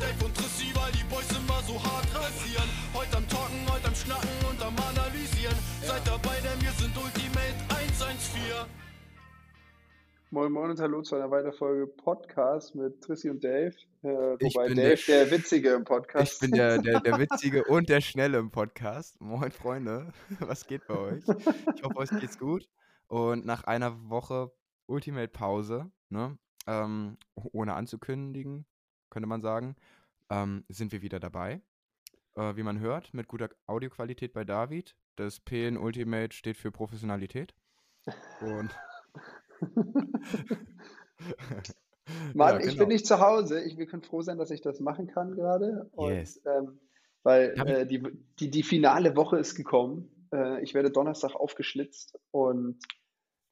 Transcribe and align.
Dave 0.00 0.24
und 0.24 0.34
Trissi, 0.36 0.74
weil 0.74 0.92
die 0.92 1.04
Boys 1.04 1.30
immer 1.30 1.60
so 1.62 1.74
hart 1.82 2.06
rasieren. 2.14 2.68
Heute 2.94 3.16
am 3.16 3.28
Talken, 3.28 3.66
heute 3.70 3.88
am 3.88 3.94
Schnacken 3.94 4.28
und 4.50 4.62
am 4.62 4.74
Analysieren. 4.76 5.56
Seid 5.82 6.06
dabei, 6.06 6.36
denn 6.40 6.60
wir 6.60 6.70
sind 6.72 6.96
Ultimate 6.96 7.56
114. 7.68 8.40
Moin 10.30 10.52
Moin 10.52 10.70
und 10.70 10.80
Hallo 10.80 11.02
zu 11.02 11.14
einer 11.16 11.30
weiteren 11.30 11.52
Folge 11.54 11.86
Podcast 11.86 12.74
mit 12.74 13.00
Trissi 13.00 13.30
und 13.30 13.42
Dave. 13.42 13.74
Äh, 14.02 14.34
Ich 14.44 14.54
wobei 14.54 14.68
bin 14.68 14.76
Dave 14.76 15.00
der 15.06 15.24
der, 15.24 15.30
Witzige 15.30 15.70
im 15.70 15.84
Podcast. 15.84 16.34
Ich 16.34 16.40
bin 16.40 16.50
der, 16.52 16.78
der, 16.78 17.00
der 17.00 17.18
Witzige 17.18 17.64
und 17.64 17.88
der 17.88 18.00
Schnelle 18.00 18.38
im 18.38 18.50
Podcast. 18.50 19.20
Moin, 19.20 19.50
Freunde. 19.50 20.12
Was 20.40 20.66
geht 20.66 20.86
bei 20.86 20.98
euch? 20.98 21.24
Ich 21.74 21.82
hoffe, 21.82 21.96
euch 21.96 22.10
geht's 22.20 22.38
gut. 22.38 22.68
Und 23.08 23.46
nach 23.46 23.64
einer 23.64 24.10
Woche 24.10 24.50
Ultimate-Pause, 24.86 25.90
ne, 26.10 26.36
ähm, 26.66 27.16
ohne 27.34 27.74
anzukündigen, 27.74 28.66
könnte 29.08 29.28
man 29.28 29.40
sagen, 29.40 29.76
ähm, 30.30 30.64
sind 30.68 30.92
wir 30.92 31.02
wieder 31.02 31.20
dabei. 31.20 31.62
Äh, 32.34 32.56
wie 32.56 32.62
man 32.62 32.80
hört, 32.80 33.14
mit 33.14 33.28
guter 33.28 33.48
Audioqualität 33.66 34.32
bei 34.32 34.44
David. 34.44 34.94
Das 35.16 35.40
P 35.40 35.66
in 35.66 35.78
Ultimate 35.78 36.34
steht 36.34 36.56
für 36.56 36.70
Professionalität. 36.70 37.54
Und. 38.40 38.70
Mann, 42.34 42.54
Ja, 42.54 42.58
ich 42.60 42.66
genau. 42.66 42.78
bin 42.80 42.88
nicht 42.88 43.06
zu 43.06 43.20
Hause. 43.20 43.62
Ich, 43.64 43.76
wir 43.78 43.86
können 43.86 44.02
froh 44.02 44.22
sein, 44.22 44.38
dass 44.38 44.50
ich 44.50 44.60
das 44.60 44.80
machen 44.80 45.06
kann 45.06 45.32
gerade. 45.34 45.88
Und, 45.92 46.12
Yes. 46.12 46.40
ähm, 46.44 46.78
weil 47.22 47.54
ich- 47.56 47.62
äh, 47.62 47.86
die, 47.86 48.02
die, 48.38 48.50
die 48.50 48.62
finale 48.62 49.16
Woche 49.16 49.38
ist 49.38 49.54
gekommen. 49.54 50.28
Äh, 50.32 50.62
ich 50.62 50.74
werde 50.74 50.90
Donnerstag 50.90 51.34
aufgeschlitzt 51.34 52.18
und 52.30 52.78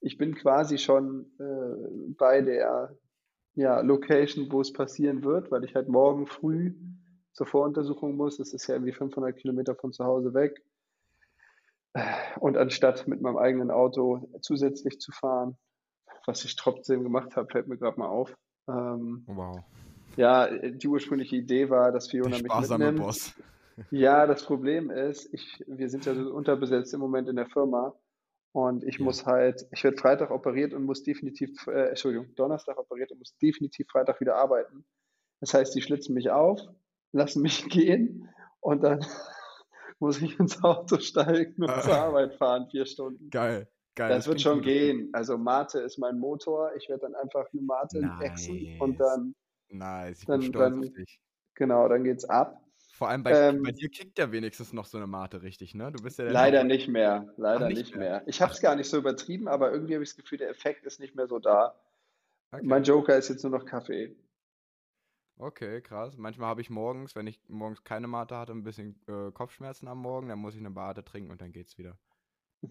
ich 0.00 0.18
bin 0.18 0.34
quasi 0.34 0.76
schon 0.78 1.32
äh, 1.40 2.12
bei 2.16 2.42
der 2.42 2.96
ja, 3.54 3.80
Location, 3.80 4.50
wo 4.50 4.60
es 4.60 4.72
passieren 4.72 5.22
wird, 5.24 5.50
weil 5.50 5.64
ich 5.64 5.74
halt 5.74 5.88
morgen 5.88 6.26
früh 6.26 6.74
zur 7.32 7.46
Voruntersuchung 7.46 8.16
muss. 8.16 8.36
Das 8.38 8.52
ist 8.52 8.66
ja 8.66 8.74
irgendwie 8.74 8.92
500 8.92 9.36
Kilometer 9.36 9.74
von 9.74 9.92
zu 9.92 10.04
Hause 10.04 10.34
weg. 10.34 10.62
Und 12.40 12.56
anstatt 12.56 13.06
mit 13.06 13.20
meinem 13.20 13.36
eigenen 13.36 13.70
Auto 13.70 14.28
zusätzlich 14.40 15.00
zu 15.00 15.12
fahren, 15.12 15.56
was 16.26 16.44
ich 16.44 16.56
trotzdem 16.56 17.04
gemacht 17.04 17.36
habe, 17.36 17.48
fällt 17.50 17.68
mir 17.68 17.76
gerade 17.76 17.98
mal 17.98 18.08
auf. 18.08 18.36
Ähm, 18.68 19.24
Wow. 19.26 19.62
ja, 20.16 20.48
die 20.48 20.88
ursprüngliche 20.88 21.36
Idee 21.36 21.70
war, 21.70 21.92
dass 21.92 22.08
Fiona 22.08 22.38
mich 22.38 22.52
mitnimmt. 22.52 22.98
Boss. 22.98 23.34
Ja, 23.90 24.26
das 24.26 24.44
Problem 24.44 24.90
ist, 24.90 25.32
ich, 25.34 25.62
wir 25.66 25.88
sind 25.88 26.06
ja 26.06 26.14
so 26.14 26.32
unterbesetzt 26.32 26.94
im 26.94 27.00
Moment 27.00 27.28
in 27.28 27.36
der 27.36 27.46
Firma 27.46 27.94
und 28.54 28.84
ich 28.84 28.98
Ja. 28.98 29.04
muss 29.04 29.26
halt, 29.26 29.66
ich 29.72 29.82
werde 29.82 29.96
Freitag 29.96 30.30
operiert 30.30 30.72
und 30.74 30.84
muss 30.84 31.02
definitiv, 31.02 31.66
äh, 31.66 31.88
Entschuldigung, 31.88 32.34
Donnerstag 32.36 32.78
operiert 32.78 33.10
und 33.10 33.18
muss 33.18 33.36
definitiv 33.38 33.88
Freitag 33.90 34.20
wieder 34.20 34.36
arbeiten. 34.36 34.84
Das 35.40 35.52
heißt, 35.54 35.74
die 35.74 35.82
schlitzen 35.82 36.14
mich 36.14 36.30
auf, 36.30 36.60
lassen 37.12 37.42
mich 37.42 37.64
gehen 37.68 38.28
und 38.60 38.82
dann 38.84 39.00
muss 39.98 40.22
ich 40.22 40.38
ins 40.38 40.62
Auto 40.62 40.98
steigen 40.98 41.62
und 41.62 41.70
Ah. 41.70 41.80
zur 41.82 41.96
Arbeit 41.96 42.34
fahren, 42.34 42.68
vier 42.70 42.86
Stunden. 42.86 43.28
Geil. 43.30 43.68
Geil. 43.96 44.08
Das 44.08 44.26
wird 44.26 44.38
klingt 44.38 44.40
schon 44.42 44.54
gut. 44.58 44.64
gehen. 44.64 45.10
Also 45.12 45.36
Mate 45.38 45.80
ist 45.80 45.98
mein 45.98 46.18
Motor. 46.18 46.72
Ich 46.76 46.88
werde 46.88 47.02
dann 47.02 47.14
einfach 47.14 47.46
eine 47.52 47.62
Mate 47.62 48.00
wechseln 48.18 48.80
und 48.80 48.98
Nice. 48.98 48.98
dann, 48.98 49.34
Nice, 49.70 50.20
ich 50.20 50.26
Dann- 50.26 50.40
bin 50.40 50.48
stolz 50.50 50.74
dann- 50.74 50.84
auf 50.88 50.94
dich. 50.94 51.20
genau, 51.54 51.88
dann 51.88 52.04
geht's 52.04 52.24
ab. 52.24 52.60
Vor 52.94 53.08
allem 53.08 53.22
bei, 53.22 53.34
Ähm, 53.34 53.62
bei 53.62 53.72
dir 53.72 53.88
kickt 53.90 54.18
ja 54.18 54.30
wenigstens 54.32 54.72
noch 54.72 54.86
so 54.86 54.98
eine 54.98 55.06
Mate 55.06 55.42
richtig, 55.42 55.74
ne? 55.74 55.92
Du 55.92 56.00
bist 56.02 56.18
ja 56.18 56.24
der 56.24 56.34
Leider 56.34 56.38
Hauptmann. 56.38 56.66
nicht 56.66 56.86
mehr. 56.88 57.32
Leider 57.38 57.66
Ach, 57.66 57.72
nicht, 57.72 57.86
nicht 57.86 57.94
mehr. 57.96 57.98
mehr. 57.98 58.22
Ich 58.26 58.42
habe 58.42 58.52
es 58.52 58.60
gar 58.60 58.76
nicht 58.76 58.88
so 58.90 58.98
übertrieben, 58.98 59.48
aber 59.48 59.72
irgendwie 59.72 59.94
habe 59.94 60.04
ich 60.04 60.10
das 60.10 60.16
Gefühl, 60.16 60.36
der 60.38 60.50
Effekt 60.50 60.84
ist 60.84 61.00
nicht 61.00 61.14
mehr 61.14 61.26
so 61.26 61.38
da. 61.38 61.74
Okay. 62.52 62.62
Mein 62.66 62.84
Joker 62.84 63.16
ist 63.16 63.28
jetzt 63.30 63.44
nur 63.44 63.52
noch 63.52 63.66
Kaffee. 63.66 64.16
okay, 65.36 65.80
krass. 65.82 66.16
Manchmal 66.16 66.48
habe 66.48 66.60
ich 66.60 66.70
morgens, 66.70 67.14
wenn 67.16 67.26
ich 67.26 67.40
morgens 67.48 67.84
keine 67.84 68.06
Mate 68.08 68.36
hatte, 68.36 68.52
ein 68.52 68.62
bisschen 68.64 69.00
äh, 69.08 69.30
Kopfschmerzen 69.32 69.88
am 69.88 69.98
Morgen, 69.98 70.28
dann 70.28 70.38
muss 70.38 70.54
ich 70.54 70.60
eine 70.60 70.70
Mate 70.70 71.04
trinken 71.04 71.30
und 71.30 71.40
dann 71.40 71.52
geht's 71.52 71.78
wieder. 71.78 71.98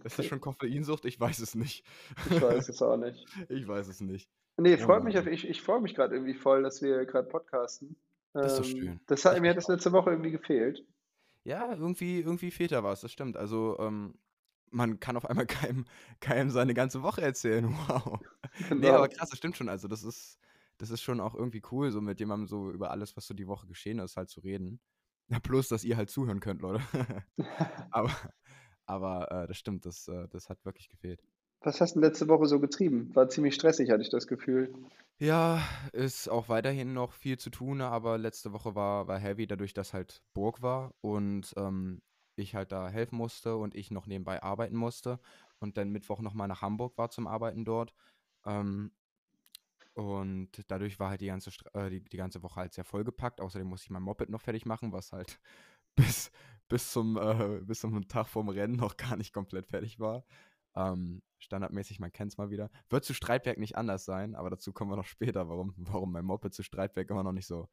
Ist 0.04 0.20
das 0.20 0.26
schon 0.28 0.42
Koffeinsucht? 0.42 1.06
Ich 1.06 1.20
weiß 1.20 1.40
es 1.40 1.56
nicht. 1.56 1.86
Ich 2.26 2.42
weiß 2.42 2.70
es 2.70 2.82
auch 2.82 2.98
nicht. 2.98 3.28
Ich 3.50 3.68
weiß 3.68 3.88
es 3.88 4.02
nicht. 4.02 4.30
Nee, 4.58 4.78
Ja, 4.78 4.78
freut 4.78 5.04
mich 5.04 5.16
Mann. 5.16 5.20
auf, 5.20 5.28
ich, 5.28 5.48
ich 5.48 5.62
freue 5.62 5.80
mich 5.82 5.94
gerade 5.94 6.16
irgendwie 6.16 6.34
voll, 6.34 6.64
dass 6.64 6.82
wir 6.82 7.06
gerade 7.06 7.28
podcasten. 7.28 7.96
Das 8.40 8.54
ist 8.54 8.60
doch 8.60 8.66
Ähm, 8.66 8.78
schön. 8.78 9.02
Das 9.08 9.26
hat, 9.26 9.40
mir 9.42 9.50
hat 9.52 9.58
das 9.58 9.68
letzte 9.68 9.92
Woche 9.92 10.12
irgendwie 10.12 10.32
gefehlt. 10.32 10.86
Ja, 11.46 11.74
irgendwie, 11.74 12.20
irgendwie 12.22 12.52
fehlt 12.52 12.72
da 12.72 12.84
was, 12.84 13.02
das 13.02 13.12
stimmt. 13.12 13.36
Also, 13.38 13.78
ähm, 13.80 14.16
man 14.72 15.00
kann 15.00 15.18
auf 15.18 15.26
einmal 15.30 15.46
keinem, 15.48 15.86
keinem 16.20 16.50
seine 16.50 16.74
ganze 16.74 17.04
Woche 17.04 17.22
erzählen. 17.22 17.66
Wow. 17.88 18.20
Nee, 18.78 18.92
Genau. 18.92 18.94
aber 18.94 19.10
krass, 19.10 19.30
das 19.30 19.38
stimmt 19.38 19.58
schon. 19.58 19.70
Also, 19.70 19.88
das 19.88 20.04
ist, 20.04 20.38
das 20.78 20.90
ist 20.90 21.02
schon 21.02 21.20
auch 21.20 21.36
irgendwie 21.36 21.62
cool, 21.72 21.92
so 21.92 22.02
mit 22.02 22.20
jemandem 22.20 22.48
so 22.48 22.72
über 22.72 22.92
alles, 22.92 23.16
was 23.18 23.28
so 23.28 23.34
die 23.34 23.48
Woche 23.48 23.68
geschehen 23.68 24.00
ist, 24.00 24.18
halt 24.18 24.30
zu 24.30 24.42
reden. 24.42 24.80
Ja, 25.30 25.40
plus, 25.40 25.68
dass 25.70 25.84
ihr 25.84 25.98
halt 25.98 26.10
zuhören 26.10 26.40
könnt, 26.40 26.62
Leute. 26.62 26.82
aber 27.92 28.12
aber 28.86 29.32
äh, 29.32 29.48
das 29.48 29.58
stimmt, 29.58 29.86
das, 29.86 30.08
äh, 30.08 30.28
das 30.30 30.50
hat 30.50 30.64
wirklich 30.66 30.90
gefehlt. 30.90 31.22
Was 31.64 31.80
hast 31.80 31.96
du 31.96 32.02
letzte 32.02 32.28
Woche 32.28 32.46
so 32.46 32.60
getrieben? 32.60 33.10
War 33.16 33.30
ziemlich 33.30 33.56
stressig, 33.56 33.90
hatte 33.90 34.02
ich 34.02 34.10
das 34.10 34.28
Gefühl. 34.28 34.74
Ja, 35.20 35.62
ist 35.94 36.28
auch 36.28 36.50
weiterhin 36.50 36.94
noch 36.94 37.14
viel 37.14 37.38
zu 37.38 37.50
tun, 37.50 37.80
aber 37.82 38.18
letzte 38.18 38.52
Woche 38.52 38.76
war, 38.76 39.08
war 39.08 39.18
heavy, 39.18 39.48
dadurch, 39.48 39.74
dass 39.74 39.94
halt 39.94 40.22
Burg 40.34 40.62
war 40.62 40.94
und 41.02 41.54
ähm, 41.56 42.02
ich 42.36 42.56
halt 42.56 42.72
da 42.72 42.90
helfen 42.90 43.18
musste 43.18 43.56
und 43.56 43.76
ich 43.76 43.92
noch 43.92 44.08
nebenbei 44.08 44.44
arbeiten 44.44 44.76
musste 44.76 45.20
und 45.60 45.78
dann 45.78 45.92
Mittwoch 45.92 46.20
nochmal 46.20 46.48
nach 46.48 46.62
Hamburg 46.62 46.98
war 46.98 47.10
zum 47.10 47.28
Arbeiten 47.28 47.64
dort. 47.64 47.94
Ähm, 48.46 48.92
und 49.94 50.50
dadurch 50.68 51.00
war 51.00 51.12
halt 51.12 51.22
die 51.22 51.28
ganze, 51.28 51.52
äh, 51.74 51.90
die, 51.90 52.04
die 52.04 52.18
ganze 52.18 52.42
Woche 52.42 52.58
halt 52.58 52.74
sehr 52.74 52.84
vollgepackt. 52.84 53.40
Außerdem 53.40 53.68
musste 53.68 53.86
ich 53.86 53.92
mein 53.92 54.04
Moped 54.04 54.30
noch 54.30 54.42
fertig 54.42 54.66
machen, 54.66 54.92
was 54.92 55.14
halt 55.14 55.40
bis, 55.96 56.32
bis, 56.68 56.92
zum, 56.92 57.18
äh, 57.18 57.62
bis 57.62 57.80
zum 57.80 58.08
Tag 58.08 58.28
vorm 58.28 58.50
Rennen 58.50 58.76
noch 58.76 58.98
gar 58.98 59.16
nicht 59.16 59.34
komplett 59.34 59.68
fertig 59.68 60.00
war. 60.00 60.26
Ähm, 60.76 61.22
standardmäßig, 61.40 62.00
man 62.00 62.12
kennt 62.14 62.32
es 62.32 62.38
mal 62.38 62.50
wieder. 62.50 62.70
Wird 62.90 63.04
zu 63.06 63.14
Streitwerk 63.14 63.58
nicht 63.58 63.76
anders 63.78 64.06
sein, 64.06 64.36
aber 64.36 64.50
dazu 64.50 64.74
kommen 64.74 64.92
wir 64.92 64.98
noch 64.98 65.06
später, 65.06 65.50
warum, 65.50 65.74
warum 65.78 66.12
mein 66.12 66.26
Moped 66.26 66.54
zu 66.54 66.64
Streitwerk 66.64 67.10
immer 67.10 67.24
noch 67.24 67.34
nicht 67.34 67.48
so 67.48 67.68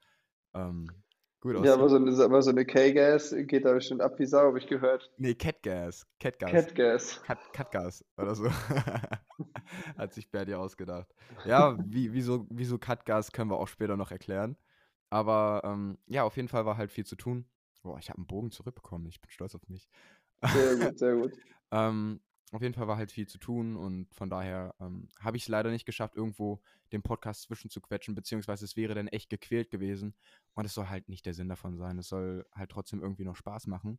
ähm, 0.54 1.02
gut 1.40 1.56
Ja, 1.56 1.60
aussieht. 1.62 1.74
aber 1.74 1.88
so 1.88 1.96
eine, 1.96 2.24
aber 2.24 2.42
so 2.42 2.50
eine 2.50 2.64
K-Gas 2.66 3.34
geht 3.46 3.64
da 3.64 3.72
bestimmt 3.72 4.00
ab 4.02 4.18
wie 4.18 4.26
Sau, 4.26 4.40
habe 4.48 4.58
ich 4.58 4.66
gehört. 4.66 5.10
nee, 5.16 5.34
Catgas. 5.34 6.06
Catgas. 6.18 6.66
Cat-Gas. 6.66 7.22
Cat, 7.22 7.38
Catgas 7.52 8.04
oder 8.16 8.34
so. 8.34 8.50
Hat 9.96 10.12
sich 10.12 10.30
Berdi 10.30 10.54
ausgedacht. 10.54 11.08
Ja, 11.44 11.78
wie, 11.84 12.12
wieso, 12.12 12.46
wieso 12.50 12.78
Catgas 12.78 13.32
können 13.32 13.50
wir 13.50 13.58
auch 13.58 13.68
später 13.68 13.96
noch 13.96 14.10
erklären. 14.10 14.56
Aber 15.10 15.62
ähm, 15.64 15.98
ja, 16.06 16.24
auf 16.24 16.36
jeden 16.36 16.48
Fall 16.48 16.66
war 16.66 16.76
halt 16.76 16.90
viel 16.92 17.04
zu 17.06 17.16
tun. 17.16 17.46
Boah, 17.82 17.98
ich 17.98 18.08
habe 18.10 18.18
einen 18.18 18.26
Bogen 18.26 18.50
zurückbekommen. 18.50 19.08
Ich 19.08 19.20
bin 19.20 19.30
stolz 19.30 19.54
auf 19.54 19.68
mich. 19.68 19.88
Sehr 20.46 20.76
gut, 20.76 20.98
sehr 20.98 21.16
gut. 21.16 21.32
Ähm, 21.72 22.20
auf 22.52 22.62
jeden 22.62 22.74
Fall 22.74 22.88
war 22.88 22.96
halt 22.96 23.12
viel 23.12 23.26
zu 23.26 23.38
tun 23.38 23.76
und 23.76 24.12
von 24.12 24.28
daher 24.28 24.74
ähm, 24.80 25.08
habe 25.20 25.36
ich 25.36 25.44
es 25.44 25.48
leider 25.48 25.70
nicht 25.70 25.86
geschafft, 25.86 26.16
irgendwo 26.16 26.60
den 26.92 27.02
Podcast 27.02 27.42
zwischen 27.42 27.70
zu 27.70 27.80
quetschen, 27.80 28.14
beziehungsweise 28.14 28.64
es 28.64 28.76
wäre 28.76 28.94
dann 28.94 29.08
echt 29.08 29.30
gequält 29.30 29.70
gewesen 29.70 30.14
und 30.54 30.64
es 30.64 30.74
soll 30.74 30.88
halt 30.88 31.08
nicht 31.08 31.26
der 31.26 31.34
Sinn 31.34 31.48
davon 31.48 31.76
sein. 31.76 31.98
Es 31.98 32.08
soll 32.08 32.46
halt 32.54 32.70
trotzdem 32.70 33.02
irgendwie 33.02 33.24
noch 33.24 33.36
Spaß 33.36 33.68
machen, 33.68 33.98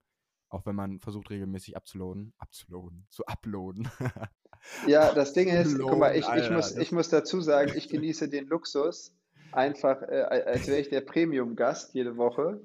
auch 0.50 0.66
wenn 0.66 0.76
man 0.76 1.00
versucht 1.00 1.30
regelmäßig 1.30 1.78
abzuladen, 1.78 2.34
abzuladen, 2.38 3.08
zu 3.10 3.26
uploaden. 3.26 3.90
Ja, 4.86 5.12
das 5.12 5.34
Ding 5.34 5.48
ist, 5.48 5.80
guck 5.80 5.98
mal, 5.98 6.16
ich, 6.16 6.28
ich, 6.28 6.52
muss, 6.52 6.78
ich 6.78 6.92
muss 6.92 7.10
dazu 7.10 7.42
sagen, 7.42 7.72
ich 7.76 7.90
genieße 7.90 8.30
den 8.30 8.46
Luxus, 8.46 9.12
einfach, 9.52 10.02
äh, 10.04 10.22
als 10.22 10.68
wäre 10.68 10.80
ich 10.80 10.90
der 10.90 11.02
Premium-Gast 11.02 11.94
jede 11.94 12.18
Woche. 12.18 12.62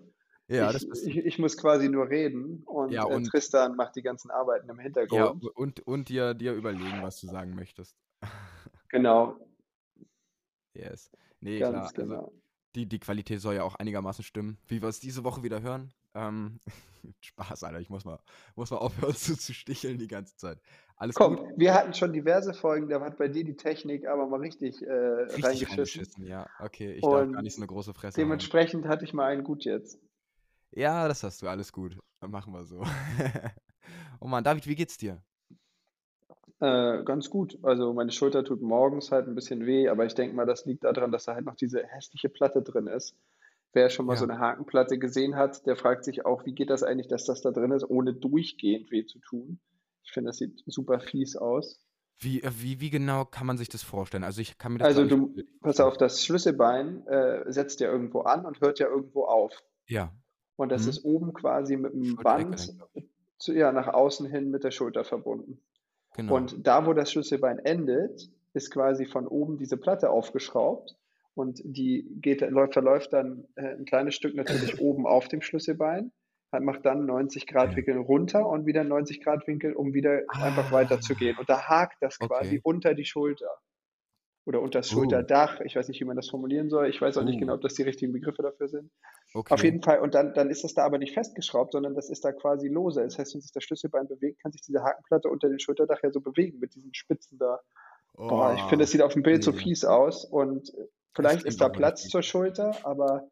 Ja, 0.49 0.71
ich, 0.73 0.87
ich, 1.07 1.17
ich 1.19 1.39
muss 1.39 1.57
quasi 1.57 1.89
nur 1.89 2.09
reden 2.09 2.63
und, 2.67 2.91
Ja, 2.93 3.05
äh, 3.09 3.15
und- 3.15 3.25
Tristan 3.25 3.77
macht 3.77 3.97
die 3.97 4.03
ganzen 4.03 4.31
Arbeiten 4.31 4.69
im 4.69 4.77
ja, 4.77 4.83
Hintergrund. 4.83 5.45
und, 5.55 5.81
und 5.81 6.09
dir, 6.09 6.35
dir 6.35 6.53
überlegen, 6.55 7.03
was 7.03 7.21
du 7.21 7.27
sagen 7.27 7.55
möchtest. 7.55 7.97
Genau, 8.89 9.37
Yes. 10.75 11.11
Nee, 11.41 11.59
ganz 11.59 11.73
klar. 11.73 11.83
Also, 11.85 11.95
genau. 12.03 12.33
die, 12.75 12.87
die 12.87 12.99
Qualität 12.99 13.41
soll 13.41 13.55
ja 13.55 13.63
auch 13.63 13.75
einigermaßen 13.77 14.23
stimmen, 14.25 14.59
wie 14.69 14.83
wir 14.83 14.89
es 14.89 15.01
diese 15.01 15.25
Woche 15.25 15.43
wieder 15.43 15.63
hören. 15.63 15.93
Ähm, 16.15 16.61
Spaß, 17.21 17.65
Alter, 17.65 17.81
ich 17.81 17.89
muss 17.91 18.05
mal, 18.05 18.19
muss 18.57 18.71
mal 18.71 18.79
aufhören 18.79 19.15
zu, 19.17 19.37
zu 19.37 19.55
sticheln 19.55 19.99
die 19.99 20.09
ganze 20.09 20.37
Zeit. 20.37 20.61
Alles 20.97 21.15
Komm, 21.15 21.37
gut? 21.37 21.49
wir 21.57 21.75
hatten 21.75 21.95
schon 21.95 22.13
diverse 22.13 22.53
Folgen, 22.55 22.89
da 22.89 23.01
hat 23.01 23.17
bei 23.19 23.29
dir 23.29 23.45
die 23.45 23.57
Technik 23.57 24.07
aber 24.07 24.27
mal 24.27 24.41
richtig, 24.41 24.83
äh, 24.83 24.91
Richtig 24.93 25.69
reingeschissen. 25.71 26.27
ja. 26.27 26.47
Okay, 26.59 26.93
ich 26.93 27.09
darf 27.11 27.31
gar 27.33 27.39
Und 27.39 27.43
nicht 27.43 27.55
so 27.55 27.61
eine 27.61 27.67
große 27.69 27.93
Fresse 27.95 28.21
haben. 28.21 28.29
Dementsprechend 28.29 28.87
hatte 28.87 29.05
ich 29.05 29.13
mal 29.15 29.27
einen 29.27 29.45
gut 29.45 29.65
jetzt. 29.65 29.99
Ja, 30.77 31.09
das 31.09 31.23
hast 31.23 31.41
du, 31.41 31.49
alles 31.49 31.73
gut. 31.73 31.99
Dann 32.21 32.31
machen 32.31 32.53
wir 32.53 32.65
so. 32.65 32.83
oh 34.21 34.27
Mann, 34.27 34.45
David, 34.45 34.67
wie 34.67 34.75
geht's 34.75 34.99
dir? 34.99 35.23
Äh, 36.61 37.03
ganz 37.05 37.31
gut. 37.31 37.59
Also 37.63 37.95
meine 37.95 38.13
Schulter 38.13 38.45
tut 38.45 38.61
morgens 38.61 39.11
halt 39.11 39.27
ein 39.27 39.35
bisschen 39.35 39.65
weh, 39.65 39.89
aber 39.89 40.05
ich 40.05 40.15
denke 40.15 40.37
mal, 40.37 40.45
das 40.45 40.67
liegt 40.67 40.85
daran, 40.85 41.13
dass 41.13 41.25
da 41.25 41.35
halt 41.35 41.47
noch 41.47 41.57
diese 41.57 41.83
hässliche 41.87 42.29
Platte 42.29 42.63
drin 42.63 42.87
ist. 42.89 43.17
Wer 43.73 43.89
schon 43.89 44.05
mal 44.05 44.15
Ja. 44.15 44.19
so 44.19 44.25
eine 44.25 44.39
Hakenplatte 44.39 44.99
gesehen 44.99 45.35
hat, 45.35 45.67
der 45.67 45.77
fragt 45.77 46.05
sich 46.05 46.27
auch, 46.27 46.45
wie 46.45 46.53
geht 46.53 46.69
das 46.69 46.83
eigentlich, 46.83 47.09
dass 47.09 47.25
das 47.25 47.41
da 47.41 47.53
drin 47.53 47.73
ist, 47.73 47.89
ohne 47.89 48.13
durchgehend 48.13 48.91
weh 48.91 49.07
zu 49.07 49.19
tun. 49.19 49.59
Ich 50.05 50.13
finde, 50.13 50.29
das 50.29 50.39
sieht 50.39 50.63
super 50.67 51.01
fies 51.01 51.37
aus. 51.37 51.81
Wie, 52.19 52.43
äh, 52.43 52.51
wie, 52.59 52.81
wie 52.81 52.91
genau 52.91 53.25
kann 53.25 53.47
man 53.47 53.57
sich 53.57 53.71
das 53.71 53.83
vorstellen? 53.83 54.25
Also 54.25 54.43
ich 54.43 54.59
kann 54.59 54.73
mir 54.73 54.79
das 54.79 54.89
Also 54.89 55.07
du, 55.07 55.35
pass 55.61 55.81
auf, 55.81 55.97
das 55.97 56.23
Schlüsselbein 56.25 57.07
äh, 57.07 57.51
setzt 57.51 57.81
ja 57.81 57.91
irgendwo 57.91 58.21
an 58.21 58.45
und 58.45 58.61
hört 58.61 58.79
ja 58.79 58.89
irgendwo 58.89 59.25
auf. 59.25 59.63
Ja. 59.87 60.13
Und 60.57 60.71
das 60.73 60.85
Mhm. 60.85 60.91
ist 60.91 61.05
oben 61.05 61.33
quasi 61.35 61.77
mit 61.77 61.93
einem 61.93 62.17
Band 62.17 62.75
zu, 63.39 63.53
ja, 63.53 63.73
nach 63.73 63.89
außen 63.89 64.27
hin 64.31 64.51
mit 64.51 64.65
der 64.65 64.71
Schulter 64.71 65.05
verbunden. 65.05 65.61
Genau. 66.15 66.35
Und 66.37 66.67
da, 66.67 66.87
wo 66.87 66.95
das 66.95 67.13
Schlüsselbein 67.13 67.59
endet, 67.59 68.31
ist 68.55 68.71
quasi 68.71 69.05
von 69.05 69.27
oben 69.27 69.59
diese 69.59 69.77
Platte 69.77 70.09
aufgeschraubt 70.11 70.97
und 71.35 71.61
die 71.63 72.09
geht, 72.23 72.41
läuft, 72.41 72.73
verläuft 72.73 73.13
dann 73.13 73.47
äh, 73.57 73.75
ein 73.75 73.85
kleines 73.85 74.15
Stück 74.15 74.35
natürlich 74.35 74.81
oben 74.81 75.07
auf 75.07 75.29
dem 75.29 75.43
Schlüsselbein, 75.43 76.13
hat, 76.53 76.63
macht 76.63 76.87
dann 76.87 77.05
90 77.05 77.47
Grad. 77.47 77.77
Winkel 77.77 77.99
runter 77.99 78.49
und 78.49 78.65
wieder 78.65 78.83
90 78.83 79.23
Grad 79.23 79.47
Winkel, 79.47 79.75
um 79.75 79.93
wieder 79.93 80.23
einfach 80.41 80.73
weiterzugehen. 80.73 81.37
Und 81.37 81.51
da 81.51 81.69
hakt 81.69 81.99
das 82.01 82.19
quasi 82.19 82.57
Okay. 82.57 82.61
unter 82.65 82.95
die 82.95 83.05
Schulter 83.05 83.51
oder 84.47 84.63
unter 84.63 84.79
das 84.79 84.91
Oh. 84.93 84.95
Schulterdach. 84.95 85.61
Ich 85.61 85.77
weiß 85.77 85.89
nicht, 85.89 86.01
wie 86.01 86.05
man 86.05 86.17
das 86.17 86.29
formulieren 86.31 86.71
soll. 86.71 86.89
Ich 86.89 87.01
weiß 87.01 87.19
auch 87.19 87.25
nicht 87.25 87.37
Oh. 87.37 87.41
genau, 87.41 87.55
ob 87.55 87.61
das 87.61 87.75
die 87.75 87.83
richtigen 87.83 88.13
Begriffe 88.13 88.43
dafür 88.43 88.69
sind. 88.69 88.91
Auf 89.35 89.51
Okay. 89.53 89.65
jeden 89.67 89.83
Fall, 89.83 89.99
und 90.01 90.15
dann, 90.15 90.33
dann 90.35 90.49
ist 90.51 90.65
das 90.65 90.73
da 90.73 90.85
aber 90.85 90.99
nicht 90.99 91.13
festgeschraubt, 91.13 91.73
sondern 91.73 91.95
das 91.95 92.09
ist 92.09 92.25
da 92.25 92.33
quasi 92.33 92.69
lose. 92.69 93.03
Das 93.03 93.19
heißt, 93.19 93.35
wenn 93.35 93.41
sich 93.43 93.53
das 93.53 93.65
Schlüsselbein 93.65 94.07
bewegt, 94.09 94.41
kann 94.41 94.53
sich 94.53 94.63
diese 94.63 94.83
Hakenplatte 94.83 95.29
unter 95.29 95.49
dem 95.49 95.59
Schulterdach 95.59 96.01
ja 96.03 96.11
so 96.11 96.21
bewegen 96.21 96.59
mit 96.61 96.75
diesen 96.75 96.95
Spitzen 96.95 97.39
da. 97.39 97.61
Boah, 98.15 98.55
ich 98.55 98.63
finde, 98.63 98.85
das 98.85 98.93
sieht 98.93 99.03
auf 99.03 99.13
dem 99.13 99.23
Bild 99.23 99.43
so 99.45 99.51
nee. 99.51 99.59
fies 99.59 99.85
aus 99.85 100.25
und 100.25 100.73
vielleicht 101.15 101.45
ist 101.45 101.61
da 101.61 101.69
Platz 101.69 102.05
nicht. 102.05 102.13
zur 102.13 102.23
Schulter, 102.23 102.75
aber 102.85 103.29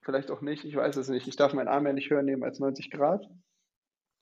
vielleicht 0.00 0.30
auch 0.30 0.40
nicht. 0.40 0.64
Ich 0.64 0.74
weiß 0.76 0.96
es 0.96 1.08
nicht. 1.08 1.28
Ich 1.28 1.36
darf 1.36 1.52
meinen 1.52 1.68
Arm 1.68 1.86
ja 1.86 1.92
nicht 1.92 2.08
höher 2.10 2.22
nehmen 2.22 2.42
als 2.42 2.58
90 2.58 2.90
Grad. 2.90 3.28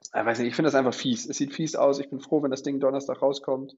Ich 0.02 0.12
weiß 0.24 0.38
nicht, 0.40 0.48
ich 0.48 0.56
finde 0.56 0.68
das 0.68 0.74
einfach 0.74 0.94
fies. 0.94 1.28
Es 1.28 1.36
sieht 1.36 1.52
fies 1.54 1.76
aus. 1.76 2.00
Ich 2.00 2.10
bin 2.10 2.20
froh, 2.20 2.42
wenn 2.42 2.50
das 2.50 2.62
Ding 2.62 2.80
Donnerstag 2.80 3.22
rauskommt. 3.22 3.76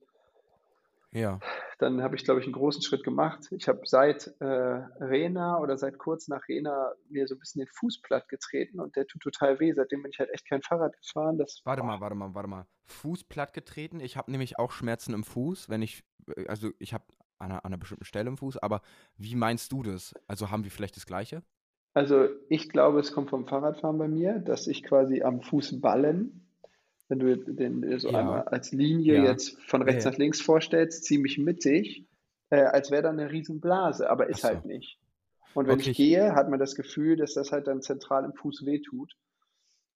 Ja. 1.13 1.39
Dann 1.79 2.01
habe 2.01 2.15
ich, 2.15 2.23
glaube 2.23 2.39
ich, 2.39 2.45
einen 2.45 2.53
großen 2.53 2.81
Schritt 2.81 3.03
gemacht. 3.03 3.47
Ich 3.51 3.67
habe 3.67 3.81
seit 3.85 4.33
äh, 4.39 4.45
Rena 4.45 5.59
oder 5.59 5.77
seit 5.77 5.97
kurz 5.97 6.27
nach 6.27 6.47
Rena 6.47 6.93
mir 7.09 7.27
so 7.27 7.35
ein 7.35 7.39
bisschen 7.39 7.59
den 7.59 7.67
Fuß 7.67 8.01
platt 8.01 8.29
getreten 8.29 8.79
und 8.79 8.95
der 8.95 9.05
tut 9.05 9.21
total 9.21 9.59
weh. 9.59 9.73
Seitdem 9.73 10.01
bin 10.01 10.11
ich 10.11 10.19
halt 10.19 10.29
echt 10.31 10.47
kein 10.47 10.61
Fahrrad 10.61 10.97
gefahren. 10.97 11.37
Das, 11.37 11.61
Warte 11.65 11.83
mal, 11.83 11.99
warte 11.99 12.15
mal, 12.15 12.33
warte 12.33 12.49
mal. 12.49 12.65
Fuß 12.85 13.25
platt 13.25 13.53
getreten. 13.53 13.99
Ich 13.99 14.17
habe 14.17 14.31
nämlich 14.31 14.59
auch 14.59 14.71
Schmerzen 14.71 15.13
im 15.13 15.23
Fuß, 15.23 15.69
wenn 15.69 15.81
ich, 15.81 16.03
äh, 16.35 16.47
also 16.47 16.71
ich 16.79 16.93
habe 16.93 17.05
an 17.39 17.51
einer, 17.51 17.65
an 17.65 17.73
einer 17.73 17.77
bestimmten 17.77 18.05
Stelle 18.05 18.29
im 18.29 18.37
Fuß, 18.37 18.57
aber 18.57 18.81
wie 19.17 19.35
meinst 19.35 19.71
du 19.71 19.83
das? 19.83 20.13
Also 20.27 20.51
haben 20.51 20.63
wir 20.63 20.71
vielleicht 20.71 20.95
das 20.95 21.05
Gleiche? 21.05 21.43
Also 21.93 22.27
ich 22.49 22.69
glaube, 22.69 22.99
es 22.99 23.13
kommt 23.13 23.29
vom 23.29 23.45
Fahrradfahren 23.45 23.97
bei 23.97 24.07
mir, 24.07 24.39
dass 24.39 24.67
ich 24.67 24.83
quasi 24.83 25.21
am 25.21 25.41
Fußballen, 25.41 26.43
wenn 27.19 27.19
du 27.19 27.37
den 27.53 27.99
so 27.99 28.09
Ja. 28.09 28.19
einmal 28.19 28.41
als 28.43 28.71
Linie 28.71 29.15
Ja. 29.17 29.23
jetzt 29.25 29.61
von 29.63 29.81
rechts 29.81 30.03
Ja, 30.05 30.11
nach 30.11 30.17
links 30.17 30.41
vorstellst, 30.41 31.05
ziemlich 31.05 31.37
mittig, 31.37 32.07
äh, 32.49 32.61
als 32.63 32.91
wäre 32.91 33.03
da 33.03 33.09
eine 33.09 33.31
Riesenblase, 33.31 34.09
aber 34.09 34.29
ist 34.29 34.41
so. 34.41 34.47
halt 34.49 34.65
nicht. 34.65 34.99
Und 35.53 35.67
wenn 35.67 35.75
Okay, 35.75 35.81
ich 35.81 35.89
ich- 35.89 35.97
gehe, 35.97 36.33
hat 36.35 36.49
man 36.49 36.59
das 36.59 36.75
Gefühl, 36.75 37.15
dass 37.15 37.33
das 37.35 37.51
halt 37.51 37.67
dann 37.67 37.81
zentral 37.81 38.25
im 38.25 38.33
Fuß 38.33 38.65
wehtut. 38.65 39.13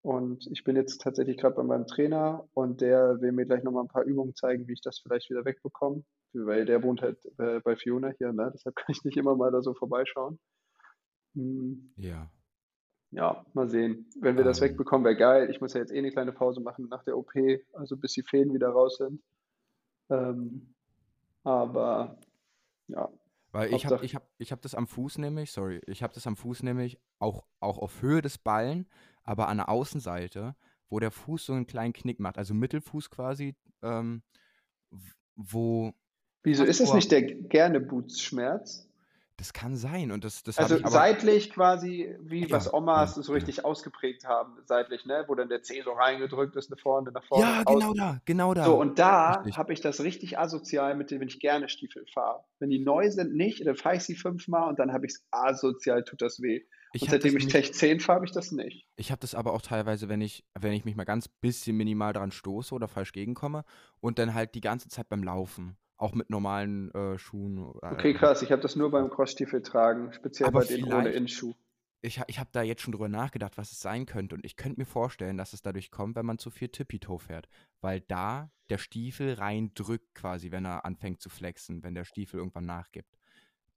Und 0.04 0.48
ich 0.52 0.64
bin 0.64 0.76
jetzt 0.76 1.02
tatsächlich 1.02 1.38
gerade 1.38 1.56
bei 1.56 1.64
meinem 1.64 1.88
Trainer 1.88 2.48
und 2.54 2.80
der 2.82 3.20
will 3.20 3.32
mir 3.32 3.46
gleich 3.46 3.64
nochmal 3.64 3.84
ein 3.84 3.88
paar 3.90 4.04
Übungen 4.04 4.36
zeigen, 4.36 4.68
wie 4.68 4.74
ich 4.74 4.82
das 4.82 5.00
vielleicht 5.00 5.30
wieder 5.30 5.44
wegbekomme. 5.44 6.04
Weil 6.34 6.66
der 6.66 6.84
wohnt 6.84 7.02
halt 7.02 7.18
äh, 7.40 7.60
bei 7.62 7.76
Fiona 7.76 8.10
hier, 8.18 8.32
ne? 8.32 8.52
Deshalb 8.54 8.76
kann 8.76 8.86
ich 8.90 9.04
nicht 9.04 9.18
immer 9.18 9.36
mal 9.36 9.52
da 9.52 9.62
so 9.62 9.74
vorbeischauen. 9.74 10.40
Hm. 11.34 11.92
Ja. 11.98 12.30
Ja, 13.12 13.46
mal 13.54 13.70
sehen. 13.70 14.06
Wenn 14.20 14.38
wir 14.38 14.44
das 14.44 14.62
Ähm. 14.62 14.70
wegbekommen, 14.70 15.06
wäre 15.06 15.16
geil. 15.16 15.50
Ich 15.50 15.62
muss 15.62 15.74
ja 15.74 15.80
jetzt 15.80 15.92
eh 15.94 15.98
eine 15.98 16.12
kleine 16.12 16.34
Pause 16.34 16.60
machen 16.62 16.88
nach 16.90 17.04
der 17.04 17.18
OP, 17.18 17.32
also 17.74 17.98
bis 17.98 18.14
die 18.14 18.24
Fäden 18.24 18.54
wieder 18.54 18.70
raus 18.70 18.98
sind. 18.98 19.22
Ähm, 20.10 20.74
aber 21.44 22.20
ja, 22.88 23.10
Weil 23.52 23.74
ich 23.74 23.86
habe 23.86 24.06
ich 24.06 24.16
hab, 24.16 24.30
ich 24.38 24.52
hab 24.52 24.62
das 24.62 24.76
am 24.76 24.88
Fuß 24.88 25.18
nämlich, 25.20 25.52
sorry, 25.52 25.82
ich 25.88 26.04
habe 26.04 26.14
das 26.14 26.28
am 26.28 26.36
Fuß 26.36 26.64
nämlich 26.64 27.00
auch, 27.20 27.46
auch 27.60 27.78
auf 27.78 28.02
Höhe 28.02 28.22
des 28.22 28.38
Ballen, 28.38 28.88
aber 29.24 29.48
an 29.48 29.58
der 29.58 29.70
Außenseite, 29.70 30.56
wo 30.90 31.00
der 31.00 31.12
Fuß 31.12 31.46
so 31.46 31.54
einen 31.54 31.68
kleinen 31.68 31.94
Knick 31.94 32.20
macht, 32.20 32.38
also 32.38 32.54
Mittelfuß 32.54 33.10
quasi, 33.10 33.56
ähm, 33.82 34.24
wo, 35.36 35.94
wieso 36.44 36.64
ist 36.64 36.82
es 36.82 36.94
nicht 36.94 37.12
der 37.12 37.22
gerne 37.22 37.80
Bootsschmerz? 37.80 38.87
Das 39.38 39.54
kann 39.54 39.78
sein 39.78 40.12
und 40.12 40.24
das, 40.24 40.42
das 40.44 40.58
Also 40.58 40.80
seitlich 40.84 41.52
quasi, 41.52 42.16
wie 42.20 42.42
Ja, 42.42 42.52
was 42.52 42.74
Omas 42.74 43.16
ja, 43.16 43.22
so 43.22 43.34
ja. 43.34 43.36
richtig 43.36 43.64
ausgeprägt 43.64 44.26
haben, 44.26 44.58
seitlich, 44.66 45.06
ne? 45.06 45.26
Wo 45.28 45.36
dann 45.36 45.48
der 45.48 45.62
Zeh 45.62 45.84
so 45.84 45.92
reingedrückt 45.92 46.56
ist, 46.56 46.72
nach 46.72 46.80
vorne, 46.80 47.12
nach 47.12 47.24
vorne. 47.24 47.46
ja, 47.46 47.64
genau 47.64 47.94
da, 47.94 48.20
genau 48.26 48.54
da. 48.56 48.66
So, 48.66 48.76
und 48.80 48.98
da 48.98 49.44
habe 49.56 49.74
ich 49.74 49.82
das 49.82 50.02
richtig 50.02 50.40
asozial, 50.40 50.96
mit 50.96 51.12
dem, 51.12 51.22
wenn 51.22 51.28
ich 51.28 51.40
gerne 51.40 51.70
Stiefel 51.70 52.06
fahre. 52.12 52.44
Wenn 52.60 52.72
die 52.72 52.80
neu 52.80 53.12
sind, 53.12 53.36
nicht, 53.36 53.66
dann 53.66 53.76
fahre 53.76 53.98
ich 53.98 54.04
sie 54.04 54.16
fünfmal 54.16 54.68
und 54.70 54.80
dann 54.80 54.92
habe 54.92 55.06
ich 55.06 55.14
es 55.14 55.28
asozial, 55.30 56.04
tut 56.04 56.22
das 56.22 56.42
weh. 56.42 56.64
Ich 56.94 57.04
Und 57.04 57.12
seitdem 57.12 57.38
ich 57.38 57.48
Tech 57.48 57.74
10 57.74 58.00
fahre, 58.00 58.18
habe 58.18 58.26
ich 58.26 58.32
das 58.32 58.52
nicht. 58.52 58.88
Ich 58.96 59.12
habe 59.12 59.20
das 59.20 59.36
aber 59.36 59.54
auch 59.54 59.62
teilweise, 59.62 60.10
wenn 60.10 60.22
ich, 60.22 60.46
wenn 60.60 60.74
ich 60.74 60.84
mich 60.84 60.96
mal 60.96 61.04
ganz 61.04 61.28
bisschen 61.28 61.78
minimal 61.78 62.14
dran 62.14 62.32
stoße 62.32 62.74
oder 62.74 62.88
falsch 62.88 63.12
gegenkomme 63.12 63.66
und 64.00 64.18
dann 64.18 64.34
halt 64.34 64.56
die 64.56 64.62
ganze 64.62 64.90
Zeit 64.90 65.10
beim 65.10 65.22
Laufen, 65.22 65.78
auch 65.98 66.14
mit 66.14 66.30
normalen 66.30 66.92
äh, 66.94 67.18
Schuhen. 67.18 67.60
Oder, 67.60 67.92
Okay, 67.94 68.14
krass. 68.14 68.42
Ich 68.42 68.52
habe 68.52 68.62
das 68.62 68.76
nur 68.76 68.92
beim 68.92 69.10
Crossstiefel 69.10 69.62
tragen, 69.62 70.14
speziell 70.14 70.52
bei 70.52 70.64
denen 70.64 70.92
ohne 70.94 71.10
Innenschuh. 71.10 71.54
Ich, 72.02 72.22
ich 72.28 72.40
habe 72.40 72.50
da 72.54 72.62
jetzt 72.62 72.84
schon 72.84 72.92
drüber 72.92 73.10
nachgedacht, 73.10 73.58
was 73.58 73.72
es 73.72 73.80
sein 73.80 74.06
könnte 74.06 74.36
und 74.36 74.46
ich 74.46 74.56
könnte 74.56 74.80
mir 74.80 74.86
vorstellen, 74.86 75.36
dass 75.36 75.54
es 75.54 75.64
dadurch 75.64 75.90
kommt, 75.90 76.16
wenn 76.16 76.28
man 76.28 76.38
zu 76.38 76.52
viel 76.52 76.70
Tippitoe 76.70 77.18
fährt, 77.20 77.50
weil 77.82 78.02
da 78.02 78.52
der 78.70 78.78
Stiefel 78.78 79.34
reindrückt 79.34 80.14
quasi, 80.14 80.52
wenn 80.52 80.66
er 80.66 80.86
anfängt 80.86 81.22
zu 81.22 81.30
flexen, 81.30 81.84
wenn 81.84 81.96
der 81.96 82.06
Stiefel 82.06 82.38
irgendwann 82.40 82.66
nachgibt. 82.66 83.18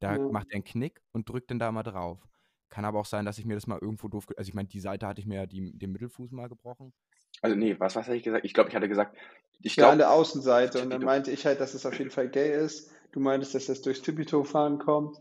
Da 0.01 0.17
Ja. 0.17 0.29
macht 0.31 0.49
er 0.51 0.57
einen 0.57 0.65
Knick 0.65 1.03
und 1.13 1.29
drückt 1.29 1.51
dann 1.51 1.59
da 1.59 1.73
mal 1.73 1.83
drauf. 1.83 2.29
Kann 2.69 2.85
aber 2.85 3.01
auch 3.01 3.07
sein, 3.07 3.25
dass 3.25 3.39
ich 3.39 3.47
mir 3.47 3.55
das 3.55 3.67
mal 3.67 3.79
irgendwo 3.81 4.09
doof, 4.09 4.27
also 4.37 4.49
ich 4.49 4.55
meine, 4.55 4.69
die 4.69 4.81
Seite 4.81 5.07
hatte 5.07 5.21
ich 5.21 5.27
mir 5.27 5.37
ja 5.37 5.47
die, 5.47 5.77
den 5.79 5.93
Mittelfuß 5.93 6.31
mal 6.33 6.49
gebrochen. 6.49 6.93
Also 7.43 7.57
nee, 7.57 7.77
was, 7.79 7.97
was 7.97 8.07
hatte 8.07 8.17
ich 8.17 8.23
gesagt? 8.23 8.45
Ich 8.45 8.55
glaube, 8.55 8.69
ich 8.71 8.77
hatte 8.77 8.89
gesagt, 8.89 9.17
ich 9.63 9.77
Ja, 9.77 9.85
an 9.91 9.99
glaube, 9.99 9.99
der 9.99 10.11
Außenseite. 10.13 10.83
Und 10.83 10.91
dann 10.91 11.03
meinte 11.03 11.31
ich 11.31 11.47
halt, 11.47 11.61
dass 11.61 11.75
es 11.75 11.87
auf 11.87 11.99
jeden 11.99 12.11
Fall 12.11 12.29
gay 12.29 12.53
ist. 12.55 12.91
Du 13.13 13.21
meintest, 13.21 13.55
dass 13.55 13.67
das 13.67 13.83
durchs 13.83 14.03
Tippitoe-Fahren 14.03 14.79
kommt. 14.79 15.17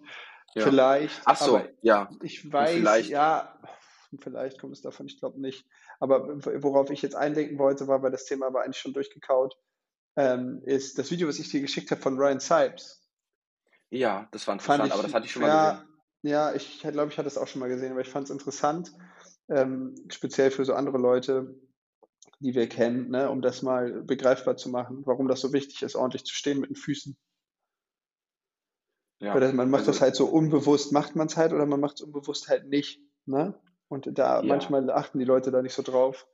ja. 0.56 0.64
Vielleicht. 0.64 1.22
Ach 1.26 1.38
so, 1.38 1.58
aber 1.58 1.70
ja. 1.82 2.10
ich 2.22 2.52
weiß, 2.52 2.72
vielleicht- 2.74 3.10
ja, 3.10 3.60
vielleicht 4.20 4.60
kommt 4.60 4.74
es 4.74 4.82
davon, 4.82 5.06
ich 5.06 5.20
glaube 5.20 5.40
nicht. 5.40 5.66
Aber 6.00 6.28
worauf 6.64 6.90
ich 6.90 7.02
jetzt 7.02 7.16
einlenken 7.16 7.58
wollte, 7.60 7.88
war, 7.88 8.02
weil 8.02 8.12
das 8.12 8.26
Thema 8.26 8.54
war 8.54 8.64
eigentlich 8.64 8.80
schon 8.80 8.94
durchgekaut, 8.94 9.56
ähm, 10.16 10.62
ist 10.66 10.98
das 10.98 11.12
Video, 11.12 11.28
was 11.28 11.40
ich 11.40 11.50
dir 11.50 11.62
geschickt 11.62 11.92
habe 11.92 12.02
von 12.02 12.18
Ryan 12.18 12.40
Sipes. 12.40 13.02
Ja, 13.90 14.28
das 14.32 14.48
war 14.48 14.54
interessant, 14.54 14.92
aber 14.92 15.04
das 15.04 15.14
hatte 15.14 15.26
ich 15.26 15.32
schon 15.32 15.42
mal 15.44 15.48
ja, 15.48 15.72
gesehen. 15.72 15.90
Ja, 16.22 16.54
ich 16.54 16.80
glaube, 16.82 17.12
ich 17.12 17.18
hatte 17.18 17.28
es 17.28 17.38
auch 17.38 17.48
schon 17.48 17.60
mal 17.60 17.70
gesehen, 17.70 17.92
aber 17.92 18.02
ich 18.02 18.10
fand 18.10 18.26
es 18.26 18.32
interessant, 18.32 18.92
ähm, 19.50 19.96
speziell 20.10 20.52
für 20.52 20.66
so 20.66 20.74
andere 20.74 20.98
Leute, 20.98 21.56
die 22.40 22.56
wir 22.56 22.68
kennen, 22.70 23.10
ne, 23.10 23.30
um 23.30 23.42
das 23.42 23.62
mal 23.62 24.02
begreifbar 24.04 24.56
zu 24.58 24.70
machen, 24.70 25.02
warum 25.06 25.28
das 25.28 25.42
so 25.42 25.52
wichtig 25.54 25.82
ist, 25.82 25.96
ordentlich 25.96 26.24
zu 26.26 26.34
stehen 26.34 26.60
mit 26.60 26.70
den 26.70 26.76
Füßen. 26.76 27.18
Ja, 29.22 29.34
Weil 29.34 29.42
das, 29.42 29.54
man 29.54 29.70
macht 29.70 29.82
also- 29.82 29.92
das 29.92 30.02
halt 30.02 30.16
so 30.16 30.28
unbewusst, 30.28 30.92
macht 30.94 31.16
man 31.16 31.28
es 31.28 31.36
halt 31.36 31.52
oder 31.54 31.66
man 31.66 31.80
macht 31.82 31.96
es 31.96 32.02
unbewusst 32.02 32.48
halt 32.48 32.68
nicht. 32.68 33.02
Ne? 33.26 33.54
Und 33.90 34.18
da 34.18 34.38
Ja. 34.42 34.46
manchmal 34.46 34.90
achten 34.90 35.20
die 35.20 35.26
Leute 35.26 35.52
da 35.52 35.62
nicht 35.62 35.74
so 35.74 35.82
drauf. 35.82 36.26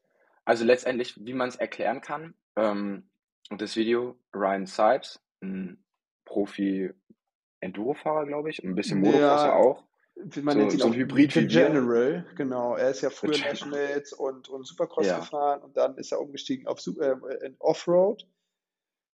Also 0.44 0.64
letztendlich, 0.66 1.26
wie 1.26 1.34
man 1.34 1.50
es 1.50 1.56
erklären 1.56 2.02
kann, 2.02 2.36
ähm, 2.56 3.10
das 3.50 3.76
Video, 3.76 4.20
Ryan 4.34 4.68
Sipes, 4.68 5.20
ein 5.42 5.84
Profi-Enduro-Fahrer, 6.26 8.26
glaube 8.28 8.52
ich, 8.52 8.64
ein 8.64 8.76
bisschen 8.76 9.04
Ja, 9.04 9.12
Motocrosser 9.12 9.56
auch. 9.56 9.84
Man 10.16 10.54
So- 10.54 10.60
nennt 10.60 10.74
ihn 10.74 10.80
so 10.80 10.88
auch 10.88 10.94
Hybrid 10.96 11.36
wie. 11.36 11.48
General, 11.48 12.26
genau. 12.36 12.76
Er 12.76 12.90
ist 12.90 13.02
ja 13.02 13.10
früher. 13.10 13.38
Nationals 13.38 14.14
und, 14.14 14.48
und 14.50 14.66
Supercross 14.66 15.08
Ja. 15.08 15.20
gefahren 15.20 15.62
und 15.62 15.76
dann 15.76 15.98
ist 15.98 16.12
er 16.14 16.22
umgestiegen 16.22 16.68
auf 16.68 16.80
äh, 16.88 17.16
in 17.46 17.56
Offroad, 17.60 18.26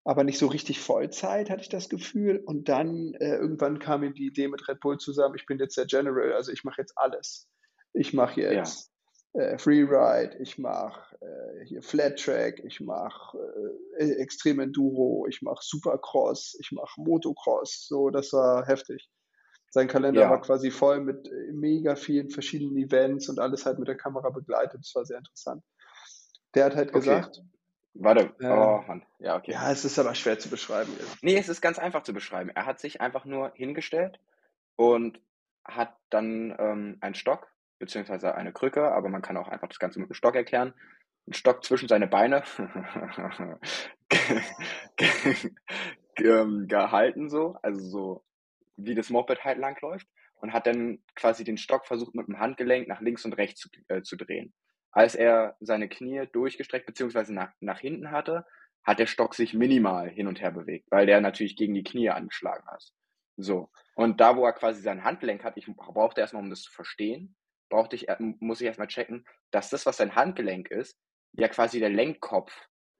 aber 0.05 0.25
nicht 0.25 0.39
so 0.39 0.47
richtig 0.47 0.79
Vollzeit, 0.79 1.49
hatte 1.49 1.63
ich 1.63 1.69
das 1.71 1.89
Gefühl. 1.89 2.43
Und 2.45 2.69
dann 2.69 3.15
äh, 3.15 3.37
irgendwann 3.37 3.79
kam 3.79 4.03
ihm 4.05 4.15
die 4.15 4.27
Idee 4.27 4.49
mit 4.49 4.69
Red 4.69 4.81
Bull 4.81 4.99
zusammen, 4.99 5.35
ich 5.37 5.47
bin 5.47 5.59
jetzt 5.59 5.77
der 5.79 5.87
General, 5.87 6.33
also 6.35 6.53
ich 6.53 6.65
mache 6.65 6.83
jetzt 6.83 6.93
alles. 6.97 7.49
Ich 7.95 8.13
mache 8.13 8.41
jetzt 8.43 8.93
äh, 9.33 9.57
Freeride, 9.59 10.37
ich 10.39 10.59
mache 10.59 11.17
äh, 11.23 11.65
hier 11.65 11.83
Flat 11.83 12.19
Track, 12.19 12.61
ich 12.63 12.79
mache 12.81 13.39
äh, 13.99 14.13
Extrem 14.17 14.61
Enduro, 14.61 15.27
ich 15.29 15.41
mache 15.41 15.61
Supercross, 15.63 16.57
ich 16.61 16.73
mache 16.73 17.01
Motocross. 17.01 17.87
So, 17.89 18.11
das 18.11 18.33
war 18.35 18.67
heftig. 18.67 19.09
Sein 19.71 19.89
Kalender 19.89 20.23
Ja. 20.23 20.31
war 20.31 20.41
quasi 20.41 20.71
voll 20.71 21.01
mit 21.01 21.29
äh, 21.29 21.53
mega 21.53 21.95
vielen 21.97 22.29
verschiedenen 22.31 22.77
Events 22.77 23.29
und 23.29 23.39
alles 23.39 23.65
halt 23.67 23.79
mit 23.79 23.89
der 23.89 23.97
Kamera 23.97 24.31
begleitet. 24.31 24.81
Das 24.83 24.95
war 24.95 25.05
sehr 25.05 25.19
interessant. 25.19 25.63
Der 26.55 26.65
hat 26.67 26.75
halt 26.77 26.91
Okay. 26.91 26.99
gesagt, 27.01 27.41
Warte, 27.95 28.33
Äh, 28.39 28.47
oh 28.49 28.83
Mann, 28.87 29.05
ja, 29.19 29.37
okay. 29.37 29.51
ja, 29.53 29.71
es 29.73 29.85
ist 29.85 29.99
aber 29.99 30.15
schwer 30.15 30.39
zu 30.39 30.49
beschreiben. 30.49 30.93
jetzt. 30.99 31.23
Nee, 31.23 31.37
es 31.37 31.49
ist 31.49 31.61
ganz 31.61 31.79
einfach 31.79 32.05
zu 32.05 32.13
beschreiben. 32.13 32.51
Er 32.55 32.65
hat 32.67 32.79
sich 32.79 33.01
einfach 33.01 33.25
nur 33.25 33.53
hingestellt 33.57 34.21
und 34.77 35.21
hat 35.65 35.97
dann 36.09 36.55
ähm, 36.59 36.99
einen 37.01 37.15
Stock, 37.17 37.49
beziehungsweise 37.81 38.35
eine 38.37 38.53
Krücke, 38.53 38.93
aber 38.93 39.09
man 39.09 39.23
kann 39.23 39.37
auch 39.37 39.49
einfach 39.49 39.67
das 39.69 39.81
Ganze 39.81 39.99
mit 39.99 40.09
einem 40.09 40.15
Stock 40.15 40.37
erklären. 40.37 40.73
Einen 41.27 41.35
Stock 41.35 41.65
zwischen 41.65 41.89
seine 41.89 42.07
Beine 42.07 42.45
ähm, 46.17 46.69
gehalten 46.69 47.29
so, 47.29 47.57
also 47.63 47.81
so 47.81 48.25
wie 48.85 48.95
das 48.95 49.11
Moped 49.11 49.45
halt 49.45 49.59
langläuft 49.59 50.07
und 50.37 50.53
hat 50.53 50.67
dann 50.67 51.03
quasi 51.15 51.45
den 51.45 51.59
Stock 51.59 51.87
versucht 51.87 52.15
mit 52.15 52.29
dem 52.29 52.39
Handgelenk 52.39 52.89
nach 52.89 53.01
links 53.01 53.25
und 53.25 53.35
rechts 53.35 53.61
zu, 53.61 53.69
äh, 53.89 54.03
zu 54.03 54.17
drehen. 54.17 54.53
Als 54.93 55.15
er 55.15 55.57
seine 55.61 55.89
Knie 55.89 56.27
durchgestreckt 56.33 56.87
bzw. 56.87 57.33
Nach, 57.33 57.53
nach 57.61 57.81
hinten 57.81 58.11
hatte, 58.11 58.45
hat 58.83 58.99
der 58.99 59.07
Stock 59.07 59.35
sich 59.35 59.55
minimal 59.55 60.09
hin 60.09 60.27
und 60.27 60.41
her 60.41 60.51
bewegt, 60.51 60.87
weil 60.91 61.07
der 61.07 61.21
natürlich 61.21 61.57
gegen 61.57 61.75
die 61.75 61.85
Knie 61.85 62.11
angeschlagen 62.11 62.67
hat. 62.67 62.83
So. 63.37 63.71
Und 63.95 64.21
da, 64.21 64.37
wo 64.37 64.45
er 64.45 64.53
quasi 64.53 64.81
sein 64.81 65.05
Handgelenk 65.05 65.45
hat, 65.45 65.57
ich 65.57 65.67
brauchte 65.67 66.21
erstmal, 66.21 66.43
um 66.43 66.51
das 66.51 66.63
zu 66.63 66.73
verstehen, 66.73 67.37
brauchte 67.69 67.97
ich, 67.97 68.07
muss 68.19 68.61
ich 68.61 68.67
erstmal 68.67 68.89
checken, 68.89 69.27
dass 69.51 69.71
das, 69.71 69.87
was 69.87 69.99
sein 69.99 70.15
Handgelenk 70.15 70.71
ist, 70.71 70.99
ja 71.33 71.49
quasi 71.49 71.79
der 71.79 71.91
Lenkkopf 71.91 72.53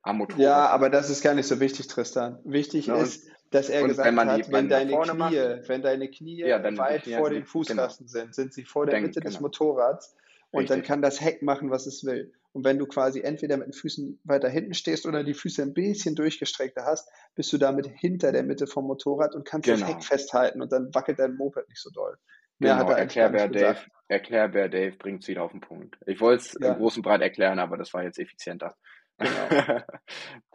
am 0.03 0.19
Motor 0.19 0.39
Ja, 0.39 0.69
aber 0.69 0.91
das 0.91 1.11
ist 1.11 1.23
gar 1.23 1.35
nicht 1.35 1.47
so 1.47 1.61
wichtig, 1.61 1.87
Tristan. 1.89 2.39
Wichtig 2.45 2.87
ja, 2.87 2.97
ist, 2.97 3.29
dass 3.51 3.69
er 3.69 3.87
gesagt 3.87 4.07
wenn 4.07 4.29
hat, 4.29 4.53
wenn, 4.53 4.69
deine 4.69 4.93
Knie, 4.93 5.17
macht, 5.17 5.69
wenn 5.69 5.83
deine 5.83 6.11
Knie 6.11 6.39
ja, 6.39 6.63
weit 6.79 7.03
Knie 7.03 7.17
vor 7.17 7.31
den 7.31 7.45
Fußrasten 7.45 8.07
genau. 8.07 8.19
sind, 8.21 8.35
sind 8.35 8.55
sie 8.55 8.65
vor 8.65 8.87
der 8.87 8.97
Denk, 8.97 9.09
Mitte 9.09 9.21
des 9.21 9.35
genau. 9.35 9.43
Motorrads 9.43 10.17
und 10.51 10.61
Richtig. 10.61 10.77
dann 10.77 10.87
kann 10.87 11.03
das 11.03 11.21
Heck 11.21 11.43
machen, 11.43 11.71
was 11.71 11.87
es 11.87 12.05
will. 12.05 12.33
Und 12.53 12.65
wenn 12.65 12.79
du 12.79 12.87
quasi 12.87 13.21
entweder 13.21 13.57
mit 13.57 13.69
den 13.69 13.73
Füßen 13.73 14.21
weiter 14.25 14.49
hinten 14.49 14.75
stehst 14.75 15.07
oder 15.07 15.23
die 15.23 15.35
Füße 15.35 15.63
ein 15.63 15.73
bisschen 15.73 16.17
durchgestreckter 16.17 16.85
hast, 16.85 17.09
bist 17.37 17.53
du 17.53 17.59
damit 17.59 17.87
hinter 17.87 18.33
der 18.33 18.43
Mitte 18.43 18.67
vom 18.67 18.87
Motorrad 18.87 19.35
und 19.37 19.47
kannst 19.47 19.67
genau. 19.67 19.81
das 19.81 19.89
Heck 19.89 20.05
festhalten 20.05 20.61
und 20.61 20.73
dann 20.73 20.93
wackelt 20.93 21.21
dein 21.21 21.37
Moped 21.37 21.69
nicht 21.69 21.81
so 21.81 21.91
doll. 21.91 22.17
Mehr 22.59 22.77
genau, 22.77 22.91
Erklärbär 22.91 23.49
Dave, 23.49 23.79
Erklärbär 24.09 24.69
Dave 24.69 24.97
bringt 24.97 25.23
es 25.23 25.29
wieder 25.29 25.43
auf 25.45 25.53
den 25.53 25.61
Punkt. 25.61 25.97
Ich 26.07 26.21
wollte 26.21 26.43
es 26.43 26.59
ja. 26.61 26.73
im 26.73 26.79
großen 26.79 27.03
Breit 27.03 27.23
erklären, 27.23 27.59
aber 27.59 27.77
das 27.77 27.95
war 27.95 28.03
jetzt 28.03 28.19
effizienter. 28.19 28.77
Genau. 29.21 29.81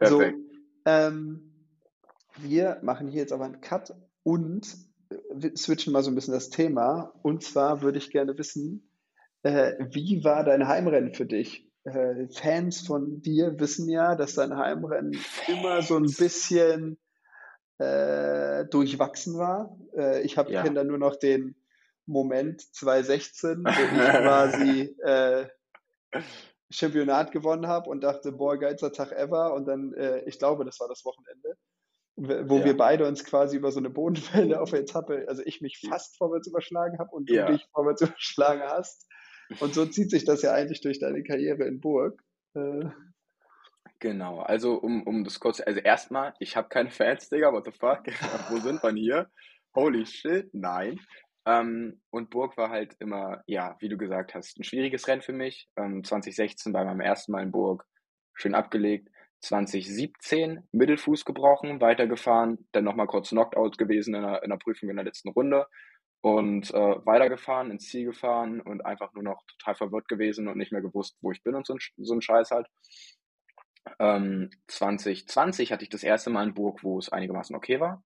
so, 0.00 0.22
ähm, 0.84 1.52
wir 2.38 2.78
machen 2.82 3.08
hier 3.08 3.22
jetzt 3.22 3.32
aber 3.32 3.44
einen 3.44 3.60
Cut 3.60 3.94
und 4.22 4.76
äh, 5.10 5.56
switchen 5.56 5.92
mal 5.92 6.02
so 6.02 6.10
ein 6.10 6.14
bisschen 6.14 6.34
das 6.34 6.50
Thema. 6.50 7.12
Und 7.22 7.42
zwar 7.42 7.82
würde 7.82 7.98
ich 7.98 8.10
gerne 8.10 8.36
wissen, 8.36 8.90
äh, 9.42 9.74
wie 9.90 10.24
war 10.24 10.44
dein 10.44 10.66
Heimrennen 10.66 11.14
für 11.14 11.26
dich? 11.26 11.70
Äh, 11.84 12.26
Fans 12.28 12.80
von 12.80 13.22
dir 13.22 13.60
wissen 13.60 13.88
ja, 13.88 14.16
dass 14.16 14.34
dein 14.34 14.56
Heimrennen 14.56 15.16
immer 15.46 15.82
so 15.82 15.96
ein 15.96 16.12
bisschen 16.12 16.98
äh, 17.78 18.64
durchwachsen 18.66 19.38
war. 19.38 19.78
Äh, 19.96 20.22
ich 20.22 20.36
habe 20.36 20.50
ja. 20.52 20.62
kenne 20.62 20.76
da 20.76 20.84
nur 20.84 20.98
noch 20.98 21.16
den 21.16 21.54
Moment 22.06 22.60
2016, 22.74 23.64
wo 23.64 23.68
ich 23.68 24.10
quasi 24.10 24.96
äh, 25.04 25.46
Championat 26.70 27.32
gewonnen 27.32 27.66
habe 27.66 27.88
und 27.90 28.02
dachte, 28.02 28.32
boah, 28.32 28.58
geilster 28.58 28.92
Tag 28.92 29.12
ever. 29.12 29.54
Und 29.54 29.66
dann, 29.66 29.92
äh, 29.94 30.22
ich 30.26 30.38
glaube, 30.38 30.64
das 30.64 30.80
war 30.80 30.88
das 30.88 31.04
Wochenende, 31.04 31.56
wo 32.16 32.58
ja. 32.58 32.64
wir 32.64 32.76
beide 32.76 33.06
uns 33.06 33.24
quasi 33.24 33.56
über 33.56 33.70
so 33.70 33.78
eine 33.78 33.90
Bodenwelle 33.90 34.60
auf 34.60 34.70
der 34.70 34.80
Etappe, 34.80 35.26
also 35.28 35.42
ich 35.44 35.60
mich 35.60 35.80
fast 35.88 36.16
vorwärts 36.16 36.48
überschlagen 36.48 36.98
habe 36.98 37.10
und 37.10 37.28
du 37.28 37.34
ja. 37.34 37.46
dich 37.46 37.66
vorwärts 37.72 38.00
überschlagen 38.02 38.62
hast. 38.62 39.06
Und 39.60 39.74
so 39.74 39.86
zieht 39.86 40.10
sich 40.10 40.24
das 40.24 40.42
ja 40.42 40.52
eigentlich 40.52 40.80
durch 40.80 40.98
deine 40.98 41.22
Karriere 41.22 41.64
in 41.64 41.80
Burg. 41.80 42.20
Äh, 42.54 42.86
Genau, 43.98 44.40
also 44.40 44.74
um, 44.74 45.02
um 45.04 45.24
das 45.24 45.40
kurz, 45.40 45.60
also 45.60 45.80
erstmal, 45.80 46.34
ich 46.38 46.56
habe 46.56 46.68
keine 46.68 46.90
Fans, 46.90 47.30
Digga, 47.30 47.52
what 47.52 47.64
the 47.64 47.72
fuck? 47.72 48.00
Wo 48.50 48.58
sind 48.58 48.82
wir 48.82 48.92
hier? 48.92 49.30
Holy 49.74 50.04
shit, 50.04 50.52
nein. 50.52 51.00
Ähm, 51.46 52.00
und 52.10 52.30
Burg 52.30 52.56
war 52.56 52.70
halt 52.70 52.96
immer, 52.98 53.42
ja, 53.46 53.76
wie 53.78 53.88
du 53.88 53.96
gesagt 53.96 54.34
hast, 54.34 54.58
ein 54.58 54.64
schwieriges 54.64 55.06
Rennen 55.06 55.22
für 55.22 55.32
mich. 55.32 55.68
Ähm, 55.76 56.02
2016 56.02 56.72
bei 56.72 56.84
meinem 56.84 57.00
ersten 57.00 57.32
Mal 57.32 57.42
in 57.42 57.52
Burg 57.52 57.86
schön 58.34 58.54
abgelegt. 58.54 59.08
2017 59.40 60.66
Mittelfuß 60.72 61.24
gebrochen, 61.24 61.80
weitergefahren, 61.80 62.66
dann 62.72 62.84
nochmal 62.84 63.06
kurz 63.06 63.28
Knockout 63.28 63.78
gewesen 63.78 64.14
in 64.14 64.22
der, 64.22 64.42
in 64.42 64.50
der 64.50 64.56
Prüfung 64.56 64.90
in 64.90 64.96
der 64.96 65.04
letzten 65.04 65.28
Runde 65.28 65.66
und 66.20 66.72
äh, 66.74 67.06
weitergefahren, 67.06 67.70
ins 67.70 67.88
Ziel 67.88 68.06
gefahren 68.06 68.60
und 68.60 68.84
einfach 68.84 69.12
nur 69.12 69.22
noch 69.22 69.44
total 69.46 69.76
verwirrt 69.76 70.08
gewesen 70.08 70.48
und 70.48 70.56
nicht 70.56 70.72
mehr 70.72 70.82
gewusst, 70.82 71.16
wo 71.20 71.30
ich 71.30 71.42
bin 71.44 71.54
und 71.54 71.66
so 71.66 71.74
ein, 71.74 71.78
so 71.98 72.14
ein 72.14 72.22
Scheiß 72.22 72.50
halt. 72.50 72.66
Ähm, 74.00 74.50
2020 74.66 75.70
hatte 75.70 75.84
ich 75.84 75.90
das 75.90 76.02
erste 76.02 76.30
Mal 76.30 76.48
in 76.48 76.54
Burg, 76.54 76.82
wo 76.82 76.98
es 76.98 77.10
einigermaßen 77.10 77.54
okay 77.54 77.78
war. 77.78 78.02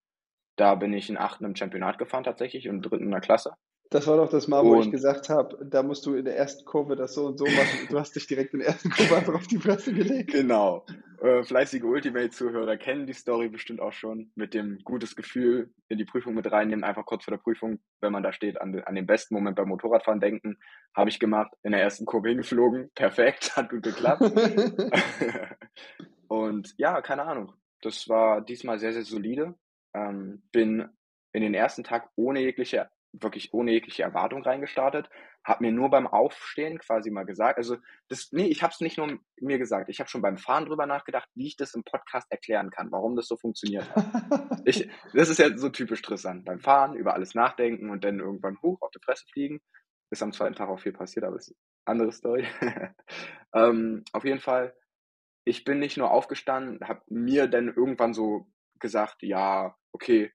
Da 0.60 0.74
bin 0.74 0.92
ich 0.92 1.08
in 1.08 1.16
achten 1.16 1.46
im 1.46 1.56
Championat 1.56 1.96
gefahren 1.96 2.22
tatsächlich 2.22 2.68
und 2.68 2.82
dritten 2.82 3.04
in 3.04 3.10
der 3.10 3.22
Klasse. 3.22 3.54
Das 3.88 4.06
war 4.06 4.18
doch 4.18 4.28
das 4.28 4.46
Mal, 4.46 4.62
wo 4.62 4.74
und, 4.74 4.84
ich 4.84 4.90
gesagt 4.90 5.30
habe, 5.30 5.58
da 5.64 5.82
musst 5.82 6.04
du 6.04 6.14
in 6.14 6.26
der 6.26 6.36
ersten 6.36 6.66
Kurve 6.66 6.96
das 6.96 7.14
so 7.14 7.24
und 7.24 7.38
so 7.38 7.46
machen. 7.46 7.88
Du 7.88 7.98
hast 7.98 8.14
dich 8.14 8.26
direkt 8.26 8.52
in 8.52 8.60
der 8.60 8.68
ersten 8.68 8.90
Kurve 8.90 9.16
einfach 9.16 9.34
auf 9.34 9.46
die 9.46 9.56
Fresse 9.56 9.94
gelegt. 9.94 10.32
Genau. 10.32 10.84
Äh, 11.22 11.44
fleißige 11.44 11.84
Ultimate-Zuhörer 11.84 12.76
kennen 12.76 13.06
die 13.06 13.14
Story 13.14 13.48
bestimmt 13.48 13.80
auch 13.80 13.94
schon. 13.94 14.32
Mit 14.34 14.52
dem 14.52 14.80
gutes 14.84 15.16
Gefühl 15.16 15.72
in 15.88 15.96
die 15.96 16.04
Prüfung 16.04 16.34
mit 16.34 16.52
reinnehmen, 16.52 16.84
einfach 16.84 17.06
kurz 17.06 17.24
vor 17.24 17.32
der 17.32 17.42
Prüfung, 17.42 17.80
wenn 18.02 18.12
man 18.12 18.22
da 18.22 18.34
steht, 18.34 18.60
an, 18.60 18.78
an 18.80 18.94
den 18.94 19.06
besten 19.06 19.34
Moment 19.34 19.56
beim 19.56 19.68
Motorradfahren 19.68 20.20
denken. 20.20 20.58
Habe 20.94 21.08
ich 21.08 21.18
gemacht, 21.18 21.52
in 21.62 21.72
der 21.72 21.80
ersten 21.80 22.04
Kurve 22.04 22.28
hingeflogen. 22.28 22.90
Perfekt, 22.94 23.56
hat 23.56 23.70
gut 23.70 23.82
geklappt. 23.82 24.20
und 26.28 26.74
ja, 26.76 27.00
keine 27.00 27.22
Ahnung. 27.22 27.54
Das 27.80 28.10
war 28.10 28.42
diesmal 28.42 28.78
sehr, 28.78 28.92
sehr 28.92 29.04
solide. 29.04 29.54
Ähm, 29.94 30.42
bin 30.52 30.88
in 31.32 31.42
den 31.42 31.54
ersten 31.54 31.84
Tag 31.84 32.10
ohne 32.16 32.40
jegliche 32.40 32.90
wirklich 33.12 33.52
ohne 33.52 33.72
jegliche 33.72 34.02
Erwartung 34.02 34.42
reingestartet, 34.42 35.10
habe 35.44 35.64
mir 35.64 35.72
nur 35.72 35.90
beim 35.90 36.06
Aufstehen 36.06 36.78
quasi 36.78 37.10
mal 37.10 37.24
gesagt, 37.24 37.58
also 37.58 37.76
das, 38.08 38.30
nee, 38.30 38.46
ich 38.46 38.62
habe 38.62 38.72
es 38.72 38.80
nicht 38.80 38.98
nur 38.98 39.18
mir 39.40 39.58
gesagt, 39.58 39.88
ich 39.88 39.98
habe 39.98 40.08
schon 40.08 40.22
beim 40.22 40.38
Fahren 40.38 40.66
drüber 40.66 40.86
nachgedacht, 40.86 41.28
wie 41.34 41.46
ich 41.48 41.56
das 41.56 41.74
im 41.74 41.82
Podcast 41.82 42.30
erklären 42.30 42.70
kann, 42.70 42.92
warum 42.92 43.16
das 43.16 43.26
so 43.26 43.36
funktioniert 43.36 43.88
ich, 44.64 44.88
das 45.14 45.28
ist 45.28 45.38
ja 45.38 45.56
so 45.56 45.70
typisch 45.70 46.02
Tristan, 46.02 46.44
beim 46.44 46.60
Fahren 46.60 46.94
über 46.94 47.14
alles 47.14 47.34
nachdenken 47.34 47.90
und 47.90 48.04
dann 48.04 48.20
irgendwann 48.20 48.60
hoch 48.62 48.80
auf 48.80 48.90
die 48.90 49.00
Fresse 49.02 49.24
fliegen. 49.32 49.60
Ist 50.12 50.22
am 50.22 50.32
zweiten 50.32 50.56
Tag 50.56 50.68
auch 50.68 50.80
viel 50.80 50.92
passiert, 50.92 51.24
aber 51.24 51.36
ist 51.36 51.54
eine 51.84 52.00
andere 52.00 52.12
Story. 52.12 52.44
ähm, 53.54 54.04
auf 54.12 54.24
jeden 54.24 54.40
Fall, 54.40 54.74
ich 55.44 55.64
bin 55.64 55.78
nicht 55.78 55.96
nur 55.96 56.10
aufgestanden, 56.10 56.80
habe 56.88 57.02
mir 57.08 57.46
dann 57.46 57.68
irgendwann 57.68 58.12
so 58.12 58.48
gesagt, 58.80 59.22
ja, 59.22 59.76
okay, 59.92 60.32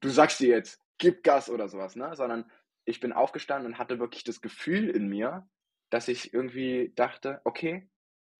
du 0.00 0.08
sagst 0.08 0.40
dir 0.40 0.48
jetzt, 0.48 0.80
gib 0.98 1.22
Gas 1.22 1.50
oder 1.50 1.68
sowas, 1.68 1.96
ne? 1.96 2.14
Sondern 2.16 2.50
ich 2.84 3.00
bin 3.00 3.12
aufgestanden 3.12 3.72
und 3.72 3.78
hatte 3.78 3.98
wirklich 3.98 4.24
das 4.24 4.40
Gefühl 4.40 4.88
in 4.90 5.08
mir, 5.08 5.48
dass 5.90 6.08
ich 6.08 6.32
irgendwie 6.32 6.92
dachte, 6.94 7.40
okay, 7.44 7.88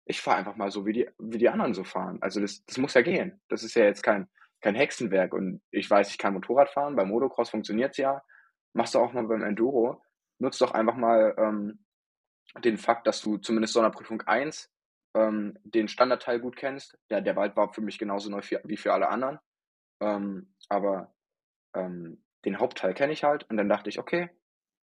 ich 0.04 0.22
fahre 0.22 0.38
einfach 0.38 0.56
mal 0.56 0.70
so, 0.70 0.86
wie 0.86 0.92
die, 0.92 1.10
wie 1.18 1.38
die 1.38 1.48
anderen 1.48 1.74
so 1.74 1.84
fahren. 1.84 2.18
Also 2.22 2.40
das, 2.40 2.64
das 2.64 2.78
muss 2.78 2.94
ja 2.94 3.02
gehen. 3.02 3.40
Das 3.48 3.62
ist 3.62 3.74
ja 3.74 3.84
jetzt 3.84 4.02
kein, 4.02 4.28
kein 4.60 4.74
Hexenwerk. 4.74 5.34
Und 5.34 5.60
ich 5.70 5.88
weiß, 5.88 6.10
ich 6.10 6.18
kann 6.18 6.32
Motorrad 6.32 6.70
fahren. 6.70 6.96
Beim 6.96 7.08
Motocross 7.08 7.50
funktioniert 7.50 7.92
es 7.92 7.98
ja. 7.98 8.22
Machst 8.72 8.94
du 8.94 9.00
auch 9.00 9.12
mal 9.12 9.26
beim 9.26 9.42
Enduro. 9.42 10.02
Nutzt 10.38 10.60
doch 10.62 10.72
einfach 10.72 10.96
mal 10.96 11.34
ähm, 11.36 11.84
den 12.64 12.78
Fakt, 12.78 13.06
dass 13.06 13.20
du 13.20 13.36
zumindest 13.36 13.74
Sonderprüfung 13.74 14.22
1 14.22 14.70
ähm, 15.14 15.58
den 15.62 15.88
Standardteil 15.88 16.40
gut 16.40 16.56
kennst. 16.56 16.98
Ja, 17.10 17.20
der 17.20 17.36
Wald 17.36 17.56
war 17.56 17.72
für 17.74 17.82
mich 17.82 17.98
genauso 17.98 18.30
neu 18.30 18.40
wie 18.64 18.76
für 18.78 18.94
alle 18.94 19.08
anderen. 19.08 19.38
Ähm, 20.00 20.54
aber 20.68 21.12
ähm, 21.74 22.22
den 22.44 22.58
Hauptteil 22.58 22.94
kenne 22.94 23.12
ich 23.12 23.24
halt. 23.24 23.48
Und 23.50 23.56
dann 23.56 23.68
dachte 23.68 23.88
ich, 23.88 23.98
okay, 23.98 24.30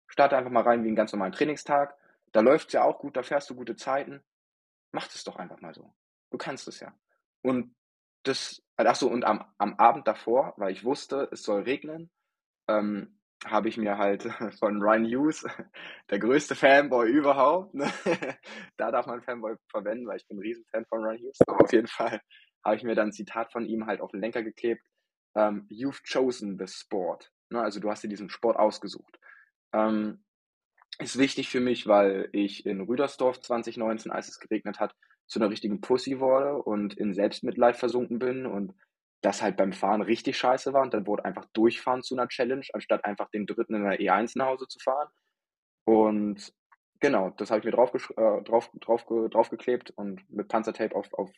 starte 0.08 0.38
einfach 0.38 0.52
mal 0.52 0.64
rein 0.64 0.84
wie 0.84 0.88
einen 0.88 0.96
ganz 0.96 1.12
normalen 1.14 1.34
Trainingstag. 1.34 1.96
Da 2.32 2.42
läuft 2.42 2.68
es 2.68 2.74
ja 2.74 2.84
auch 2.84 3.00
gut, 3.00 3.16
da 3.16 3.24
fährst 3.24 3.50
du 3.50 3.56
gute 3.56 3.76
Zeiten. 3.76 4.22
Mach 4.92 5.08
es 5.08 5.24
doch 5.24 5.38
einfach 5.38 5.62
mal 5.62 5.74
so. 5.74 5.94
Du 6.32 6.38
kannst 6.38 6.68
es 6.68 6.80
ja. 6.80 6.94
Und 7.42 7.76
das, 8.24 8.62
ach 8.78 8.96
so, 8.96 9.10
und 9.10 9.24
am, 9.24 9.46
am 9.58 9.76
Abend 9.76 10.08
davor, 10.08 10.54
weil 10.58 10.72
ich 10.72 10.84
wusste, 10.84 11.30
es 11.32 11.44
soll 11.44 11.64
regnen, 11.64 12.10
ähm, 12.68 13.20
habe 13.46 13.70
ich 13.70 13.78
mir 13.78 13.98
halt 13.98 14.24
von 14.60 14.82
Ryan 14.82 15.06
Hughes, 15.06 15.46
der 16.10 16.20
größte 16.20 16.56
Fanboy 16.56 17.10
überhaupt, 17.10 17.74
ne? 17.74 17.92
da 18.78 18.92
darf 18.92 19.06
man 19.06 19.22
Fanboy 19.22 19.56
verwenden, 19.70 20.08
weil 20.08 20.18
ich 20.18 20.28
bin 20.28 20.38
ein 20.38 20.42
Riesenfan 20.42 20.86
von 20.86 21.04
Ryan 21.04 21.20
Hughes, 21.20 21.38
aber 21.48 21.64
auf 21.64 21.72
jeden 21.72 21.88
Fall 21.88 22.22
habe 22.64 22.76
ich 22.76 22.84
mir 22.84 22.96
dann 22.96 23.10
ein 23.10 23.14
Zitat 23.14 23.52
von 23.52 23.66
ihm 23.66 23.86
halt 23.86 24.02
auf 24.02 24.12
den 24.12 24.22
Lenker 24.22 24.42
geklebt. 24.42 24.82
Ähm, 25.36 25.68
you've 25.70 26.02
chosen 26.04 26.58
the 26.58 26.68
sport. 26.68 27.32
Ne? 27.50 27.62
Also 27.62 27.80
du 27.80 27.90
hast 27.90 28.04
dir 28.04 28.10
diesen 28.10 28.30
Sport 28.30 28.58
ausgesucht. 28.58 29.20
Ähm, 29.74 30.24
ist 31.00 31.18
wichtig 31.18 31.50
für 31.50 31.60
mich, 31.60 31.88
weil 31.88 32.30
ich 32.32 32.66
in 32.66 32.82
Rüdersdorf 32.82 33.42
2019, 33.42 34.12
als 34.12 34.30
es 34.30 34.40
geregnet 34.40 34.80
hat, 34.80 34.96
zu 35.28 35.40
einer 35.40 35.50
richtigen 35.50 35.82
Pussy 35.82 36.20
wurde 36.20 36.56
und 36.56 36.94
in 36.94 37.14
Selbstmitleid 37.14 37.76
versunken 37.76 38.20
bin 38.20 38.46
und 38.46 38.74
das 39.22 39.42
halt 39.42 39.58
beim 39.58 39.74
Fahren 39.74 40.02
richtig 40.02 40.38
scheiße 40.38 40.72
war 40.72 40.84
und 40.84 40.94
dann 40.94 41.08
wurde 41.08 41.26
einfach 41.26 41.46
durchfahren 41.54 42.04
zu 42.04 42.16
einer 42.16 42.28
Challenge, 42.28 42.66
anstatt 42.74 43.04
einfach 43.06 43.30
den 43.32 43.48
dritten 43.48 43.74
in 43.74 43.84
der 43.84 44.00
E1 44.00 44.34
nach 44.36 44.48
Hause 44.48 44.68
zu 44.68 44.80
fahren. 44.80 45.10
Und 45.86 46.54
genau, 47.00 47.32
das 47.32 47.50
habe 47.50 47.60
ich 47.60 47.66
mir 47.66 47.72
drauf, 47.72 47.92
äh, 47.94 48.44
drauf, 48.44 48.70
drauf, 48.80 49.06
draufgeklebt 49.06 49.92
und 49.92 50.30
mit 50.30 50.48
Panzertape 50.48 50.96
auf, 50.96 51.12
auf, 51.14 51.32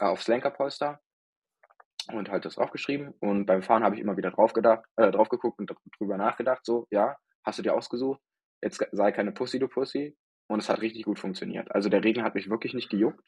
äh, 0.00 0.04
aufs 0.04 0.28
Lenkerpolster 0.28 1.00
und 2.12 2.30
halt 2.30 2.44
das 2.44 2.58
aufgeschrieben. 2.58 3.14
Und 3.20 3.46
beim 3.46 3.62
Fahren 3.62 3.84
habe 3.84 3.94
ich 3.94 4.00
immer 4.00 4.16
wieder 4.16 4.30
drauf, 4.30 4.52
gedacht, 4.52 4.84
äh, 4.96 5.10
drauf 5.10 5.28
geguckt 5.28 5.58
und 5.58 5.70
drüber 5.98 6.16
nachgedacht, 6.16 6.64
so, 6.64 6.86
ja, 6.90 7.16
hast 7.44 7.58
du 7.58 7.62
dir 7.62 7.74
ausgesucht, 7.74 8.20
jetzt 8.62 8.84
sei 8.92 9.12
keine 9.12 9.32
Pussy, 9.32 9.58
du 9.58 9.68
Pussy. 9.68 10.16
Und 10.46 10.58
es 10.58 10.68
hat 10.68 10.82
richtig 10.82 11.04
gut 11.04 11.18
funktioniert. 11.18 11.74
Also 11.74 11.88
der 11.88 12.04
Regen 12.04 12.22
hat 12.22 12.34
mich 12.34 12.50
wirklich 12.50 12.74
nicht 12.74 12.90
gejuckt. 12.90 13.20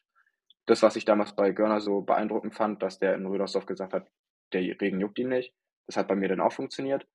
das, 0.67 0.83
was 0.83 0.95
ich 0.95 1.05
damals 1.05 1.33
bei 1.35 1.51
Görner 1.51 1.79
so 1.79 2.01
beeindruckend 2.01 2.53
fand, 2.53 2.83
dass 2.83 2.99
der 2.99 3.15
in 3.15 3.25
Rüdersdorf 3.25 3.65
gesagt 3.65 3.93
hat, 3.93 4.07
der 4.53 4.61
Regen 4.61 4.99
juckt 4.99 5.17
ihn 5.17 5.29
nicht. 5.29 5.53
Das 5.87 5.97
hat 5.97 6.07
bei 6.07 6.15
mir 6.15 6.27
dann 6.27 6.41
auch 6.41 6.51
funktioniert. 6.51 7.07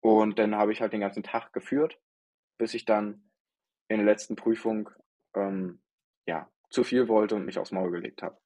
Und 0.00 0.38
dann 0.38 0.54
habe 0.56 0.72
ich 0.72 0.80
halt 0.80 0.92
den 0.92 1.00
ganzen 1.00 1.22
Tag 1.22 1.52
geführt, 1.52 1.98
bis 2.58 2.74
ich 2.74 2.84
dann 2.84 3.30
in 3.88 3.98
der 3.98 4.06
letzten 4.06 4.36
Prüfung 4.36 4.90
ähm, 5.34 5.82
ja, 6.26 6.50
zu 6.70 6.84
viel 6.84 7.08
wollte 7.08 7.34
und 7.34 7.46
mich 7.46 7.58
aufs 7.58 7.72
Maul 7.72 7.90
gelegt 7.90 8.22
habe. 8.22 8.38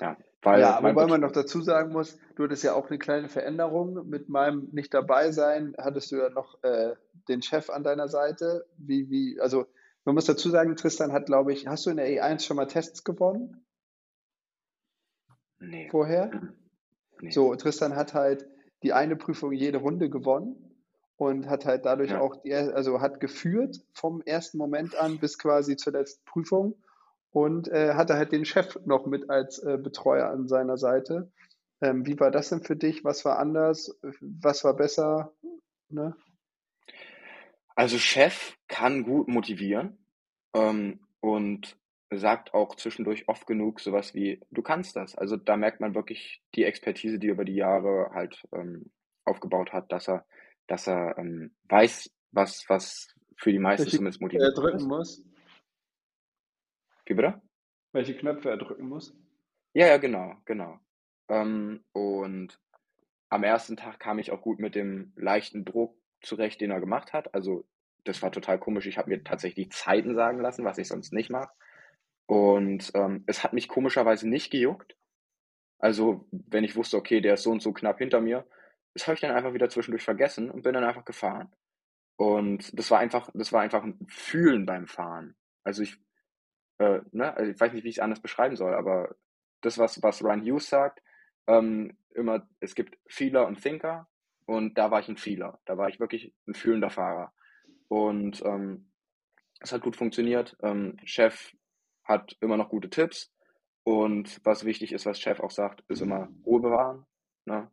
Ja, 0.00 0.16
weil 0.44 0.60
ja, 0.60 0.82
wobei 0.82 1.06
man 1.06 1.20
noch 1.20 1.32
dazu 1.32 1.62
sagen 1.62 1.92
muss, 1.92 2.18
du 2.36 2.44
hattest 2.44 2.64
ja 2.64 2.74
auch 2.74 2.88
eine 2.88 2.98
kleine 2.98 3.28
Veränderung. 3.28 4.08
Mit 4.08 4.28
meinem 4.28 4.68
nicht 4.72 4.92
dabei 4.92 5.32
sein 5.32 5.74
hattest 5.78 6.12
du 6.12 6.16
ja 6.16 6.28
noch 6.28 6.62
äh, 6.62 6.94
den 7.28 7.42
Chef 7.42 7.70
an 7.70 7.82
deiner 7.82 8.08
Seite. 8.08 8.66
Wie, 8.76 9.10
wie, 9.10 9.40
also 9.40 9.66
man 10.04 10.14
muss 10.14 10.26
dazu 10.26 10.50
sagen, 10.50 10.76
Tristan 10.76 11.12
hat, 11.12 11.26
glaube 11.26 11.52
ich, 11.52 11.66
hast 11.66 11.86
du 11.86 11.90
in 11.90 11.96
der 11.96 12.08
E1 12.08 12.44
schon 12.44 12.56
mal 12.56 12.66
Tests 12.66 13.04
gewonnen? 13.04 13.64
Nee. 15.58 15.88
Vorher? 15.90 16.30
Nee. 17.20 17.30
So, 17.30 17.54
Tristan 17.54 17.96
hat 17.96 18.12
halt 18.12 18.46
die 18.82 18.92
eine 18.92 19.16
Prüfung 19.16 19.52
jede 19.52 19.78
Runde 19.78 20.10
gewonnen 20.10 20.56
und 21.16 21.48
hat 21.48 21.64
halt 21.64 21.86
dadurch 21.86 22.10
ja. 22.10 22.20
auch 22.20 22.36
die, 22.42 22.52
also 22.52 23.00
hat 23.00 23.20
geführt 23.20 23.80
vom 23.94 24.20
ersten 24.20 24.58
Moment 24.58 24.94
an 24.94 25.18
bis 25.18 25.38
quasi 25.38 25.76
zur 25.76 25.94
letzten 25.94 26.24
Prüfung 26.26 26.74
und 27.34 27.66
äh, 27.66 27.94
hatte 27.94 28.14
halt 28.14 28.30
den 28.30 28.44
Chef 28.44 28.78
noch 28.86 29.06
mit 29.06 29.28
als 29.28 29.58
äh, 29.58 29.76
Betreuer 29.76 30.30
an 30.30 30.46
seiner 30.46 30.76
Seite. 30.76 31.32
Ähm, 31.80 32.06
wie 32.06 32.18
war 32.20 32.30
das 32.30 32.50
denn 32.50 32.62
für 32.62 32.76
dich? 32.76 33.02
Was 33.02 33.24
war 33.24 33.40
anders? 33.40 33.98
Was 34.20 34.62
war 34.62 34.76
besser? 34.76 35.34
Ne? 35.88 36.14
Also 37.74 37.98
Chef 37.98 38.56
kann 38.68 39.02
gut 39.02 39.26
motivieren 39.26 39.98
ähm, 40.54 41.00
und 41.20 41.76
sagt 42.12 42.54
auch 42.54 42.76
zwischendurch 42.76 43.28
oft 43.28 43.48
genug 43.48 43.80
sowas 43.80 44.14
wie, 44.14 44.40
du 44.52 44.62
kannst 44.62 44.94
das. 44.94 45.16
Also 45.16 45.36
da 45.36 45.56
merkt 45.56 45.80
man 45.80 45.96
wirklich 45.96 46.40
die 46.54 46.62
Expertise, 46.62 47.18
die 47.18 47.26
er 47.26 47.32
über 47.32 47.44
die 47.44 47.56
Jahre 47.56 48.10
halt 48.14 48.40
ähm, 48.52 48.92
aufgebaut 49.24 49.72
hat, 49.72 49.90
dass 49.90 50.08
er, 50.08 50.24
dass 50.68 50.86
er 50.86 51.18
ähm, 51.18 51.52
weiß, 51.68 52.12
was, 52.30 52.64
was 52.68 53.08
für 53.36 53.50
die 53.50 53.58
meisten 53.58 53.90
zumindest 53.90 54.20
motiviert 54.20 54.56
er 54.56 54.62
drücken 54.62 54.76
ist. 54.76 54.86
muss. 54.86 55.33
Wie 57.06 57.14
bitte? 57.14 57.40
Welche 57.92 58.16
Knöpfe 58.16 58.50
er 58.50 58.56
drücken 58.56 58.88
muss. 58.88 59.16
Ja, 59.72 59.86
ja, 59.86 59.96
genau, 59.98 60.34
genau. 60.44 60.78
Ähm, 61.28 61.84
und 61.92 62.58
am 63.28 63.44
ersten 63.44 63.76
Tag 63.76 63.98
kam 64.00 64.18
ich 64.18 64.30
auch 64.30 64.42
gut 64.42 64.58
mit 64.58 64.74
dem 64.74 65.12
leichten 65.16 65.64
Druck 65.64 65.96
zurecht, 66.22 66.60
den 66.60 66.70
er 66.70 66.80
gemacht 66.80 67.12
hat. 67.12 67.34
Also 67.34 67.64
das 68.04 68.22
war 68.22 68.30
total 68.30 68.58
komisch. 68.58 68.86
Ich 68.86 68.98
habe 68.98 69.10
mir 69.10 69.24
tatsächlich 69.24 69.70
Zeiten 69.72 70.14
sagen 70.14 70.40
lassen, 70.40 70.64
was 70.64 70.78
ich 70.78 70.88
sonst 70.88 71.12
nicht 71.12 71.30
mache. 71.30 71.52
Und 72.26 72.90
ähm, 72.94 73.24
es 73.26 73.42
hat 73.42 73.52
mich 73.52 73.68
komischerweise 73.68 74.28
nicht 74.28 74.50
gejuckt. 74.50 74.96
Also, 75.78 76.26
wenn 76.30 76.64
ich 76.64 76.76
wusste, 76.76 76.96
okay, 76.96 77.20
der 77.20 77.34
ist 77.34 77.42
so 77.42 77.50
und 77.50 77.60
so 77.60 77.72
knapp 77.72 77.98
hinter 77.98 78.20
mir, 78.20 78.46
das 78.94 79.06
habe 79.06 79.14
ich 79.14 79.20
dann 79.20 79.32
einfach 79.32 79.52
wieder 79.52 79.68
zwischendurch 79.68 80.04
vergessen 80.04 80.50
und 80.50 80.62
bin 80.62 80.72
dann 80.72 80.84
einfach 80.84 81.04
gefahren. 81.04 81.52
Und 82.16 82.78
das 82.78 82.90
war 82.90 83.00
einfach, 83.00 83.28
das 83.34 83.52
war 83.52 83.60
einfach 83.60 83.82
ein 83.82 83.98
Fühlen 84.08 84.66
beim 84.66 84.86
Fahren. 84.86 85.34
Also 85.64 85.82
ich, 85.82 85.98
äh, 86.78 87.00
ne, 87.12 87.36
also 87.36 87.50
ich 87.50 87.60
weiß 87.60 87.72
nicht, 87.72 87.84
wie 87.84 87.88
ich 87.88 87.96
es 87.96 88.02
anders 88.02 88.20
beschreiben 88.20 88.56
soll, 88.56 88.74
aber 88.74 89.14
das, 89.60 89.78
was, 89.78 90.02
was 90.02 90.22
Ryan 90.22 90.42
Hughes 90.42 90.68
sagt, 90.68 91.02
ähm, 91.46 91.96
immer, 92.14 92.46
es 92.60 92.74
gibt 92.74 92.98
Feeler 93.06 93.46
und 93.46 93.60
Thinker 93.60 94.08
und 94.46 94.76
da 94.78 94.90
war 94.90 95.00
ich 95.00 95.08
ein 95.08 95.16
Feeler. 95.16 95.60
Da 95.64 95.76
war 95.78 95.88
ich 95.88 96.00
wirklich 96.00 96.34
ein 96.46 96.54
fühlender 96.54 96.90
Fahrer. 96.90 97.32
Und 97.88 98.42
ähm, 98.44 98.90
es 99.60 99.72
hat 99.72 99.82
gut 99.82 99.96
funktioniert. 99.96 100.56
Ähm, 100.62 100.98
Chef 101.04 101.54
hat 102.04 102.36
immer 102.40 102.56
noch 102.56 102.68
gute 102.68 102.90
Tipps. 102.90 103.32
Und 103.82 104.40
was 104.44 104.64
wichtig 104.64 104.92
ist, 104.92 105.06
was 105.06 105.20
Chef 105.20 105.40
auch 105.40 105.50
sagt, 105.50 105.84
ist 105.88 106.00
immer 106.00 106.28
Ruhe 106.44 106.60
bewahren. 106.60 107.06
Ne? 107.44 107.70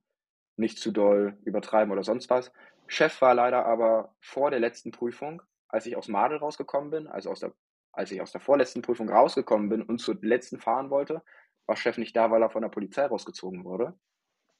Nicht 0.57 0.77
zu 0.77 0.91
doll 0.91 1.37
übertreiben 1.43 1.91
oder 1.91 2.03
sonst 2.03 2.29
was. 2.29 2.51
Chef 2.87 3.21
war 3.21 3.33
leider 3.33 3.65
aber 3.65 4.13
vor 4.19 4.51
der 4.51 4.59
letzten 4.59 4.91
Prüfung, 4.91 5.41
als 5.69 5.85
ich 5.85 5.95
aus 5.95 6.09
Madel 6.09 6.37
rausgekommen 6.37 6.91
bin, 6.91 7.07
also 7.07 7.31
aus 7.31 7.39
der, 7.39 7.53
als 7.93 8.11
ich 8.11 8.21
aus 8.21 8.31
der 8.31 8.41
vorletzten 8.41 8.81
Prüfung 8.81 9.09
rausgekommen 9.09 9.69
bin 9.69 9.81
und 9.81 9.99
zur 9.99 10.17
letzten 10.21 10.59
fahren 10.59 10.89
wollte, 10.89 11.23
war 11.67 11.75
Chef 11.75 11.97
nicht 11.97 12.15
da, 12.15 12.31
weil 12.31 12.41
er 12.41 12.49
von 12.49 12.61
der 12.61 12.69
Polizei 12.69 13.05
rausgezogen 13.05 13.63
wurde. 13.63 13.93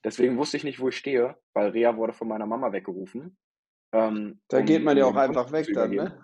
Deswegen 0.04 0.38
wusste 0.38 0.58
ich 0.58 0.64
nicht, 0.64 0.80
wo 0.80 0.90
ich 0.90 0.98
stehe, 0.98 1.38
weil 1.54 1.70
Rea 1.70 1.96
wurde 1.96 2.14
von 2.14 2.28
meiner 2.28 2.46
Mama 2.46 2.72
weggerufen. 2.72 3.38
Ähm, 3.94 4.42
da 4.48 4.60
um, 4.60 4.66
geht 4.66 4.84
man 4.84 4.98
ja 4.98 5.06
auch 5.06 5.16
einfach 5.16 5.52
weg 5.52 5.68
dann, 5.74 5.92
ne? 5.92 6.24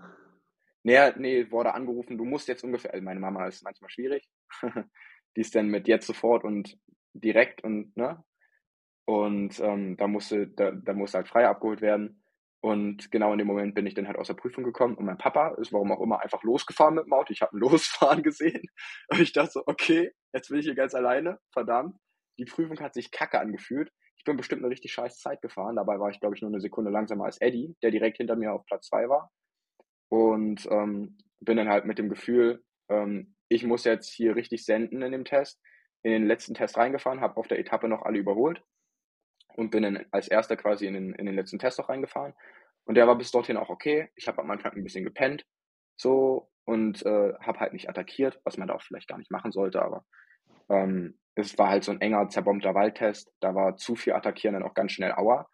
Nee, 0.83 1.11
nee, 1.17 1.51
wurde 1.51 1.73
angerufen, 1.73 2.17
du 2.17 2.23
musst 2.23 2.47
jetzt 2.47 2.63
ungefähr, 2.63 2.93
also 2.93 3.03
meine 3.03 3.19
Mama 3.19 3.45
ist 3.45 3.63
manchmal 3.63 3.89
schwierig. 3.89 4.27
die 5.35 5.41
ist 5.41 5.53
dann 5.53 5.67
mit 5.67 5.87
jetzt 5.87 6.07
sofort 6.07 6.43
und 6.43 6.79
direkt 7.13 7.63
und, 7.63 7.95
ne? 7.97 8.23
Und 9.05 9.59
ähm, 9.59 9.95
da 9.97 10.07
musste, 10.07 10.47
da, 10.47 10.71
da 10.71 10.93
musste 10.93 11.19
halt 11.19 11.27
frei 11.27 11.47
abgeholt 11.47 11.81
werden. 11.81 12.23
Und 12.61 13.11
genau 13.11 13.31
in 13.31 13.37
dem 13.37 13.47
Moment 13.47 13.75
bin 13.75 13.85
ich 13.85 13.93
dann 13.93 14.07
halt 14.07 14.17
aus 14.17 14.27
der 14.27 14.33
Prüfung 14.33 14.63
gekommen 14.63 14.95
und 14.95 15.05
mein 15.05 15.17
Papa 15.17 15.55
ist 15.59 15.71
warum 15.71 15.91
auch 15.91 16.01
immer 16.01 16.21
einfach 16.21 16.41
losgefahren 16.43 16.95
mit 16.95 17.05
dem 17.05 17.13
Auto. 17.13 17.31
Ich 17.31 17.41
habe 17.41 17.55
ein 17.55 17.59
Losfahren 17.61 18.23
gesehen 18.23 18.67
und 19.09 19.19
ich 19.19 19.31
dachte 19.31 19.51
so, 19.51 19.63
okay, 19.65 20.11
jetzt 20.33 20.49
bin 20.49 20.59
ich 20.59 20.65
hier 20.65 20.75
ganz 20.75 20.95
alleine, 20.95 21.39
verdammt. 21.53 21.95
Die 22.39 22.45
Prüfung 22.45 22.79
hat 22.79 22.93
sich 22.93 23.11
kacke 23.11 23.39
angefühlt. 23.39 23.91
Ich 24.17 24.23
bin 24.23 24.37
bestimmt 24.37 24.63
eine 24.63 24.71
richtig 24.71 24.91
scheiß 24.91 25.19
Zeit 25.19 25.41
gefahren. 25.41 25.75
Dabei 25.75 25.99
war 25.99 26.09
ich, 26.09 26.19
glaube 26.19 26.35
ich, 26.35 26.41
nur 26.41 26.51
eine 26.51 26.59
Sekunde 26.59 26.91
langsamer 26.91 27.25
als 27.25 27.39
Eddie, 27.39 27.75
der 27.81 27.91
direkt 27.91 28.17
hinter 28.17 28.35
mir 28.35 28.53
auf 28.53 28.65
Platz 28.65 28.87
zwei 28.87 29.07
war. 29.07 29.31
Und 30.09 30.67
ähm, 30.69 31.17
bin 31.39 31.57
dann 31.57 31.69
halt 31.69 31.85
mit 31.85 31.97
dem 31.97 32.09
Gefühl, 32.09 32.63
ähm, 32.89 33.35
ich 33.49 33.63
muss 33.63 33.85
jetzt 33.85 34.11
hier 34.11 34.35
richtig 34.35 34.65
senden 34.65 35.01
in 35.01 35.11
dem 35.11 35.25
Test, 35.25 35.61
in 36.03 36.11
den 36.11 36.27
letzten 36.27 36.53
Test 36.53 36.77
reingefahren, 36.77 37.21
habe 37.21 37.37
auf 37.37 37.47
der 37.47 37.59
Etappe 37.59 37.87
noch 37.87 38.01
alle 38.01 38.17
überholt 38.17 38.61
und 39.57 39.71
bin 39.71 39.83
dann 39.83 40.05
als 40.11 40.27
erster 40.27 40.55
quasi 40.55 40.85
in 40.85 40.93
den, 40.93 41.13
in 41.13 41.25
den 41.25 41.35
letzten 41.35 41.59
Test 41.59 41.79
noch 41.79 41.89
reingefahren. 41.89 42.33
Und 42.85 42.95
der 42.95 43.07
war 43.07 43.17
bis 43.17 43.31
dorthin 43.31 43.57
auch 43.57 43.69
okay. 43.69 44.09
Ich 44.15 44.27
habe 44.27 44.41
am 44.41 44.51
Anfang 44.51 44.73
ein 44.73 44.83
bisschen 44.83 45.03
gepennt, 45.03 45.45
so 45.97 46.49
und 46.63 47.05
äh, 47.05 47.33
habe 47.41 47.59
halt 47.59 47.73
nicht 47.73 47.89
attackiert, 47.89 48.39
was 48.43 48.57
man 48.57 48.67
da 48.67 48.75
auch 48.75 48.81
vielleicht 48.81 49.07
gar 49.07 49.17
nicht 49.17 49.31
machen 49.31 49.51
sollte, 49.51 49.81
aber 49.81 50.05
ähm, 50.69 51.17
es 51.35 51.57
war 51.57 51.69
halt 51.69 51.83
so 51.83 51.91
ein 51.91 52.01
enger, 52.01 52.29
zerbombter 52.29 52.73
Waldtest. 52.73 53.31
Da 53.39 53.55
war 53.55 53.77
zu 53.77 53.95
viel 53.95 54.13
Attackieren 54.13 54.53
dann 54.53 54.63
auch 54.63 54.73
ganz 54.73 54.91
schnell 54.91 55.11
Aua. 55.13 55.47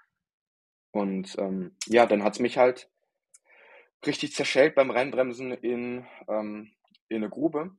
Und 0.92 1.36
ähm, 1.40 1.76
ja, 1.88 2.06
dann 2.06 2.24
hat's 2.24 2.40
mich 2.40 2.58
halt 2.58 2.90
richtig 4.06 4.34
zerschellt 4.34 4.76
beim 4.76 4.92
Reinbremsen 4.92 5.52
in, 5.52 6.06
ähm, 6.28 6.72
in 7.10 7.18
eine 7.18 7.30
Grube. 7.30 7.72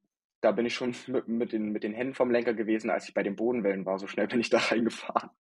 Da 0.45 0.53
bin 0.53 0.67
ich 0.67 0.75
schon 0.75 0.95
mit, 1.07 1.27
mit, 1.27 1.53
den, 1.53 1.71
mit 1.71 1.85
den 1.85 1.95
Händen 1.95 2.15
vom 2.15 2.31
Lenker 2.31 2.53
gewesen, 2.53 2.91
als 2.91 3.09
ich 3.09 3.15
bei 3.15 3.23
den 3.23 3.35
Bodenwellen 3.35 3.87
war. 3.87 3.99
So 3.99 4.07
schnell 4.07 4.29
bin 4.29 4.41
ich 4.41 4.51
da 4.51 4.59
reingefahren. 4.71 5.31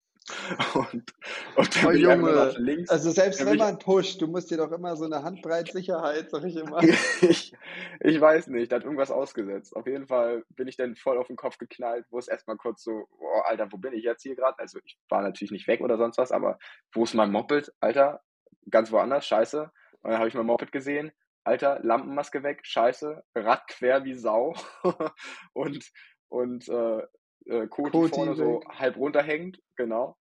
Und, 0.72 1.12
und 1.56 1.76
dann 1.76 1.86
oh, 1.86 1.90
Junge, 1.90 2.54
links, 2.56 2.88
also 2.88 3.10
selbst 3.10 3.44
wenn 3.44 3.58
man 3.58 3.78
pusht, 3.78 4.22
du 4.22 4.26
musst 4.26 4.50
dir 4.50 4.56
doch 4.56 4.72
immer 4.72 4.96
so 4.96 5.04
eine 5.04 5.22
Handbreit 5.22 5.70
Sicherheit, 5.70 6.30
sag 6.30 6.44
ich 6.44 6.56
immer. 6.56 6.82
ich, 7.20 7.52
ich 8.00 8.20
weiß 8.22 8.46
nicht, 8.46 8.72
da 8.72 8.76
hat 8.76 8.84
irgendwas 8.84 9.10
ausgesetzt. 9.10 9.76
Auf 9.76 9.86
jeden 9.86 10.06
Fall 10.06 10.44
bin 10.56 10.66
ich 10.66 10.78
dann 10.78 10.96
voll 10.96 11.18
auf 11.18 11.26
den 11.26 11.36
Kopf 11.36 11.58
geknallt, 11.58 12.06
wo 12.08 12.18
es 12.18 12.28
erstmal 12.28 12.56
kurz 12.56 12.82
so, 12.82 13.06
oh, 13.18 13.40
Alter, 13.44 13.70
wo 13.70 13.76
bin 13.76 13.92
ich 13.92 14.04
jetzt 14.04 14.22
hier 14.22 14.34
gerade? 14.34 14.58
Also 14.58 14.78
ich 14.82 14.98
war 15.10 15.20
natürlich 15.20 15.52
nicht 15.52 15.68
weg 15.68 15.82
oder 15.82 15.98
sonst 15.98 16.16
was, 16.16 16.32
aber 16.32 16.58
wo 16.94 17.04
ist 17.04 17.12
mein 17.12 17.30
Moped? 17.30 17.74
Alter, 17.80 18.22
ganz 18.70 18.90
woanders, 18.90 19.26
scheiße. 19.26 19.70
Und 20.00 20.10
dann 20.10 20.18
habe 20.18 20.28
ich 20.28 20.34
mein 20.34 20.46
Moped 20.46 20.72
gesehen, 20.72 21.12
Alter, 21.44 21.80
Lampenmaske 21.82 22.42
weg, 22.42 22.60
scheiße, 22.64 23.22
Rad 23.34 23.68
quer 23.68 24.04
wie 24.04 24.14
Sau 24.14 24.54
und, 25.52 25.90
und 26.28 26.68
äh, 26.68 27.02
äh, 27.46 27.68
Koti, 27.68 27.90
Koti 27.90 28.14
vorne 28.14 28.30
weg. 28.32 28.36
so 28.38 28.62
halb 28.68 28.96
runterhängt, 28.96 29.60
genau. 29.76 30.16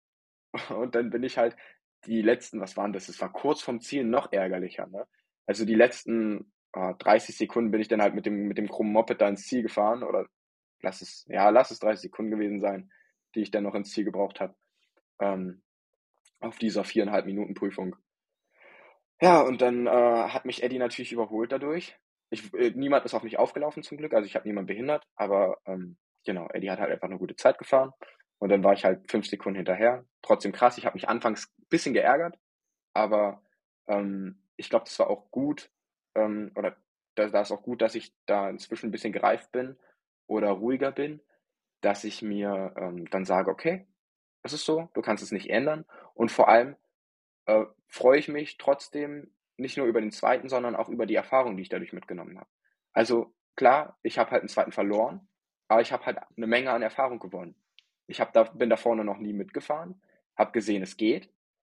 Und 0.69 0.93
dann 0.93 1.09
bin 1.09 1.23
ich 1.23 1.38
halt 1.38 1.55
die 2.05 2.21
letzten, 2.21 2.59
was 2.59 2.77
waren 2.77 2.93
das? 2.93 3.09
Es 3.09 3.19
war 3.21 3.31
kurz 3.31 3.62
vom 3.62 3.79
Ziel 3.79 4.03
noch 4.03 4.31
ärgerlicher, 4.31 4.88
ne? 4.88 5.07
Also 5.45 5.65
die 5.65 5.73
letzten 5.73 6.53
äh, 6.73 6.93
30 6.99 7.38
Sekunden 7.38 7.71
bin 7.71 7.81
ich 7.81 7.88
dann 7.88 8.01
halt 8.01 8.13
mit 8.13 8.25
dem, 8.25 8.47
mit 8.47 8.57
dem 8.57 8.67
krummen 8.67 8.93
Moped 8.93 9.19
da 9.19 9.27
ins 9.27 9.47
Ziel 9.47 9.63
gefahren 9.63 10.03
oder 10.03 10.27
lass 10.81 11.01
es, 11.01 11.25
ja, 11.27 11.49
lass 11.49 11.71
es 11.71 11.79
30 11.79 12.01
Sekunden 12.01 12.31
gewesen 12.31 12.62
sein, 12.62 12.91
die 13.36 13.41
ich 13.41 13.51
dann 13.51 13.63
noch 13.63 13.75
ins 13.75 13.91
Ziel 13.91 14.03
gebraucht 14.03 14.39
habe. 14.41 14.55
Ähm, 15.19 15.63
auf 16.39 16.57
dieser 16.57 16.83
viereinhalb 16.83 17.25
Minuten 17.25 17.53
Prüfung. 17.53 17.95
Ja, 19.21 19.41
und 19.41 19.62
dann 19.62 19.88
äh, 19.88 19.89
hat 19.89 20.45
mich 20.45 20.63
Eddie 20.63 20.80
natürlich 20.80 21.12
überholt 21.12 21.52
dadurch. 21.52 21.95
Ich, 22.30 22.54
äh, 22.54 22.71
niemand 22.76 23.06
ist 23.06 23.13
auf 23.13 23.23
mich 23.23 23.38
aufgelaufen 23.39 23.84
zum 23.84 23.97
Glück, 23.97 24.13
also 24.13 24.26
ich 24.26 24.36
habe 24.36 24.47
niemanden 24.47 24.67
behindert, 24.67 25.06
aber 25.15 25.58
ähm, 25.65 25.97
genau, 26.26 26.49
Eddie 26.49 26.71
hat 26.71 26.80
halt 26.80 26.91
einfach 26.91 27.08
eine 27.08 27.17
gute 27.19 27.36
Zeit 27.36 27.58
gefahren. 27.58 27.91
Und 28.39 28.49
dann 28.49 28.63
war 28.63 28.73
ich 28.73 28.84
halt 28.84 29.10
fünf 29.10 29.28
Sekunden 29.28 29.58
hinterher. 29.58 30.04
Trotzdem 30.21 30.52
krass, 30.52 30.78
ich 30.78 30.86
habe 30.86 30.95
mich 30.95 31.08
anfangs 31.08 31.47
ein 31.60 31.65
bisschen 31.69 31.93
geärgert, 31.93 32.38
aber 32.93 33.41
ähm, 33.88 34.41
ich 34.58 34.69
glaube, 34.69 34.86
das 34.86 34.99
war 34.99 35.10
auch 35.10 35.32
gut, 35.32 35.69
ähm, 36.15 36.52
oder 36.56 36.76
da, 37.15 37.28
da 37.30 37.41
ist 37.41 37.52
auch 37.52 37.63
gut, 37.63 37.82
dass 37.82 37.95
ich 37.95 38.13
da 38.26 38.49
inzwischen 38.49 38.88
ein 38.88 38.91
bisschen 38.91 39.13
gereift 39.13 39.52
bin 39.52 39.78
oder 40.28 40.49
ruhiger 40.52 40.91
bin, 40.91 41.21
dass 41.82 42.04
ich 42.04 42.21
mir 42.21 42.73
ähm, 42.78 43.10
dann 43.10 43.26
sage, 43.26 43.52
okay, 43.52 43.88
das 44.43 44.54
ist 44.54 44.65
so, 44.65 44.89
du 44.93 45.02
kannst 45.02 45.23
es 45.23 45.32
nicht 45.32 45.49
ändern. 45.49 45.86
Und 46.13 46.32
vor 46.32 46.47
allem 46.49 46.76
äh, 47.45 47.65
freue 47.88 48.19
ich 48.19 48.27
mich 48.27 48.58
trotzdem 48.58 49.34
nicht 49.58 49.77
nur 49.77 49.88
über 49.88 50.01
den 50.01 50.12
zweiten, 50.12 50.49
sondern 50.49 50.75
auch 50.75 50.89
über 50.89 51.06
die 51.06 51.15
Erfahrung, 51.15 51.56
die 51.58 51.63
ich 51.63 51.69
dadurch 51.69 51.93
mitgenommen 51.93 52.39
habe. 52.39 52.49
Also 52.91 53.34
klar, 53.56 53.99
ich 54.03 54.17
habe 54.17 54.32
halt 54.32 54.41
einen 54.41 54.49
zweiten 54.49 54.71
verloren, 54.71 55.27
aber 55.67 55.82
ich 55.82 55.91
habe 55.91 56.06
halt 56.06 56.19
eine 56.36 56.47
Menge 56.47 56.71
an 56.71 56.82
Erfahrung 56.82 57.19
gewonnen. 57.19 57.56
Ich 58.08 58.19
hab 58.19 58.34
da, 58.34 58.43
bin 58.43 58.69
da 58.69 58.77
vorne 58.77 59.06
noch 59.06 59.17
nie 59.19 59.34
mitgefahren, 59.34 60.01
habe 60.36 60.51
gesehen, 60.51 60.84
es 60.84 60.97
geht 60.97 61.32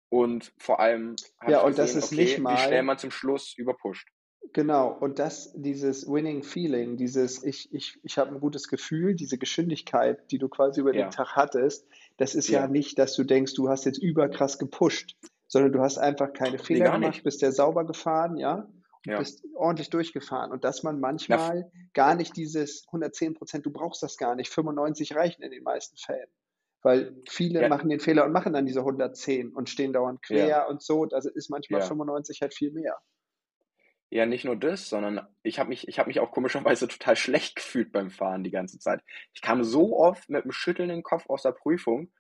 und 0.08 0.52
vor 0.58 0.80
allem 0.80 1.28
habe 1.38 1.52
Ja, 1.52 1.60
ich 1.60 1.64
und 1.64 1.78
das 1.78 1.94
gesehen, 1.94 1.96
ist 1.96 2.12
okay, 2.12 2.14
nicht 2.14 2.38
wie 2.46 2.56
schnell 2.58 2.82
mal, 2.82 2.82
man 2.82 2.98
zum 2.98 3.10
Schluss 3.10 3.54
überpusht. 3.56 4.08
genau, 4.52 4.88
und 4.92 5.18
das, 5.18 5.52
dieses 5.54 6.06
Winning 6.06 6.42
Feeling, 6.42 6.96
dieses, 6.96 7.42
ich, 7.42 7.72
ich, 7.72 7.98
ich 8.02 8.18
habe 8.18 8.30
ein 8.34 8.40
gutes 8.40 8.68
Gefühl, 8.68 9.14
diese 9.14 9.38
Geschwindigkeit, 9.38 10.30
die 10.30 10.38
du 10.38 10.48
quasi 10.48 10.80
über 10.80 10.92
den 10.92 11.10
Ja, 11.10 11.10
Tag 11.10 11.34
hattest, 11.36 11.86
das 12.16 12.34
ist 12.34 12.50
ja 12.50 12.60
ja. 12.60 12.68
nicht, 12.68 12.98
dass 12.98 13.14
du 13.16 13.24
denkst, 13.24 13.54
du 13.54 13.68
hast 13.68 13.84
jetzt 13.84 13.98
überkrass 14.02 14.58
gepusht, 14.58 15.16
sondern 15.54 15.72
du 15.72 15.80
hast 15.80 15.98
einfach 15.98 16.32
keine 16.32 16.58
Nee, 16.58 16.64
Fehler 16.64 16.84
gar 16.84 16.98
gemacht, 16.98 17.22
bist 17.22 17.40
ja 17.42 17.52
sauber 17.52 17.86
gefahren, 17.86 18.36
ja, 18.36 18.68
und 19.06 19.12
Ja. 19.12 19.18
bist 19.18 19.44
ordentlich 19.54 19.88
durchgefahren. 19.90 20.50
Und 20.50 20.64
dass 20.64 20.82
man 20.82 20.98
manchmal 21.00 21.70
gar 21.94 22.16
nicht 22.16 22.36
dieses 22.36 22.84
110 22.88 23.34
Prozent, 23.34 23.64
du 23.64 23.70
brauchst 23.70 24.02
das 24.02 24.16
gar 24.16 24.34
nicht, 24.34 24.50
95% 24.50 25.14
reichen 25.14 25.42
in 25.42 25.52
den 25.52 25.62
meisten 25.62 25.96
Fällen. 25.96 26.28
Weil 26.82 27.16
viele 27.28 27.62
ja, 27.62 27.68
machen 27.68 27.88
den 27.88 28.00
Fehler 28.00 28.24
und 28.24 28.32
machen 28.32 28.52
dann 28.52 28.66
diese 28.66 28.80
110 28.80 29.52
und 29.54 29.70
stehen 29.70 29.92
dauernd 29.92 30.20
ja, 30.28 30.50
quer 30.50 30.68
und 30.68 30.82
so. 30.82 31.04
Also 31.12 31.30
ist 31.30 31.50
manchmal 31.50 31.80
ja. 31.80 31.86
95 31.88 32.40
halt 32.42 32.52
viel 32.54 32.72
mehr. 32.72 32.98
Ja, 34.10 34.26
nicht 34.26 34.44
nur 34.44 34.56
das, 34.56 34.88
sondern 34.88 35.26
ich 35.42 35.58
habe 35.58 35.70
mich, 35.70 35.88
ich 35.88 35.98
habe 35.98 36.08
mich 36.08 36.20
auch 36.20 36.30
komischerweise 36.30 36.86
total 36.88 37.16
schlecht 37.16 37.56
gefühlt 37.56 37.92
beim 37.92 38.10
Fahren 38.10 38.44
die 38.44 38.50
ganze 38.50 38.78
Zeit. 38.78 39.02
Ich 39.32 39.42
kam 39.42 39.64
so 39.64 39.98
oft 39.98 40.28
mit 40.30 40.42
einem 40.44 40.52
schüttelnden 40.52 41.02
Kopf 41.02 41.28
aus 41.28 41.42
der 41.42 41.52
Prüfung 41.52 42.12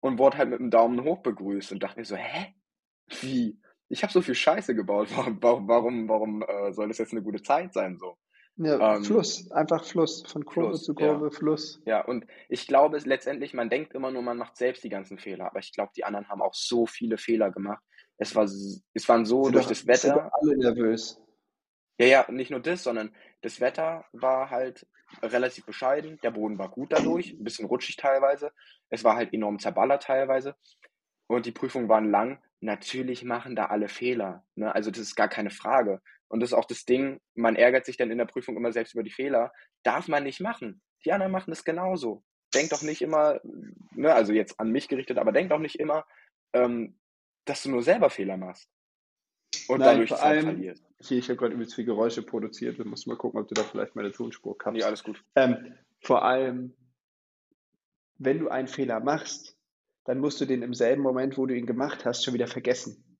und 0.00 0.18
wurde 0.18 0.38
halt 0.38 0.50
mit 0.50 0.60
einem 0.60 0.70
Daumen 0.70 1.04
hoch 1.04 1.22
begrüßt 1.22 1.72
und 1.72 1.82
dachte 1.82 1.98
mir 2.00 2.04
so, 2.06 2.16
hä? 2.16 2.54
Wie? 3.20 3.60
Ich 3.88 4.02
habe 4.02 4.12
so 4.12 4.22
viel 4.22 4.34
Scheiße 4.34 4.74
gebaut. 4.74 5.08
Warum, 5.40 5.68
warum, 5.68 6.08
warum, 6.08 6.42
äh, 6.42 6.72
soll 6.72 6.88
das 6.88 6.98
jetzt 6.98 7.12
eine 7.12 7.22
gute 7.22 7.42
Zeit 7.42 7.72
sein 7.72 7.98
so? 7.98 8.16
Ja, 8.56 8.96
Ähm, 8.96 9.04
Fluss, 9.04 9.50
einfach 9.50 9.84
Fluss, 9.84 10.22
von 10.26 10.44
Kurve 10.44 10.68
Fluss, 10.70 10.84
zu 10.84 10.94
ja. 10.98 11.08
Kurve, 11.08 11.30
Fluss. 11.32 11.82
Ja, 11.86 12.04
und 12.04 12.24
ich 12.48 12.68
glaube 12.68 12.98
letztendlich, 13.04 13.52
man 13.52 13.68
denkt 13.68 13.94
immer 13.94 14.12
nur, 14.12 14.22
man 14.22 14.38
macht 14.38 14.56
selbst 14.56 14.84
die 14.84 14.88
ganzen 14.88 15.18
Fehler, 15.18 15.46
aber 15.46 15.58
ich 15.58 15.72
glaube, 15.72 15.90
die 15.96 16.04
anderen 16.04 16.28
haben 16.28 16.40
auch 16.40 16.54
so 16.54 16.86
viele 16.86 17.18
Fehler 17.18 17.50
gemacht. 17.50 17.82
Es 18.16 18.34
war, 18.36 18.44
es 18.44 19.08
waren 19.08 19.24
so 19.24 19.44
Sind 19.44 19.54
durch 19.54 19.64
doch, 19.64 19.70
das 19.70 19.86
Wetter, 19.88 20.30
alle 20.32 20.56
nervös. 20.56 21.20
ja, 21.98 22.06
ja, 22.06 22.26
nicht 22.30 22.50
nur 22.52 22.60
das, 22.60 22.84
sondern 22.84 23.12
das 23.42 23.60
Wetter 23.60 24.04
war 24.12 24.50
halt 24.50 24.86
relativ 25.20 25.66
bescheiden. 25.66 26.18
Der 26.22 26.30
Boden 26.30 26.58
war 26.58 26.70
gut 26.70 26.92
dadurch, 26.92 27.32
ein 27.32 27.42
bisschen 27.42 27.66
rutschig 27.66 27.96
teilweise. 27.96 28.52
Es 28.88 29.02
war 29.02 29.16
halt 29.16 29.32
enorm 29.32 29.58
zerballert 29.58 30.04
teilweise. 30.04 30.54
Und 31.26 31.46
die 31.46 31.52
Prüfungen 31.52 31.88
waren 31.88 32.10
lang. 32.10 32.40
Natürlich 32.64 33.24
machen 33.24 33.56
da 33.56 33.66
alle 33.66 33.88
Fehler. 33.88 34.42
Ne? 34.54 34.74
Also 34.74 34.90
das 34.90 35.00
ist 35.00 35.16
gar 35.16 35.28
keine 35.28 35.50
Frage. 35.50 36.00
Und 36.28 36.40
das 36.40 36.50
ist 36.50 36.54
auch 36.54 36.64
das 36.64 36.86
Ding, 36.86 37.20
man 37.34 37.56
ärgert 37.56 37.84
sich 37.84 37.98
dann 37.98 38.10
in 38.10 38.16
der 38.16 38.24
Prüfung 38.24 38.56
immer 38.56 38.72
selbst 38.72 38.94
über 38.94 39.02
die 39.02 39.10
Fehler. 39.10 39.52
Darf 39.82 40.08
man 40.08 40.22
nicht 40.24 40.40
machen. 40.40 40.80
Die 41.04 41.12
anderen 41.12 41.30
machen 41.30 41.52
es 41.52 41.64
genauso. 41.64 42.24
Denk 42.54 42.70
doch 42.70 42.80
nicht 42.80 43.02
immer, 43.02 43.38
ne, 43.94 44.14
also 44.14 44.32
jetzt 44.32 44.58
an 44.58 44.70
mich 44.70 44.88
gerichtet, 44.88 45.18
aber 45.18 45.32
denk 45.32 45.50
doch 45.50 45.58
nicht 45.58 45.78
immer, 45.78 46.06
ähm, 46.54 46.98
dass 47.44 47.62
du 47.62 47.70
nur 47.70 47.82
selber 47.82 48.08
Fehler 48.08 48.38
machst 48.38 48.70
und 49.68 49.80
Nein, 49.80 49.88
dadurch 49.88 50.08
vor 50.08 50.18
Zeit 50.18 50.26
allem, 50.28 50.44
verlierst. 50.44 50.84
hier, 51.02 51.18
ich 51.18 51.28
habe 51.28 51.36
gerade 51.36 51.54
übelst 51.54 51.74
viel 51.74 51.84
Geräusche 51.84 52.22
produziert. 52.22 52.78
Du 52.78 52.84
musst 52.86 53.06
mal 53.06 53.16
gucken, 53.18 53.40
ob 53.40 53.48
du 53.48 53.54
da 53.54 53.62
vielleicht 53.62 53.94
meine 53.94 54.10
Tonspur 54.10 54.52
Nee, 54.54 54.58
kappst. 54.58 54.84
alles 54.84 55.02
gut. 55.04 55.22
Ähm, 55.34 55.74
vor 56.00 56.24
allem, 56.24 56.74
wenn 58.16 58.38
du 58.38 58.48
einen 58.48 58.68
Fehler 58.68 59.00
machst, 59.00 59.53
dann 60.04 60.18
musst 60.18 60.40
du 60.40 60.44
den 60.44 60.62
im 60.62 60.74
selben 60.74 61.02
Moment, 61.02 61.38
wo 61.38 61.46
du 61.46 61.54
ihn 61.56 61.66
gemacht 61.66 62.04
hast, 62.04 62.24
schon 62.24 62.34
wieder 62.34 62.46
vergessen. 62.46 63.18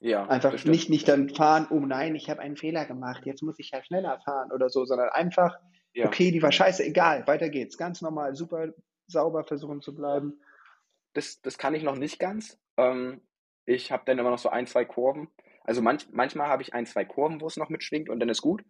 Ja, 0.00 0.26
Einfach 0.26 0.64
nicht, 0.64 0.90
nicht 0.90 1.06
dann 1.06 1.28
fahren, 1.28 1.68
oh 1.70 1.78
nein, 1.78 2.16
ich 2.16 2.28
habe 2.28 2.40
einen 2.40 2.56
Fehler 2.56 2.86
gemacht, 2.86 3.24
jetzt 3.24 3.42
muss 3.42 3.60
ich 3.60 3.70
ja 3.70 3.84
schneller 3.84 4.18
fahren 4.24 4.50
oder 4.50 4.68
so, 4.68 4.84
sondern 4.84 5.10
einfach, 5.10 5.56
Ja, 5.94 6.06
okay, 6.06 6.32
die 6.32 6.42
war 6.42 6.50
scheiße, 6.50 6.84
egal, 6.84 7.24
weiter 7.28 7.48
geht's. 7.50 7.78
Ganz 7.78 8.02
normal, 8.02 8.34
super 8.34 8.72
sauber 9.06 9.44
versuchen 9.44 9.80
zu 9.80 9.94
bleiben. 9.94 10.40
das, 11.12 11.40
das 11.42 11.56
kann 11.56 11.74
ich 11.74 11.84
noch 11.84 11.96
nicht 11.96 12.18
ganz. 12.18 12.58
Ähm, 12.76 13.20
ich 13.64 13.92
habe 13.92 14.02
dann 14.06 14.18
immer 14.18 14.30
noch 14.30 14.38
so 14.38 14.48
ein, 14.48 14.66
zwei 14.66 14.84
Kurven. 14.84 15.28
Also 15.62 15.82
manch, 15.82 16.08
manchmal 16.10 16.48
habe 16.48 16.62
ich 16.62 16.74
ein, 16.74 16.86
zwei 16.86 17.04
Kurven, 17.04 17.40
wo 17.40 17.46
es 17.46 17.56
noch 17.56 17.68
mitschwingt 17.68 18.08
und 18.08 18.18
dann 18.18 18.28
ist 18.28 18.42
gut. 18.42 18.64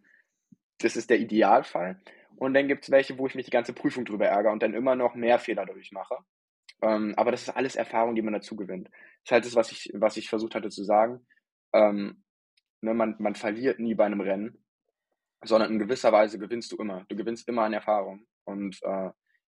Das 0.79 0.95
ist 0.95 1.09
der 1.09 1.19
Idealfall. 1.19 1.99
Und 2.35 2.53
dann 2.53 2.67
gibt 2.67 2.83
es 2.83 2.91
welche, 2.91 3.17
wo 3.17 3.25
ich 3.25 3.35
mich 3.35 3.45
die 3.45 3.51
ganze 3.51 3.73
Prüfung 3.73 4.05
drüber 4.05 4.27
ärgere 4.27 4.51
und 4.51 4.61
dann 4.61 4.73
immer 4.73 4.95
noch 4.95 5.15
mehr 5.15 5.39
Fehler 5.39 5.65
durchmache. 5.65 6.17
Ähm, 6.83 7.13
aber 7.15 7.31
das 7.31 7.43
ist 7.43 7.49
alles 7.49 7.77
Erfahrung, 7.77 8.13
die 8.13 8.21
man 8.21 8.33
dazu 8.33 8.57
gewinnt. 8.57 8.89
Das 8.89 9.23
ist 9.23 9.31
halt 9.31 9.45
das, 9.45 9.55
was 9.55 9.71
ich, 9.71 9.91
was 9.93 10.17
ich 10.17 10.29
versucht 10.29 10.53
hatte 10.53 10.69
zu 10.69 10.83
sagen. 10.83 11.25
Ähm, 11.71 12.23
ne, 12.81 12.93
man, 12.93 13.15
man 13.19 13.35
verliert 13.35 13.79
nie 13.79 13.95
bei 13.95 14.05
einem 14.05 14.19
Rennen, 14.19 14.65
sondern 15.43 15.71
in 15.71 15.79
gewisser 15.79 16.11
Weise 16.11 16.37
gewinnst 16.37 16.73
du 16.73 16.75
immer. 16.75 17.05
Du 17.07 17.15
gewinnst 17.15 17.47
immer 17.47 17.63
an 17.63 17.73
Erfahrung. 17.73 18.27
Und 18.43 18.83
äh, 18.83 19.11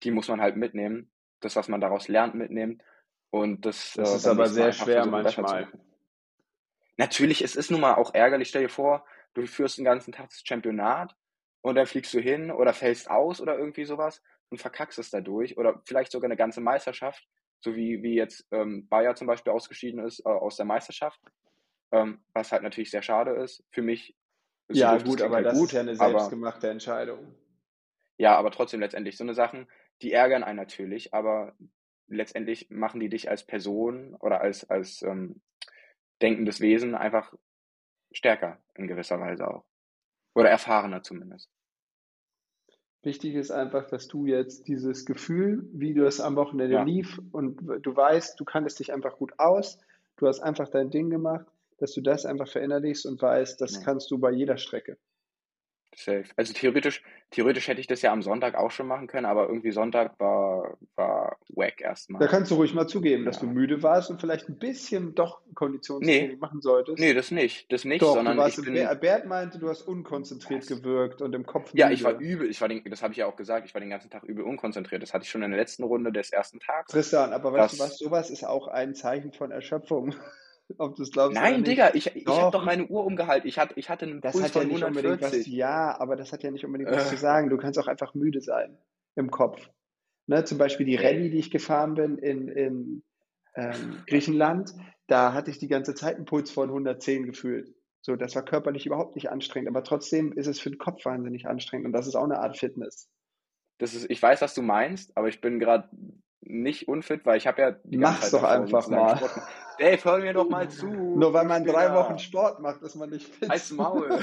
die 0.03 0.11
muss 0.11 0.27
man 0.27 0.41
halt 0.41 0.57
mitnehmen. 0.57 1.11
Das, 1.39 1.55
was 1.55 1.69
man 1.69 1.79
daraus 1.79 2.09
lernt, 2.09 2.35
mitnehmen. 2.35 2.83
Und 3.29 3.65
das, 3.65 3.93
Das 3.93 4.11
äh, 4.11 4.15
ist 4.17 4.27
aber 4.27 4.47
sehr 4.47 4.73
schwer 4.73 5.05
manchmal. 5.05 5.71
Natürlich, 6.97 7.41
es 7.41 7.55
ist 7.55 7.71
nun 7.71 7.79
mal 7.79 7.95
auch 7.95 8.13
ärgerlich. 8.13 8.49
Stell 8.49 8.63
dir 8.63 8.69
vor, 8.69 9.05
du 9.33 9.45
führst 9.45 9.77
den 9.77 9.85
ganzen 9.85 10.11
Tag 10.11 10.29
das 10.29 10.41
Championat 10.43 11.15
und 11.61 11.75
dann 11.75 11.85
fliegst 11.85 12.13
du 12.13 12.19
hin 12.19 12.51
oder 12.51 12.73
fällst 12.73 13.09
aus 13.09 13.39
oder 13.39 13.57
irgendwie 13.57 13.85
sowas 13.85 14.21
und 14.53 14.59
verkackst 14.59 14.99
es 14.99 15.11
dadurch 15.11 15.57
oder 15.57 15.81
vielleicht 15.85 16.13
sogar 16.13 16.27
eine 16.27 16.37
ganze 16.37 16.61
Meisterschaft, 16.61 17.27
so 17.61 17.75
wie, 17.75 18.03
wie 18.03 18.15
jetzt 18.15 18.47
ähm, 18.51 18.87
Bayer 18.89 19.15
zum 19.15 19.27
Beispiel 19.27 19.53
ausgeschieden 19.53 20.05
ist 20.05 20.21
äh, 20.25 20.29
aus 20.29 20.57
der 20.57 20.65
Meisterschaft, 20.67 21.21
ähm, 21.91 22.23
was 22.33 22.51
halt 22.51 22.63
natürlich 22.63 22.91
sehr 22.91 23.03
schade 23.03 23.31
ist. 23.43 23.65
Für 23.71 23.81
mich 23.83 24.15
ist 24.69 24.79
Ja, 24.79 24.97
gut, 24.99 25.21
aber 25.21 25.35
halt 25.37 25.47
das 25.47 25.59
gut, 25.59 25.69
ist 25.69 25.73
ja 25.73 25.81
eine 25.81 25.95
aber 25.97 26.09
selbstgemachte 26.11 26.69
Entscheidung. 26.69 27.35
ja, 28.17 28.37
aber 28.37 28.51
trotzdem 28.51 28.79
letztendlich 28.79 29.17
so 29.17 29.23
eine 29.23 29.33
Sachen, 29.33 29.67
die 30.01 30.11
ärgern 30.11 30.43
einen 30.43 30.57
natürlich, 30.57 31.13
aber 31.13 31.55
letztendlich 32.07 32.69
machen 32.69 32.99
die 32.99 33.09
dich 33.09 33.29
als 33.29 33.45
Person 33.45 34.15
oder 34.15 34.41
als, 34.41 34.69
als 34.69 35.01
ähm, 35.03 35.41
denkendes 36.21 36.61
Wesen 36.61 36.95
einfach 36.95 37.33
stärker 38.13 38.63
in 38.75 38.87
gewisser 38.87 39.19
Weise 39.19 39.47
auch. 39.47 39.65
Oder 40.35 40.51
erfahrener 40.51 41.03
zumindest. 41.03 41.51
Wichtig 43.03 43.35
ist 43.35 43.51
einfach, 43.51 43.87
dass 43.89 44.07
du 44.07 44.25
jetzt 44.25 44.67
dieses 44.69 45.05
Gefühl, 45.05 45.67
wie 45.73 45.93
du 45.93 46.05
es 46.05 46.21
am 46.21 46.37
Wochenende 46.37 46.75
Ja, 46.75 46.83
lief 46.83 47.19
und 47.33 47.59
du 47.81 47.95
weißt, 47.95 48.39
du 48.39 48.45
kanntest 48.45 48.79
dich 48.79 48.93
einfach 48.93 49.17
gut 49.17 49.33
aus, 49.37 49.77
du 50.15 50.27
hast 50.27 50.39
einfach 50.39 50.69
dein 50.69 50.89
Ding 50.89 51.09
gemacht, 51.09 51.45
dass 51.79 51.91
du 51.91 52.01
das 52.01 52.25
einfach 52.25 52.47
verinnerlichst 52.47 53.05
und 53.05 53.21
weißt, 53.21 53.59
das 53.59 53.75
ja. 53.75 53.81
kannst 53.83 54.09
du 54.09 54.17
bei 54.17 54.31
jeder 54.31 54.57
Strecke. 54.57 54.97
Safe. 55.95 56.25
Also 56.35 56.53
theoretisch, 56.53 57.03
theoretisch 57.31 57.67
hätte 57.67 57.81
ich 57.81 57.87
das 57.87 58.01
ja 58.01 58.11
am 58.11 58.21
Sonntag 58.21 58.55
auch 58.55 58.71
schon 58.71 58.87
machen 58.87 59.07
können, 59.07 59.25
aber 59.25 59.47
irgendwie 59.47 59.71
Sonntag 59.71 60.19
war, 60.19 60.77
war 60.95 61.37
wack 61.49 61.77
Da 61.79 61.85
erstmal. 61.85 62.27
kannst 62.27 62.51
du 62.51 62.55
ruhig 62.55 62.73
mal 62.73 62.87
zugeben, 62.87 63.25
dass 63.25 63.39
du 63.39 63.45
Ja. 63.47 63.51
müde 63.53 63.83
warst 63.83 64.09
und 64.09 64.19
vielleicht 64.21 64.49
ein 64.49 64.57
bisschen 64.57 65.15
doch 65.15 65.41
Nee, 65.45 65.53
Konditionstraining 65.53 66.39
machen 66.39 66.61
solltest. 66.61 66.99
nee, 66.99 67.13
das 67.13 67.31
nicht. 67.31 67.71
Das 67.71 67.85
nicht, 67.85 68.01
Doch, 68.01 68.09
du 68.09 68.13
sondern 68.15 68.37
warst, 68.37 68.57
ich 68.59 68.65
bin. 68.65 68.73
Bert 68.99 69.25
meinte, 69.25 69.59
du 69.59 69.69
hast 69.69 69.81
unkonzentriert 69.83 70.61
Was? 70.61 70.67
gewirkt 70.67 71.21
und 71.21 71.33
im 71.35 71.45
Kopf 71.45 71.71
Ja, 71.73 71.89
ich 71.89 72.03
war 72.03 72.13
müde. 72.13 72.23
übel. 72.25 72.49
Ich 72.49 72.61
war 72.61 72.67
den, 72.67 72.83
das 72.89 73.01
habe 73.03 73.11
ich 73.13 73.17
ja 73.17 73.25
auch 73.27 73.35
gesagt. 73.35 73.65
Ich 73.67 73.73
war 73.73 73.81
den 73.81 73.89
ganzen 73.89 74.09
Tag 74.09 74.23
übel 74.23 74.43
unkonzentriert. 74.43 75.01
Das 75.01 75.13
hatte 75.13 75.23
ich 75.23 75.29
schon 75.29 75.43
in 75.43 75.51
der 75.51 75.59
letzten 75.59 75.83
Runde 75.83 76.11
des 76.11 76.31
ersten 76.31 76.59
Tags. 76.59 76.91
Tristan, 76.91 77.33
aber 77.33 77.53
weißt 77.53 77.73
du 77.73 77.79
was, 77.79 77.97
sowas 77.97 78.29
ist 78.29 78.43
auch 78.43 78.67
ein 78.67 78.95
Zeichen 78.95 79.31
von 79.33 79.51
Erschöpfung, 79.51 80.15
ob 80.77 80.95
du 80.95 81.03
es 81.03 81.11
glaubst 81.11 81.31
oder 81.37 81.41
Nein, 81.41 81.61
nicht. 81.61 81.67
Digga, 81.67 81.91
ich, 81.93 82.15
ich 82.15 82.27
habe 82.27 82.51
doch 82.51 82.63
meine 82.65 82.85
Uhr 82.87 83.05
umgehalten. 83.05 83.47
Ich 83.47 83.59
hatte, 83.59 83.73
ich 83.77 83.89
hatte 83.89 84.05
einen 84.05 84.21
das 84.21 84.33
Puls 84.33 84.45
hat 84.45 84.55
ja 84.55 84.61
von 84.61 84.69
nicht 84.69 84.83
unbedingt 84.83 85.21
was, 85.21 85.31
140. 85.33 85.53
ja, 85.53 85.99
aber 85.99 86.15
das 86.15 86.31
hat 86.31 86.43
ja 86.43 86.51
nicht 86.51 86.65
unbedingt 86.65 86.89
was 86.91 87.09
zu 87.09 87.15
Äh, 87.15 87.19
sagen. 87.19 87.49
Du 87.49 87.57
kannst 87.57 87.77
auch 87.79 87.87
einfach 87.87 88.13
müde 88.13 88.41
sein 88.41 88.77
im 89.15 89.29
Kopf. 89.31 89.69
Ne, 90.25 90.43
zum 90.45 90.57
Beispiel 90.57 90.85
die 90.85 90.95
Rallye, 90.95 91.29
die 91.29 91.37
ich 91.39 91.51
gefahren 91.51 91.95
bin 91.95 92.17
in, 92.17 92.47
in 92.47 93.03
ähm, 93.55 94.03
Griechenland, 94.07 94.73
da 95.07 95.33
hatte 95.33 95.51
ich 95.51 95.59
die 95.59 95.67
ganze 95.67 95.93
Zeit 95.95 96.15
einen 96.15 96.25
Puls 96.25 96.49
von 96.49 96.69
110 96.69 97.25
gefühlt. 97.25 97.75
So, 98.01 98.15
das 98.15 98.33
war 98.35 98.43
körperlich 98.43 98.85
überhaupt 98.85 99.15
nicht 99.15 99.29
anstrengend, 99.29 99.69
aber 99.69 99.83
trotzdem 99.83 100.31
ist 100.33 100.47
es 100.47 100.59
für 100.59 100.69
den 100.69 100.77
Kopf 100.77 101.05
wahnsinnig 101.05 101.45
anstrengend 101.47 101.85
und 101.87 101.91
das 101.93 102.07
ist 102.07 102.15
auch 102.15 102.23
eine 102.23 102.39
Art 102.39 102.57
Fitness. 102.57 103.09
das 103.79 103.93
ist, 103.93 104.09
ich 104.09 104.21
weiß, 104.21 104.41
was 104.41 104.53
du 104.53 104.61
meinst, 104.61 105.15
aber 105.17 105.27
ich 105.27 105.41
bin 105.41 105.59
gerade 105.59 105.89
nicht 106.41 106.87
unfit, 106.87 107.25
weil 107.25 107.37
ich 107.37 107.47
habe 107.47 107.61
ja 107.61 107.71
die 107.83 107.97
ganze 107.97 108.19
Mach's 108.19 108.31
Zeit 108.31 108.41
doch 108.41 108.43
einfach 108.47 108.87
mal. 108.89 109.17
Sport. 109.17 109.31
Dave, 109.77 110.03
hör 110.03 110.19
mir 110.19 110.33
doch 110.33 110.49
mal 110.49 110.69
zu, 110.69 110.87
Nur 110.87 111.33
weil 111.33 111.45
man 111.45 111.65
drei 111.65 111.93
Wochen. 111.93 112.19
Sport 112.19 112.59
macht, 112.59 112.81
ist 112.81 112.95
man 112.95 113.09
nicht 113.09 113.27
fit. 113.33 113.49
Halt's 113.49 113.71
Maul. 113.71 114.19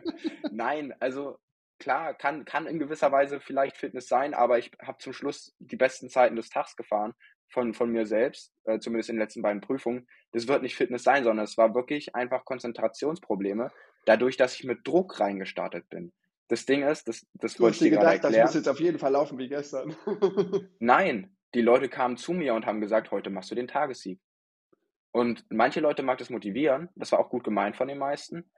Nein, 0.50 0.94
also 1.00 1.38
klar, 1.78 2.14
kann, 2.14 2.44
kann 2.44 2.66
in 2.66 2.78
gewisser 2.78 3.12
Weise 3.12 3.40
vielleicht 3.40 3.76
Fitness 3.76 4.08
sein, 4.08 4.34
aber 4.34 4.58
ich 4.58 4.70
habe 4.80 4.98
zum 4.98 5.12
Schluss 5.12 5.54
die 5.58 5.76
besten 5.76 6.08
Zeiten 6.08 6.36
des 6.36 6.48
Tags 6.48 6.76
gefahren 6.76 7.14
von, 7.48 7.74
von 7.74 7.90
mir 7.90 8.06
selbst, 8.06 8.52
äh, 8.64 8.78
zumindest 8.78 9.10
in 9.10 9.16
den 9.16 9.22
letzten 9.22 9.42
beiden 9.42 9.60
Prüfungen. 9.60 10.06
Das 10.32 10.48
wird 10.48 10.62
nicht 10.62 10.76
Fitness 10.76 11.02
sein, 11.04 11.24
sondern 11.24 11.44
es 11.44 11.56
war 11.56 11.74
wirklich 11.74 12.14
einfach 12.14 12.44
Konzentrationsprobleme, 12.44 13.70
dadurch, 14.06 14.36
dass 14.36 14.54
ich 14.54 14.64
mit 14.64 14.86
Druck 14.86 15.20
reingestartet 15.20 15.88
bin. 15.88 16.12
Das 16.48 16.66
Ding 16.66 16.82
ist, 16.82 17.08
das, 17.08 17.26
das 17.34 17.54
Du 17.54 17.62
wollte 17.62 17.74
hast 17.76 17.82
ich 17.82 17.90
dir 17.90 17.96
dir 17.96 18.02
gerade 18.02 18.16
gedacht, 18.16 18.24
das 18.24 18.30
muss 18.30 18.36
erklären. 18.38 18.58
jetzt 18.62 18.68
auf 18.68 18.80
jeden 18.80 18.98
Fall 18.98 19.12
laufen 19.12 19.38
wie 19.38 19.48
gestern. 19.48 19.96
Nein, 20.78 21.36
die 21.54 21.62
Leute 21.62 21.88
kamen 21.88 22.16
zu 22.16 22.32
mir 22.32 22.54
und 22.54 22.66
haben 22.66 22.80
gesagt, 22.80 23.10
heute 23.10 23.30
machst 23.30 23.50
du 23.50 23.54
den 23.54 23.68
Tagessieg. 23.68 24.20
Und 25.14 25.44
manche 25.48 25.78
Leute 25.78 26.02
mag 26.02 26.18
das 26.18 26.28
motivieren, 26.28 26.88
das 26.96 27.12
war 27.12 27.20
auch 27.20 27.30
gut 27.30 27.44
gemeint 27.44 27.76
von 27.76 27.86
den 27.86 27.98
meisten, 27.98 28.50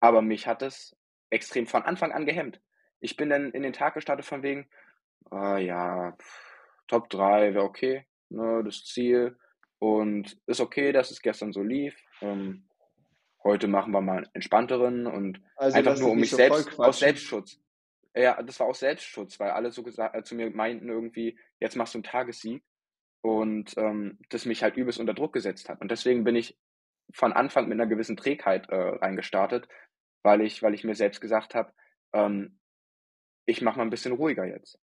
aber 0.00 0.22
mich 0.22 0.46
hat 0.46 0.62
es 0.62 0.96
extrem 1.28 1.66
von 1.66 1.82
Anfang 1.82 2.12
an 2.12 2.24
gehemmt. 2.24 2.62
Ich 2.98 3.16
bin 3.16 3.28
dann 3.28 3.50
in 3.50 3.62
den 3.62 3.74
Tag 3.74 3.92
gestartet 3.92 4.24
von 4.24 4.42
wegen, 4.42 4.70
ah 5.30 5.58
ja, 5.58 6.16
Top 6.86 7.10
3 7.10 7.52
wäre 7.52 7.62
okay, 7.62 8.06
ne, 8.30 8.62
das 8.64 8.84
Ziel. 8.84 9.36
Und 9.80 10.40
ist 10.46 10.62
okay, 10.62 10.92
dass 10.92 11.10
es 11.10 11.20
gestern 11.20 11.52
so 11.52 11.62
lief. 11.62 11.94
Ähm, 12.22 12.66
heute 13.44 13.68
machen 13.68 13.92
wir 13.92 14.00
mal 14.00 14.16
einen 14.16 14.30
entspannteren 14.32 15.06
und 15.06 15.42
Also 15.56 15.76
einfach 15.76 15.98
nur 15.98 16.12
um 16.12 16.20
mich 16.20 16.30
so 16.30 16.36
selbst, 16.36 16.80
aus. 16.80 17.00
Selbstschutz. 17.00 17.60
Ja, 18.16 18.42
das 18.42 18.58
war 18.60 18.68
aus 18.68 18.80
Selbstschutz, 18.80 19.38
weil 19.38 19.50
alle 19.50 19.70
so 19.70 19.82
gesagt, 19.82 20.16
äh, 20.16 20.22
zu 20.22 20.36
mir 20.36 20.48
meinten 20.48 20.88
irgendwie, 20.88 21.38
jetzt 21.60 21.76
machst 21.76 21.92
du 21.92 21.98
einen 21.98 22.04
Tagessieg 22.04 22.64
und 23.22 23.74
ähm, 23.76 24.18
das 24.30 24.46
mich 24.46 24.62
halt 24.62 24.76
übelst 24.76 25.00
unter 25.00 25.14
Druck 25.14 25.32
gesetzt 25.32 25.68
hat. 25.68 25.80
Und 25.80 25.90
deswegen 25.90 26.24
bin 26.24 26.36
ich 26.36 26.58
von 27.12 27.32
Anfang 27.32 27.68
mit 27.68 27.74
einer 27.74 27.88
gewissen 27.88 28.16
Trägheit 28.16 28.68
äh, 28.68 28.76
reingestartet, 28.76 29.68
weil 30.22 30.42
ich, 30.42 30.62
weil 30.62 30.74
ich 30.74 30.84
mir 30.84 30.94
selbst 30.94 31.20
gesagt 31.20 31.54
habe, 31.54 31.72
ähm, 32.12 32.58
ich 33.46 33.62
mache 33.62 33.78
mal 33.78 33.84
ein 33.84 33.90
bisschen 33.90 34.12
ruhiger 34.12 34.44
jetzt. 34.44 34.78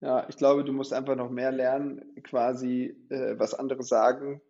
Ja, 0.00 0.28
ich 0.28 0.36
glaube, 0.36 0.64
du 0.64 0.72
musst 0.72 0.92
einfach 0.92 1.16
noch 1.16 1.30
mehr 1.30 1.52
lernen, 1.52 2.14
quasi, 2.22 2.96
äh, 3.08 3.38
was 3.38 3.54
andere 3.54 3.82
sagen. 3.82 4.42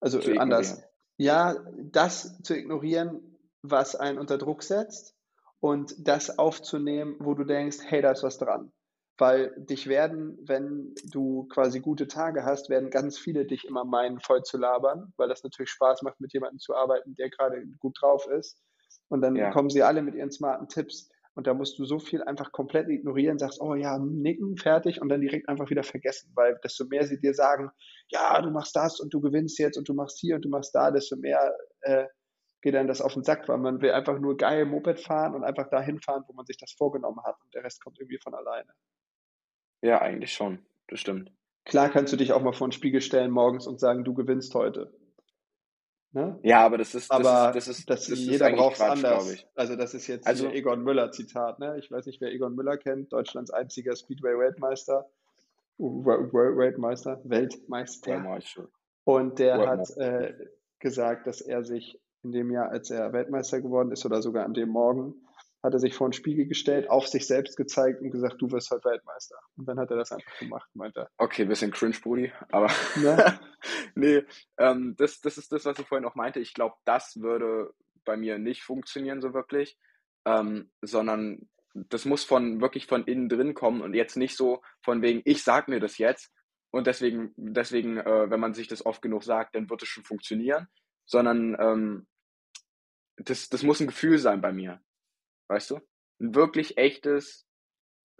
Also 0.00 0.20
äh, 0.20 0.38
anders. 0.38 0.82
Ja, 1.16 1.56
das 1.78 2.40
zu 2.42 2.54
ignorieren, 2.54 3.38
was 3.62 3.96
einen 3.96 4.18
unter 4.18 4.38
Druck 4.38 4.62
setzt 4.62 5.16
und 5.60 5.94
das 6.06 6.38
aufzunehmen, 6.38 7.16
wo 7.18 7.34
du 7.34 7.44
denkst, 7.44 7.78
hey, 7.86 8.02
da 8.02 8.12
ist 8.12 8.22
was 8.22 8.38
dran. 8.38 8.72
Weil 9.18 9.54
dich 9.56 9.86
werden, 9.88 10.38
wenn 10.46 10.94
du 11.10 11.48
quasi 11.48 11.80
gute 11.80 12.06
Tage 12.06 12.44
hast, 12.44 12.68
werden 12.68 12.90
ganz 12.90 13.18
viele 13.18 13.46
dich 13.46 13.64
immer 13.64 13.84
meinen, 13.84 14.20
voll 14.20 14.42
zu 14.42 14.58
labern, 14.58 15.12
weil 15.16 15.28
das 15.28 15.42
natürlich 15.42 15.70
Spaß 15.70 16.02
macht, 16.02 16.20
mit 16.20 16.32
jemandem 16.34 16.58
zu 16.58 16.74
arbeiten, 16.74 17.14
der 17.14 17.30
gerade 17.30 17.64
gut 17.78 17.96
drauf 18.00 18.26
ist. 18.26 18.60
Und 19.08 19.22
dann 19.22 19.48
Ja, 19.48 19.50
kommen 19.50 19.70
sie 19.70 19.82
alle 19.82 20.02
mit 20.02 20.14
ihren 20.14 20.30
smarten 20.30 20.68
Tipps. 20.68 21.08
Und 21.34 21.46
da 21.46 21.54
musst 21.54 21.78
du 21.78 21.84
so 21.84 21.98
viel 21.98 22.22
einfach 22.22 22.50
komplett 22.52 22.88
ignorieren, 22.88 23.38
sagst, 23.38 23.60
oh 23.60 23.74
ja, 23.74 23.98
nicken, 23.98 24.56
fertig 24.56 25.02
und 25.02 25.10
dann 25.10 25.20
direkt 25.20 25.48
einfach 25.50 25.68
wieder 25.68 25.82
vergessen, 25.82 26.32
weil 26.34 26.58
desto 26.64 26.86
mehr 26.86 27.06
sie 27.06 27.18
dir 27.20 27.34
sagen, 27.34 27.70
ja, 28.08 28.40
du 28.40 28.50
machst 28.50 28.74
das 28.74 29.00
und 29.00 29.12
du 29.12 29.20
gewinnst 29.20 29.58
jetzt 29.58 29.76
und 29.76 29.86
du 29.88 29.92
machst 29.94 30.18
hier 30.18 30.36
und 30.36 30.44
du 30.46 30.48
machst 30.48 30.74
da, 30.74 30.90
desto 30.90 31.16
mehr 31.16 31.54
äh, 31.82 32.06
geht 32.62 32.74
dann 32.74 32.88
das 32.88 33.02
auf 33.02 33.14
den 33.14 33.24
Sack, 33.24 33.48
weil 33.48 33.58
man 33.58 33.80
will 33.82 33.92
einfach 33.92 34.18
nur 34.18 34.36
geil 34.36 34.64
Moped 34.66 35.00
fahren 35.00 35.34
und 35.34 35.44
einfach 35.44 35.68
dahin 35.70 36.00
fahren, 36.00 36.24
wo 36.26 36.32
man 36.34 36.46
sich 36.46 36.56
das 36.58 36.72
vorgenommen 36.72 37.22
hat 37.24 37.36
und 37.44 37.54
der 37.54 37.64
Rest 37.64 37.82
kommt 37.84 37.98
irgendwie 38.00 38.18
von 38.22 38.34
alleine. 38.34 38.72
Ja, 39.82 40.00
eigentlich 40.00 40.32
schon. 40.32 40.58
Das 40.88 41.00
stimmt. 41.00 41.32
Klar 41.64 41.88
kannst 41.88 42.12
du 42.12 42.16
dich 42.16 42.32
auch 42.32 42.42
mal 42.42 42.52
vor 42.52 42.68
den 42.68 42.72
Spiegel 42.72 43.00
stellen 43.00 43.30
morgens 43.30 43.66
und 43.66 43.80
sagen, 43.80 44.04
du 44.04 44.14
gewinnst 44.14 44.54
heute. 44.54 44.92
Ne? 46.12 46.38
Ja, 46.42 46.64
aber 46.64 46.78
das 46.78 46.94
ist, 46.94 47.10
das 47.10 47.18
ist, 47.20 47.26
Aber 47.26 47.52
das 47.52 47.68
ist, 47.68 47.90
das, 47.90 48.06
das 48.06 48.08
ist 48.08 48.20
jeder 48.20 48.50
braucht 48.52 48.80
anders. 48.80 49.32
ich. 49.32 49.46
Also 49.54 49.76
das 49.76 49.92
ist 49.92 50.06
jetzt 50.06 50.26
Also, 50.26 50.48
Egon 50.48 50.82
Müller 50.82 51.10
Zitat. 51.10 51.58
Ne? 51.58 51.76
Ich 51.78 51.90
weiß 51.90 52.06
nicht, 52.06 52.20
wer 52.20 52.32
Egon 52.32 52.54
Müller 52.54 52.78
kennt, 52.78 53.12
Deutschlands 53.12 53.50
einziger 53.50 53.94
Speedway-Weltmeister, 53.94 55.10
Weltmeister, 55.78 57.20
Weltmeister. 57.24 58.40
schon. 58.40 58.68
Und 59.04 59.38
der 59.38 59.58
World 59.58 59.80
hat 59.80 59.96
äh, 59.98 60.34
gesagt, 60.78 61.26
dass 61.26 61.40
er 61.42 61.64
sich 61.64 62.00
in 62.22 62.32
dem 62.32 62.50
Jahr, 62.50 62.70
als 62.70 62.90
er 62.90 63.12
Weltmeister 63.12 63.60
geworden 63.60 63.92
ist 63.92 64.06
oder 64.06 64.22
sogar 64.22 64.46
an 64.46 64.54
dem 64.54 64.70
Morgen, 64.70 65.25
hat 65.66 65.74
er 65.74 65.80
sich 65.80 65.94
vor 65.94 66.08
den 66.08 66.12
Spiegel 66.12 66.46
gestellt, 66.46 66.88
auf 66.88 67.06
sich 67.08 67.26
selbst 67.26 67.56
gezeigt 67.56 68.00
und 68.00 68.10
gesagt, 68.10 68.40
du 68.40 68.50
wirst 68.50 68.70
heute 68.70 68.84
Weltmeister. 68.84 69.36
Und 69.56 69.68
dann 69.68 69.78
hat 69.78 69.90
er 69.90 69.96
das 69.96 70.12
einfach 70.12 70.38
gemacht, 70.38 70.68
meint 70.74 70.96
er. 70.96 71.10
Okay, 71.18 71.44
bisschen 71.44 71.72
cringe, 71.72 71.96
Brudi, 72.02 72.32
aber 72.50 72.70
Ne? 72.96 73.38
nee, 73.94 74.22
ähm, 74.58 74.94
das, 74.96 75.20
das 75.20 75.36
ist 75.38 75.52
das, 75.52 75.64
was 75.64 75.78
ich 75.78 75.86
vorhin 75.86 76.06
auch 76.06 76.14
meinte. 76.14 76.40
Ich 76.40 76.54
glaube, 76.54 76.76
das 76.84 77.20
würde 77.20 77.74
bei 78.04 78.16
mir 78.16 78.38
nicht 78.38 78.62
funktionieren 78.62 79.20
so 79.20 79.34
wirklich, 79.34 79.76
ähm, 80.24 80.70
sondern 80.80 81.48
das 81.74 82.04
muss 82.04 82.24
von 82.24 82.60
wirklich 82.60 82.86
von 82.86 83.04
innen 83.04 83.28
drin 83.28 83.52
kommen 83.52 83.82
und 83.82 83.94
jetzt 83.94 84.16
nicht 84.16 84.36
so 84.36 84.62
von 84.82 85.02
wegen, 85.02 85.20
ich 85.24 85.42
sag 85.42 85.68
mir 85.68 85.80
das 85.80 85.98
jetzt 85.98 86.32
und 86.70 86.86
deswegen, 86.86 87.32
deswegen, 87.36 87.98
äh, 87.98 88.30
wenn 88.30 88.40
man 88.40 88.54
sich 88.54 88.68
das 88.68 88.86
oft 88.86 89.02
genug 89.02 89.24
sagt, 89.24 89.54
dann 89.54 89.68
wird 89.68 89.82
es 89.82 89.88
schon 89.88 90.04
funktionieren, 90.04 90.68
sondern 91.04 91.56
ähm, 91.60 92.06
das, 93.16 93.48
das 93.48 93.62
muss 93.62 93.80
ein 93.80 93.86
Gefühl 93.86 94.18
sein 94.18 94.40
bei 94.40 94.52
mir, 94.52 94.80
weißt 95.48 95.70
du? 95.70 95.80
Ein 96.20 96.34
wirklich 96.34 96.78
echtes, 96.78 97.46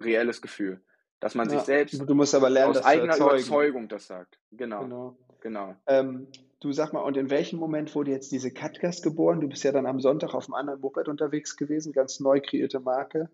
reelles 0.00 0.42
Gefühl, 0.42 0.84
dass 1.20 1.34
man 1.34 1.48
sich 1.48 1.58
Ja, 1.58 1.64
selbst 1.64 2.00
du 2.06 2.14
musst 2.14 2.34
aber 2.34 2.50
lernen, 2.50 2.76
aus 2.76 2.84
eigener. 2.84 3.16
Überzeugung 3.16 3.88
das 3.88 4.06
sagt. 4.06 4.38
Genau, 4.52 4.82
Genau. 4.82 5.16
genau. 5.40 5.76
Ähm, 5.86 6.28
du 6.60 6.72
sag 6.72 6.92
mal, 6.92 7.00
und 7.00 7.16
in 7.16 7.30
welchem 7.30 7.58
Moment 7.58 7.94
wurde 7.94 8.10
jetzt 8.10 8.32
diese 8.32 8.52
Katgas 8.52 9.02
geboren? 9.02 9.40
Du 9.40 9.48
bist 9.48 9.64
ja 9.64 9.72
dann 9.72 9.86
am 9.86 10.00
Sonntag 10.00 10.34
auf 10.34 10.46
einem 10.46 10.54
anderen 10.54 10.80
Moped 10.80 11.08
unterwegs 11.08 11.56
gewesen, 11.56 11.92
ganz 11.92 12.20
neu 12.20 12.40
kreierte 12.40 12.80
Marke. 12.80 13.30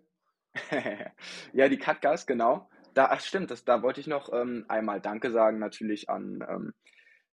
Ja, 1.52 1.68
die 1.68 1.78
Katgas, 1.78 2.26
genau. 2.26 2.68
Da, 2.94 3.07
ach 3.11 3.20
stimmt, 3.20 3.50
das, 3.50 3.64
da 3.64 3.83
wollte 3.83 4.00
ich 4.00 4.07
noch 4.07 4.31
ähm, 4.33 4.66
einmal 4.68 5.00
Danke 5.00 5.31
sagen, 5.31 5.59
natürlich 5.59 6.11
an, 6.11 6.44
ähm, 6.48 6.74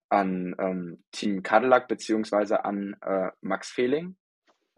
an 0.08 0.56
ähm, 0.58 1.04
Team 1.12 1.43
Cadillac 1.43 1.88
beziehungsweise 1.89 2.63
an 2.63 2.95
äh, 3.02 3.30
Max 3.41 3.69
Fehling 3.69 4.15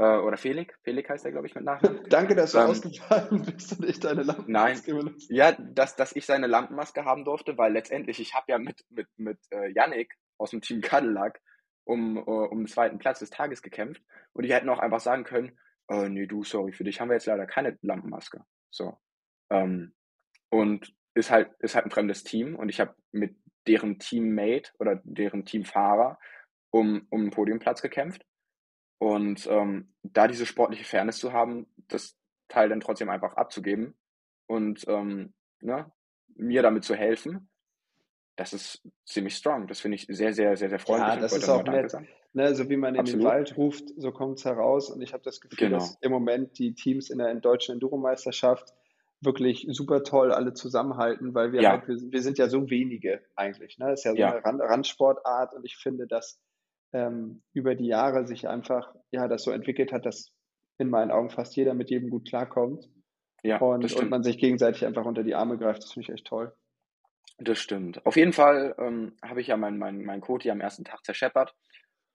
äh, 0.02 0.18
oder 0.18 0.38
Felix. 0.38 0.74
Felix 0.84 1.10
heißt 1.10 1.26
er, 1.26 1.32
glaube 1.32 1.48
ich, 1.48 1.56
mit 1.56 1.64
Nachnamen. 1.64 2.04
Danke, 2.10 2.36
dass 2.36 2.54
du 2.54 2.58
Ähm, 2.58 2.66
ausgefallen 2.70 3.44
bist 3.46 3.78
und 3.80 3.86
ich 3.88 4.00
deine 4.00 4.26
nein, 4.26 4.28
Lampenmaske 4.28 4.96
benutzt. 4.96 5.30
ja, 5.30 5.52
dass, 5.52 5.96
dass 5.96 6.16
ich 6.16 6.26
seine 6.26 6.48
Lampenmaske 6.48 7.06
haben 7.06 7.24
durfte, 7.24 7.58
weil 7.58 7.72
letztendlich, 7.74 8.20
ich 8.20 8.34
habe 8.34 8.46
ja 8.50 8.58
mit, 8.58 8.84
mit, 8.90 9.08
mit 9.18 9.40
äh, 9.52 9.70
Yannick 9.72 10.16
aus 10.38 10.52
dem 10.52 10.62
Team 10.62 10.82
Cadillac 10.82 11.40
um, 11.84 12.18
äh, 12.18 12.22
um 12.22 12.60
den 12.60 12.68
zweiten 12.68 12.98
Platz 12.98 13.20
des 13.20 13.30
Tages 13.30 13.62
gekämpft 13.62 14.04
und 14.34 14.44
die 14.46 14.54
hätten 14.54 14.70
auch 14.70 14.80
einfach 14.80 15.00
sagen 15.00 15.24
können, 15.24 15.58
äh, 15.88 16.10
nee, 16.10 16.26
du, 16.26 16.44
sorry, 16.44 16.72
für 16.72 16.84
dich 16.84 17.00
haben 17.00 17.10
wir 17.10 17.16
jetzt 17.16 17.28
leider 17.28 17.46
keine 17.46 17.78
Lampenmaske. 17.82 18.44
So. 18.72 18.98
Ähm, 19.52 19.94
und 20.50 20.94
ist 21.14 21.30
halt, 21.30 21.52
ist 21.60 21.76
halt 21.76 21.86
ein 21.86 21.92
fremdes 21.92 22.24
Team 22.24 22.56
und 22.56 22.70
ich 22.70 22.80
habe 22.80 22.96
mit 23.12 23.36
deren 23.68 24.00
Teammate 24.00 24.72
oder 24.80 25.02
deren 25.04 25.46
Teamfahrer 25.46 26.18
um, 26.72 27.06
um 27.10 27.22
einen 27.22 27.30
Podiumplatz 27.32 27.82
gekämpft. 27.82 28.26
Und 29.02 29.48
ähm, 29.50 29.88
da 30.04 30.28
diese 30.28 30.46
sportliche 30.46 30.84
Fairness 30.84 31.18
zu 31.18 31.34
haben, 31.34 31.66
das 31.88 32.16
Teil 32.50 32.70
dann 32.70 32.82
trotzdem 32.82 33.10
einfach 33.10 33.34
abzugeben 33.34 33.96
und 34.46 34.88
ähm, 34.88 35.34
ne, 35.60 35.92
mir 36.36 36.62
damit 36.62 36.84
zu 36.84 36.94
helfen, 36.94 37.50
das 38.36 38.54
ist 38.54 38.88
ziemlich 39.04 39.36
strong. 39.36 39.66
Das 39.66 39.80
finde 39.80 39.96
ich 39.96 40.06
sehr, 40.08 40.34
sehr, 40.34 40.56
sehr, 40.56 40.70
sehr 40.70 40.78
freundlich 40.78 41.16
Ja, 41.16 41.20
das 41.20 41.36
ist 41.36 41.50
auch 41.50 41.64
nett. 41.64 41.96
Ne, 42.34 42.54
so 42.54 42.70
wie 42.70 42.78
man 42.78 42.94
in 42.94 43.06
den. 43.06 43.24
Wald 43.24 43.58
ruft, 43.58 43.86
so 43.98 44.12
kommt 44.12 44.38
es 44.38 44.46
heraus. 44.46 44.92
Und 44.92 45.02
ich 45.02 45.14
habe 45.14 45.24
das 45.24 45.42
Gefühl, 45.42 45.70
Genau. 45.70 45.80
dass 45.80 45.98
im 46.02 46.12
Moment 46.12 46.60
die 46.60 46.76
Teams 46.76 47.10
in 47.10 47.18
der 47.18 47.34
deutschen 47.34 47.74
Enduro-Meisterschaft 47.74 48.72
wirklich 49.22 49.66
super 49.72 50.04
toll 50.04 50.32
alle 50.32 50.54
zusammenhalten, 50.54 51.34
weil 51.34 51.54
wir 51.54 51.64
Ja. 51.64 51.72
halt, 51.72 51.88
wir, 51.88 51.96
wir 52.12 52.22
sind 52.22 52.38
ja 52.38 52.48
so 52.50 52.70
wenige 52.70 53.22
eigentlich. 53.36 53.80
Ne? 53.80 53.88
Das 53.90 54.02
ist 54.02 54.04
ja 54.04 54.12
so 54.12 54.20
Ja. 54.20 54.32
eine 54.32 54.46
Rand, 54.46 54.62
Randsportart 54.62 55.56
und 55.56 55.66
ich 55.66 55.76
finde, 55.78 56.06
dass 56.06 56.40
ähm, 56.94 57.42
über 57.54 57.76
die 57.76 57.88
Jahre 57.88 58.28
sich 58.28 58.48
einfach, 58.48 58.94
ja, 59.12 59.28
das 59.28 59.44
so 59.44 59.52
entwickelt 59.52 59.92
hat, 59.92 60.06
dass 60.06 60.32
in 60.78 60.90
meinen 60.90 61.12
Augen 61.12 61.30
fast 61.30 61.56
jeder 61.56 61.74
mit 61.74 61.90
jedem 61.90 62.10
gut 62.10 62.28
klarkommt 62.28 62.90
Ja, 63.44 63.58
und, 63.60 63.94
und 63.94 64.10
man 64.10 64.24
sich 64.24 64.38
gegenseitig 64.38 64.86
einfach 64.86 65.06
unter 65.06 65.24
die 65.24 65.36
Arme 65.36 65.58
greift. 65.58 65.84
Das 65.84 65.94
finde 65.94 66.08
ich 66.08 66.14
echt 66.14 66.28
toll. 66.28 66.54
Das 67.38 67.60
stimmt. 67.60 68.06
Auf 68.06 68.16
jeden 68.18 68.34
Fall 68.34 68.76
ähm, 68.78 69.16
habe 69.24 69.42
ich 69.42 69.48
ja 69.48 69.58
meinen 69.58 69.78
mein, 69.78 70.04
mein 70.04 70.22
Koti 70.22 70.52
am 70.52 70.62
ersten 70.62 70.84
Tag 70.84 71.04
zerscheppert. 71.04 71.56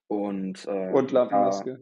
Und, 0.07 0.65
äh, 0.67 0.91
Und 0.91 1.11
Lampenmaske. 1.11 1.79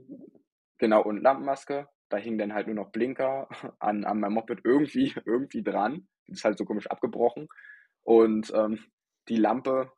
genau, 0.77 1.03
und 1.03 1.21
Lampenmaske. 1.21 1.87
Da 2.09 2.17
hing 2.17 2.37
dann 2.37 2.53
halt 2.53 2.67
nur 2.67 2.75
noch 2.75 2.91
Blinker 2.91 3.47
an, 3.79 4.05
an 4.05 4.19
meinem 4.19 4.33
Moped 4.33 4.61
irgendwie, 4.63 5.13
irgendwie 5.25 5.63
dran. 5.63 6.07
Das 6.27 6.39
ist 6.39 6.45
halt 6.45 6.57
so 6.57 6.65
komisch 6.65 6.87
abgebrochen. 6.87 7.47
Und 8.03 8.51
ähm, 8.55 8.79
die 9.27 9.37
Lampe 9.37 9.91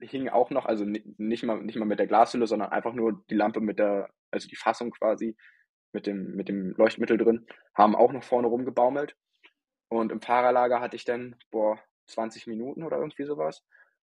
hing 0.00 0.28
auch 0.28 0.50
noch, 0.50 0.66
also 0.66 0.84
ni- 0.84 1.02
nicht 1.18 1.42
mal, 1.44 1.62
nicht 1.62 1.76
mal 1.76 1.84
mit 1.84 1.98
der 1.98 2.06
Glashülle, 2.06 2.46
sondern 2.46 2.70
einfach 2.70 2.92
nur 2.92 3.24
die 3.30 3.34
Lampe 3.34 3.60
mit 3.60 3.78
der, 3.78 4.10
also 4.30 4.48
die 4.48 4.56
Fassung 4.56 4.90
quasi 4.90 5.36
mit 5.92 6.06
dem, 6.06 6.34
mit 6.36 6.48
dem 6.48 6.72
Leuchtmittel 6.76 7.16
drin, 7.16 7.46
haben 7.74 7.96
auch 7.96 8.12
noch 8.12 8.22
vorne 8.22 8.48
rumgebaumelt. 8.48 9.16
Und 9.88 10.12
im 10.12 10.20
Fahrerlager 10.20 10.80
hatte 10.80 10.96
ich 10.96 11.04
dann, 11.04 11.36
boah, 11.50 11.78
20 12.06 12.46
Minuten 12.46 12.82
oder 12.84 12.98
irgendwie 12.98 13.24
sowas. 13.24 13.64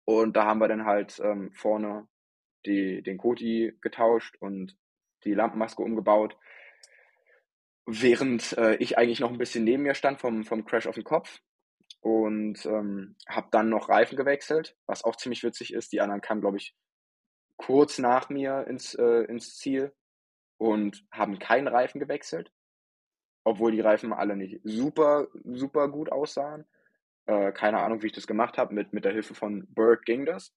Und 0.05 0.35
da 0.35 0.45
haben 0.45 0.59
wir 0.59 0.67
dann 0.67 0.85
halt 0.85 1.19
ähm, 1.23 1.51
vorne 1.53 2.07
die, 2.65 3.01
den 3.01 3.17
Koti 3.17 3.77
getauscht 3.81 4.35
und 4.39 4.77
die 5.23 5.33
Lampenmaske 5.33 5.81
umgebaut. 5.81 6.37
Während 7.85 8.57
äh, 8.57 8.75
ich 8.75 8.97
eigentlich 8.97 9.19
noch 9.19 9.31
ein 9.31 9.37
bisschen 9.37 9.63
neben 9.63 9.83
mir 9.83 9.95
stand 9.95 10.19
vom, 10.21 10.43
vom 10.45 10.65
Crash 10.65 10.87
auf 10.87 10.95
den 10.95 11.03
Kopf 11.03 11.41
und 12.03 12.65
ähm, 12.65 13.15
habe 13.29 13.47
dann 13.51 13.69
noch 13.69 13.87
Reifen 13.87 14.17
gewechselt, 14.17 14.75
was 14.87 15.05
auch 15.05 15.15
ziemlich 15.15 15.41
witzig 15.41 15.73
ist. 15.73 15.93
Die 15.93 16.01
anderen 16.01 16.19
kamen, 16.19 16.41
glaube 16.41 16.57
ich, 16.57 16.75
kurz 17.55 17.97
nach 17.97 18.29
mir 18.29 18.67
ins, 18.67 18.93
äh, 18.93 19.23
ins 19.23 19.55
Ziel 19.57 19.93
und 20.57 21.05
haben 21.11 21.39
keinen 21.39 21.69
Reifen 21.69 22.01
gewechselt, 22.01 22.51
obwohl 23.45 23.71
die 23.71 23.79
Reifen 23.79 24.11
alle 24.11 24.35
nicht 24.35 24.59
super, 24.65 25.29
super 25.45 25.87
gut 25.87 26.11
aussahen. 26.11 26.65
Äh, 27.25 27.53
keine 27.53 27.79
Ahnung, 27.79 28.01
wie 28.01 28.07
ich 28.07 28.13
das 28.13 28.27
gemacht 28.27 28.57
habe. 28.57 28.73
Mit, 28.73 28.91
mit 28.91 29.05
der 29.05 29.13
Hilfe 29.13 29.33
von 29.33 29.65
Berg 29.73 30.03
ging 30.03 30.25
das. 30.25 30.53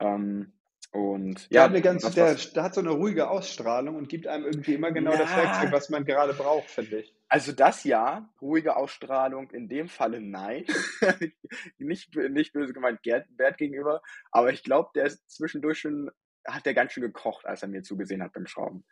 Ähm, 0.00 0.52
Und 0.92 1.50
Der 1.52 1.62
ja, 1.62 1.70
hat 1.70 1.82
ganz, 1.82 2.02
das, 2.02 2.14
der, 2.14 2.34
was, 2.34 2.52
der 2.52 2.62
hat 2.62 2.74
so 2.74 2.80
eine 2.80 2.90
ruhige 2.90 3.28
Ausstrahlung 3.28 3.96
und 3.96 4.08
gibt 4.08 4.26
einem 4.26 4.44
irgendwie 4.44 4.74
immer 4.74 4.92
genau 4.92 5.10
das 5.10 5.30
ja, 5.30 5.36
Werkzeug, 5.36 5.72
was 5.72 5.90
man 5.90 6.04
gerade 6.04 6.32
braucht, 6.32 6.70
finde 6.70 7.00
ich. 7.00 7.14
also 7.28 7.52
das 7.52 7.84
ja, 7.84 8.28
ruhige 8.40 8.76
Ausstrahlung, 8.76 9.50
in 9.50 9.68
dem 9.68 9.88
Falle 9.88 10.20
nein. 10.20 10.64
nicht, 11.78 12.14
nicht 12.16 12.52
böse 12.52 12.72
gemeint 12.72 13.02
Gerd, 13.02 13.26
Bert 13.36 13.58
gegenüber, 13.58 14.00
aber 14.30 14.52
ich 14.52 14.62
glaube, 14.62 14.90
der 14.94 15.06
ist 15.06 15.28
zwischendurch 15.30 15.80
schon, 15.80 16.10
hat 16.46 16.64
der 16.64 16.74
ganz 16.74 16.92
schön 16.92 17.02
gekocht, 17.02 17.44
als 17.44 17.62
er 17.62 17.68
mir 17.68 17.82
zugesehen 17.82 18.22
hat 18.22 18.32
beim 18.32 18.46
Schrauben. 18.46 18.84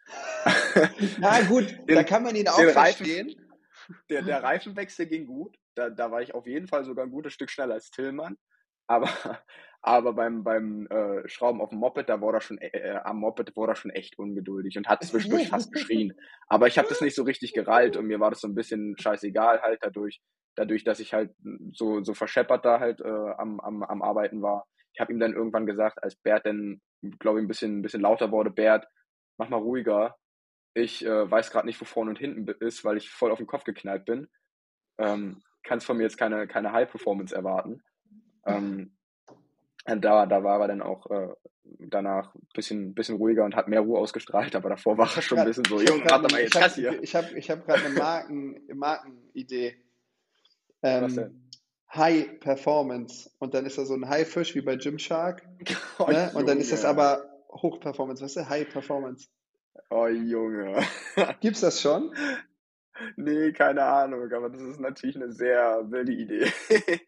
Na 1.19 1.41
gut, 1.43 1.79
da 1.87 1.95
Den, 1.95 2.07
kann 2.07 2.23
man 2.23 2.35
ihn 2.37 2.49
auch 2.49 2.57
den 2.57 2.71
Reifen, 2.71 3.07
verstehen. 3.07 3.51
der, 4.11 4.23
der 4.23 4.43
Reifenwechsel 4.43 5.07
ging 5.07 5.27
gut. 5.27 5.57
Da, 5.75 5.91
da 5.91 6.11
war 6.11 6.23
ich 6.23 6.35
auf 6.35 6.47
jeden 6.47 6.69
Fall 6.69 6.85
sogar 6.85 7.05
ein 7.05 7.11
gutes 7.11 7.33
Stück 7.33 7.51
schneller 7.51 7.75
als 7.75 7.91
Tillmann. 7.91 8.37
Aber, 8.87 9.09
aber 9.87 10.15
beim, 10.15 10.43
beim 10.45 10.87
äh, 10.87 11.29
Schrauben 11.29 11.61
auf 11.61 11.69
dem 11.69 11.79
Moped, 11.79 12.09
da 12.09 12.23
war 12.23 12.33
er 12.33 12.41
schon, 12.41 12.57
äh, 12.57 12.99
am 13.05 13.19
Moped 13.19 13.55
war 13.55 13.69
er 13.69 13.77
schon 13.77 13.91
echt 13.91 14.19
ungeduldig 14.19 14.79
und 14.79 14.89
hat 14.89 15.05
zwischendurch 15.05 15.51
fast 15.51 15.73
geschrien. 15.73 16.15
Aber 16.47 16.67
ich 16.69 16.79
habe 16.79 16.89
das 16.89 17.03
nicht 17.03 17.15
so 17.15 17.23
richtig 17.23 17.53
gerallt 17.53 17.99
und 17.99 18.07
mir 18.07 18.19
war 18.19 18.31
das 18.31 18.41
so 18.41 18.49
ein 18.49 18.55
bisschen 18.55 18.97
scheißegal 18.99 19.61
halt 19.61 19.81
dadurch, 19.83 20.23
dadurch, 20.55 20.85
dass 20.85 21.01
ich 21.01 21.13
halt 21.13 21.35
so, 21.73 22.03
so 22.03 22.15
verscheppert 22.15 22.65
da 22.65 22.81
halt 22.81 23.03
äh, 23.03 23.33
am, 23.37 23.61
am, 23.61 23.83
am 23.83 24.01
Arbeiten 24.01 24.41
war. 24.41 24.67
Ich 24.95 25.01
habe 25.01 25.13
ihm 25.13 25.21
dann 25.21 25.35
irgendwann 25.35 25.67
gesagt, 25.67 26.03
als 26.03 26.17
Bert 26.17 26.47
dann, 26.47 26.81
glaube 27.19 27.41
ich, 27.41 27.45
ein 27.45 27.49
bisschen, 27.49 27.81
ein 27.81 27.83
bisschen 27.83 28.01
lauter 28.01 28.31
wurde, 28.33 28.51
Bert, 28.51 28.87
mach 29.37 29.51
mal 29.51 29.59
ruhiger. 29.59 30.17
Ich 30.73 31.05
äh, 31.05 31.31
weiß 31.31 31.51
gerade 31.51 31.67
nicht, 31.67 31.79
wo 31.83 31.85
vorne 31.85 32.09
und 32.09 32.19
hinten 32.19 32.49
ist, 32.61 32.87
weil 32.87 32.97
ich 32.97 33.11
voll 33.11 33.31
auf 33.31 33.39
den 33.39 33.47
Kopf 33.47 33.65
geknallt 33.65 34.07
bin. 34.07 34.29
Ähm, 34.97 35.43
kannst 35.63 35.85
von 35.85 35.99
mir 35.99 36.05
jetzt 36.05 36.17
keine, 36.17 36.47
keine 36.47 36.73
High-Performance 36.73 37.35
erwarten. 37.35 37.83
Ähm, 38.47 38.97
da, 39.87 40.27
da 40.27 40.43
war 40.43 40.61
er 40.61 40.69
dann 40.69 40.83
auch 40.83 41.11
äh, 41.11 41.29
danach 41.79 42.35
ein 42.35 42.49
bisschen, 42.55 42.95
bisschen 42.95 43.17
ruhiger 43.17 43.45
und 43.45 43.55
hat 43.55 43.69
mehr 43.69 43.81
Ruhe 43.81 43.99
ausgestrahlt, 43.99 44.55
aber 44.57 44.71
davor 44.71 44.99
war 44.99 45.11
er 45.15 45.23
schon 45.23 45.39
ein 45.39 45.45
Grad, 45.45 45.49
bisschen 45.49 45.65
so, 45.65 45.81
ich 45.81 45.89
habe 45.89 45.99
Junge, 45.99 46.11
warte 46.11 46.33
mal 46.33 46.39
ich 46.39 46.45
jetzt 46.45 46.55
hab, 46.55 46.63
das 46.63 46.75
hier. 46.75 47.03
ich 47.03 47.15
hab, 47.15 47.33
ich 47.33 47.51
hab 47.51 47.67
gerade 47.67 47.85
eine 47.85 47.95
Marken, 47.95 48.61
Markenidee. 48.73 49.77
Was 50.81 51.13
Ähm, 51.13 51.17
denn? 51.17 51.51
High 51.95 52.41
Performance. 52.41 53.31
Und 53.39 53.55
dann 53.55 53.67
ist 53.67 53.79
da 53.79 53.85
so 53.85 53.95
ein 53.95 54.09
Haifisch 54.09 54.55
wie 54.55 54.63
bei 54.63 54.77
Gymshark. 54.77 55.43
Oh 55.99 56.11
Ne? 56.11 56.31
Und 56.35 56.49
dann 56.49 56.59
ist 56.59 56.73
das 56.73 56.85
aber 56.85 57.25
Hoch 57.51 57.79
Performance, 57.81 58.23
weißt 58.23 58.37
du? 58.37 58.49
High 58.49 58.69
Performance. 58.69 59.29
oh 59.91 60.09
Junge. 60.09 60.83
Gibt's 61.41 61.61
das 61.61 61.81
schon? 61.81 62.13
Nee, 63.17 63.53
keine 63.53 63.85
Ahnung, 63.85 64.33
aber 64.33 64.51
das 64.51 64.61
ist 64.61 64.81
natürlich 64.81 65.17
eine 65.17 65.33
sehr 65.33 65.91
wilde 65.91 66.13
Idee. 66.13 66.51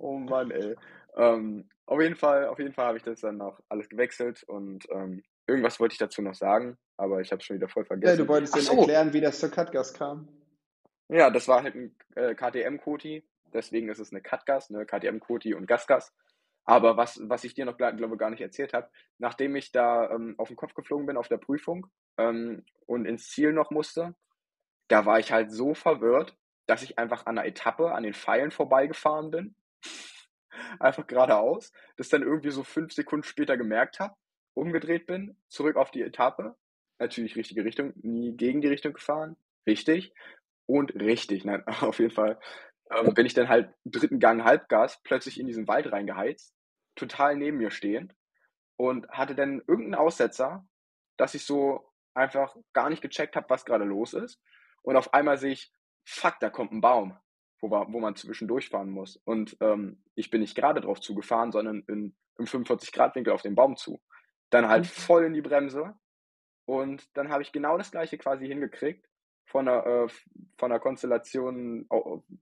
Oh 0.00 0.18
Mann, 0.18 0.50
ey. 0.50 0.74
Ähm, 1.16 1.68
auf 1.86 2.00
jeden 2.00 2.16
Fall, 2.16 2.46
auf 2.46 2.58
jeden 2.58 2.72
Fall 2.74 2.86
habe 2.86 2.98
ich 2.98 3.04
das 3.04 3.20
dann 3.20 3.38
noch 3.38 3.60
alles 3.68 3.88
gewechselt 3.88 4.42
und 4.44 4.86
ähm, 4.90 5.22
irgendwas 5.46 5.80
wollte 5.80 5.94
ich 5.94 5.98
dazu 5.98 6.22
noch 6.22 6.34
sagen, 6.34 6.76
aber 6.96 7.20
ich 7.20 7.30
habe 7.32 7.40
es 7.40 7.46
schon 7.46 7.56
wieder 7.56 7.68
voll 7.68 7.84
Ja, 8.02 8.16
du 8.16 8.26
vergessen. 8.26 8.28
wolltest 8.28 8.54
Ach 8.54 8.60
so, 8.60 8.72
erklären, 8.72 9.12
wie 9.12 9.20
das 9.20 9.38
zur 9.40 9.50
Cutgas 9.50 9.94
kam. 9.94 10.28
ja, 11.08 11.30
das 11.30 11.48
war 11.48 11.62
halt 11.62 11.74
ein 11.74 11.96
äh, 12.16 12.34
KTM-Koti, 12.34 13.24
deswegen 13.52 13.88
ist 13.88 13.98
es 13.98 14.12
eine 14.12 14.22
Cutgas, 14.22 14.70
ne, 14.70 14.84
KTM-Koti 14.86 15.54
und 15.54 15.66
Gasgas. 15.66 16.12
Aber 16.64 16.98
was, 16.98 17.18
was 17.22 17.44
ich 17.44 17.54
dir 17.54 17.64
noch, 17.64 17.78
glaube 17.78 17.96
ich, 18.12 18.18
gar 18.18 18.28
nicht 18.30 18.42
erzählt 18.42 18.74
habe, 18.74 18.90
nachdem 19.16 19.56
ich 19.56 19.72
da 19.72 20.10
ähm, 20.10 20.34
auf 20.36 20.48
den 20.48 20.56
Kopf 20.56 20.74
geflogen 20.74 21.06
bin 21.06 21.16
auf 21.16 21.28
der 21.28 21.38
Prüfung 21.38 21.86
ähm, 22.18 22.64
und 22.86 23.06
ins 23.06 23.28
Ziel 23.30 23.54
noch 23.54 23.70
musste, 23.70 24.14
da 24.88 25.06
war 25.06 25.18
ich 25.18 25.32
halt 25.32 25.50
so 25.50 25.72
verwirrt, 25.74 26.36
dass 26.66 26.82
ich 26.82 26.98
einfach 26.98 27.24
an 27.24 27.36
der 27.36 27.46
Etappe 27.46 27.92
an 27.92 28.02
den 28.02 28.12
Pfeilen 28.12 28.50
vorbeigefahren 28.50 29.30
bin. 29.30 29.54
Einfach 30.80 31.06
geradeaus, 31.06 31.72
das 31.96 32.08
dann 32.08 32.22
irgendwie 32.22 32.50
so 32.50 32.64
fünf 32.64 32.92
Sekunden 32.92 33.24
später 33.24 33.56
gemerkt 33.56 34.00
habe, 34.00 34.14
umgedreht 34.54 35.06
bin, 35.06 35.36
zurück 35.48 35.76
auf 35.76 35.90
die 35.90 36.02
Etappe. 36.02 36.56
Natürlich 36.98 37.36
richtige 37.36 37.64
Richtung, 37.64 37.92
nie 37.96 38.36
gegen 38.36 38.60
die 38.60 38.68
Richtung 38.68 38.92
gefahren. 38.92 39.36
Richtig. 39.66 40.12
Und 40.66 40.94
richtig, 40.94 41.44
nein, 41.44 41.64
auf 41.80 41.98
jeden 41.98 42.14
Fall 42.14 42.38
ähm, 42.90 43.14
bin 43.14 43.26
ich 43.26 43.34
dann 43.34 43.48
halt 43.48 43.72
dritten 43.84 44.18
Gang 44.18 44.44
Halbgas 44.44 45.00
plötzlich 45.02 45.38
in 45.38 45.46
diesen 45.46 45.68
Wald 45.68 45.90
reingeheizt, 45.92 46.54
total 46.96 47.36
neben 47.36 47.58
mir 47.58 47.70
stehend 47.70 48.14
und 48.76 49.08
hatte 49.10 49.34
dann 49.34 49.62
irgendeinen 49.66 49.94
Aussetzer, 49.94 50.66
dass 51.16 51.34
ich 51.34 51.44
so 51.44 51.92
einfach 52.14 52.56
gar 52.72 52.90
nicht 52.90 53.02
gecheckt 53.02 53.36
habe, 53.36 53.50
was 53.50 53.64
gerade 53.64 53.84
los 53.84 54.14
ist. 54.14 54.40
Und 54.82 54.96
auf 54.96 55.12
einmal 55.14 55.38
sehe 55.38 55.52
ich, 55.52 55.72
fuck, 56.04 56.38
da 56.40 56.50
kommt 56.50 56.72
ein 56.72 56.80
Baum, 56.80 57.16
wo, 57.60 57.70
wir, 57.70 57.86
wo 57.90 58.00
man 58.00 58.16
zwischendurch 58.16 58.68
fahren 58.68 58.90
muss. 58.90 59.16
Und 59.24 59.56
ähm, 59.60 60.02
ich 60.14 60.30
bin 60.30 60.40
nicht 60.40 60.54
gerade 60.54 60.80
drauf 60.80 61.00
zugefahren, 61.00 61.52
sondern 61.52 61.84
in, 61.88 62.14
im 62.38 62.46
45-Grad-Winkel 62.46 63.32
auf 63.32 63.42
den 63.42 63.54
Baum 63.54 63.76
zu. 63.76 64.00
Dann 64.50 64.68
halt 64.68 64.86
voll 64.86 65.24
in 65.24 65.34
die 65.34 65.42
Bremse. 65.42 65.94
Und 66.64 67.08
dann 67.16 67.30
habe 67.30 67.42
ich 67.42 67.52
genau 67.52 67.78
das 67.78 67.90
gleiche 67.90 68.18
quasi 68.18 68.46
hingekriegt 68.46 69.08
von 69.46 69.66
der, 69.66 69.86
äh, 69.86 70.08
von 70.58 70.70
der 70.70 70.80
Konstellation 70.80 71.88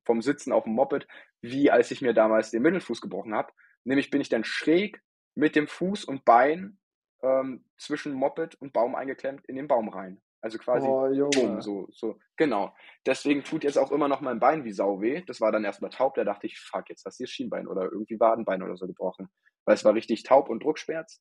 vom 0.05 0.23
Sitzen 0.23 0.53
auf 0.53 0.65
dem 0.65 0.75
Moped, 0.75 1.07
wie 1.41 1.71
als 1.71 1.91
ich 1.91 2.03
mir 2.03 2.13
damals 2.13 2.51
den 2.51 2.63
Mittelfuß 2.63 3.01
gebrochen 3.01 3.35
habe. 3.35 3.53
Nämlich 3.85 4.11
bin 4.11 4.21
ich 4.21 4.29
dann 4.29 4.45
schräg 4.45 5.01
mit 5.37 5.55
dem 5.55 5.69
Fuß 5.69 6.05
und 6.05 6.25
Bein 6.25 6.79
ähm, 7.23 7.65
zwischen 7.79 8.13
Moped 8.15 8.57
und 8.57 8.73
Baum 8.73 8.95
eingeklemmt 8.95 9.45
in 9.47 9.57
den 9.57 9.69
Baum 9.69 9.89
rein. 9.89 10.21
Also 10.47 10.59
quasi 10.59 10.87
Oh, 10.87 11.09
Junge. 11.09 11.61
so, 11.61 11.89
so, 11.91 12.21
genau. 12.37 12.73
Deswegen 13.05 13.43
tut 13.43 13.65
jetzt 13.65 13.77
auch 13.79 13.91
immer 13.91 14.07
noch 14.07 14.21
mein 14.21 14.39
Bein 14.39 14.63
wie 14.65 14.71
Sau 14.71 15.01
weh. 15.01 15.23
Das 15.27 15.41
war 15.41 15.51
dann 15.51 15.65
erstmal 15.65 15.91
taub, 15.91 16.15
da 16.15 16.23
dachte 16.23 16.47
ich, 16.47 16.61
fuck, 16.61 16.89
jetzt 16.89 17.05
hast 17.05 17.19
du 17.19 17.25
das 17.25 17.31
Schienbein 17.33 17.67
oder 17.67 17.91
irgendwie 17.91 18.21
Wadenbein 18.21 18.63
oder 18.63 18.77
so 18.77 18.87
gebrochen. 18.87 19.29
Weil 19.65 19.75
es 19.75 19.85
war 19.85 19.95
richtig 19.95 20.23
taub 20.23 20.49
und 20.49 20.63
Druckschmerz, 20.63 21.21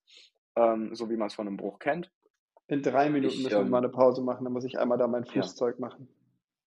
ähm, 0.56 0.94
so 0.94 1.10
wie 1.10 1.18
man 1.18 1.26
es 1.26 1.34
von 1.34 1.48
einem 1.48 1.58
Bruch 1.58 1.80
kennt. 1.80 2.12
In 2.68 2.84
drei 2.84 3.10
Minuten 3.10 3.34
Ich, 3.34 3.44
müssen 3.44 3.50
wir 3.58 3.64
mal 3.66 3.80
ähm, 3.80 3.86
eine 3.86 3.90
Pause 3.90 4.22
machen, 4.22 4.44
dann 4.44 4.54
muss 4.54 4.64
ich 4.64 4.78
einmal 4.78 5.00
da 5.00 5.08
mein 5.08 5.24
ja, 5.24 5.32
Fußzeug 5.42 5.80
machen. 5.80 6.08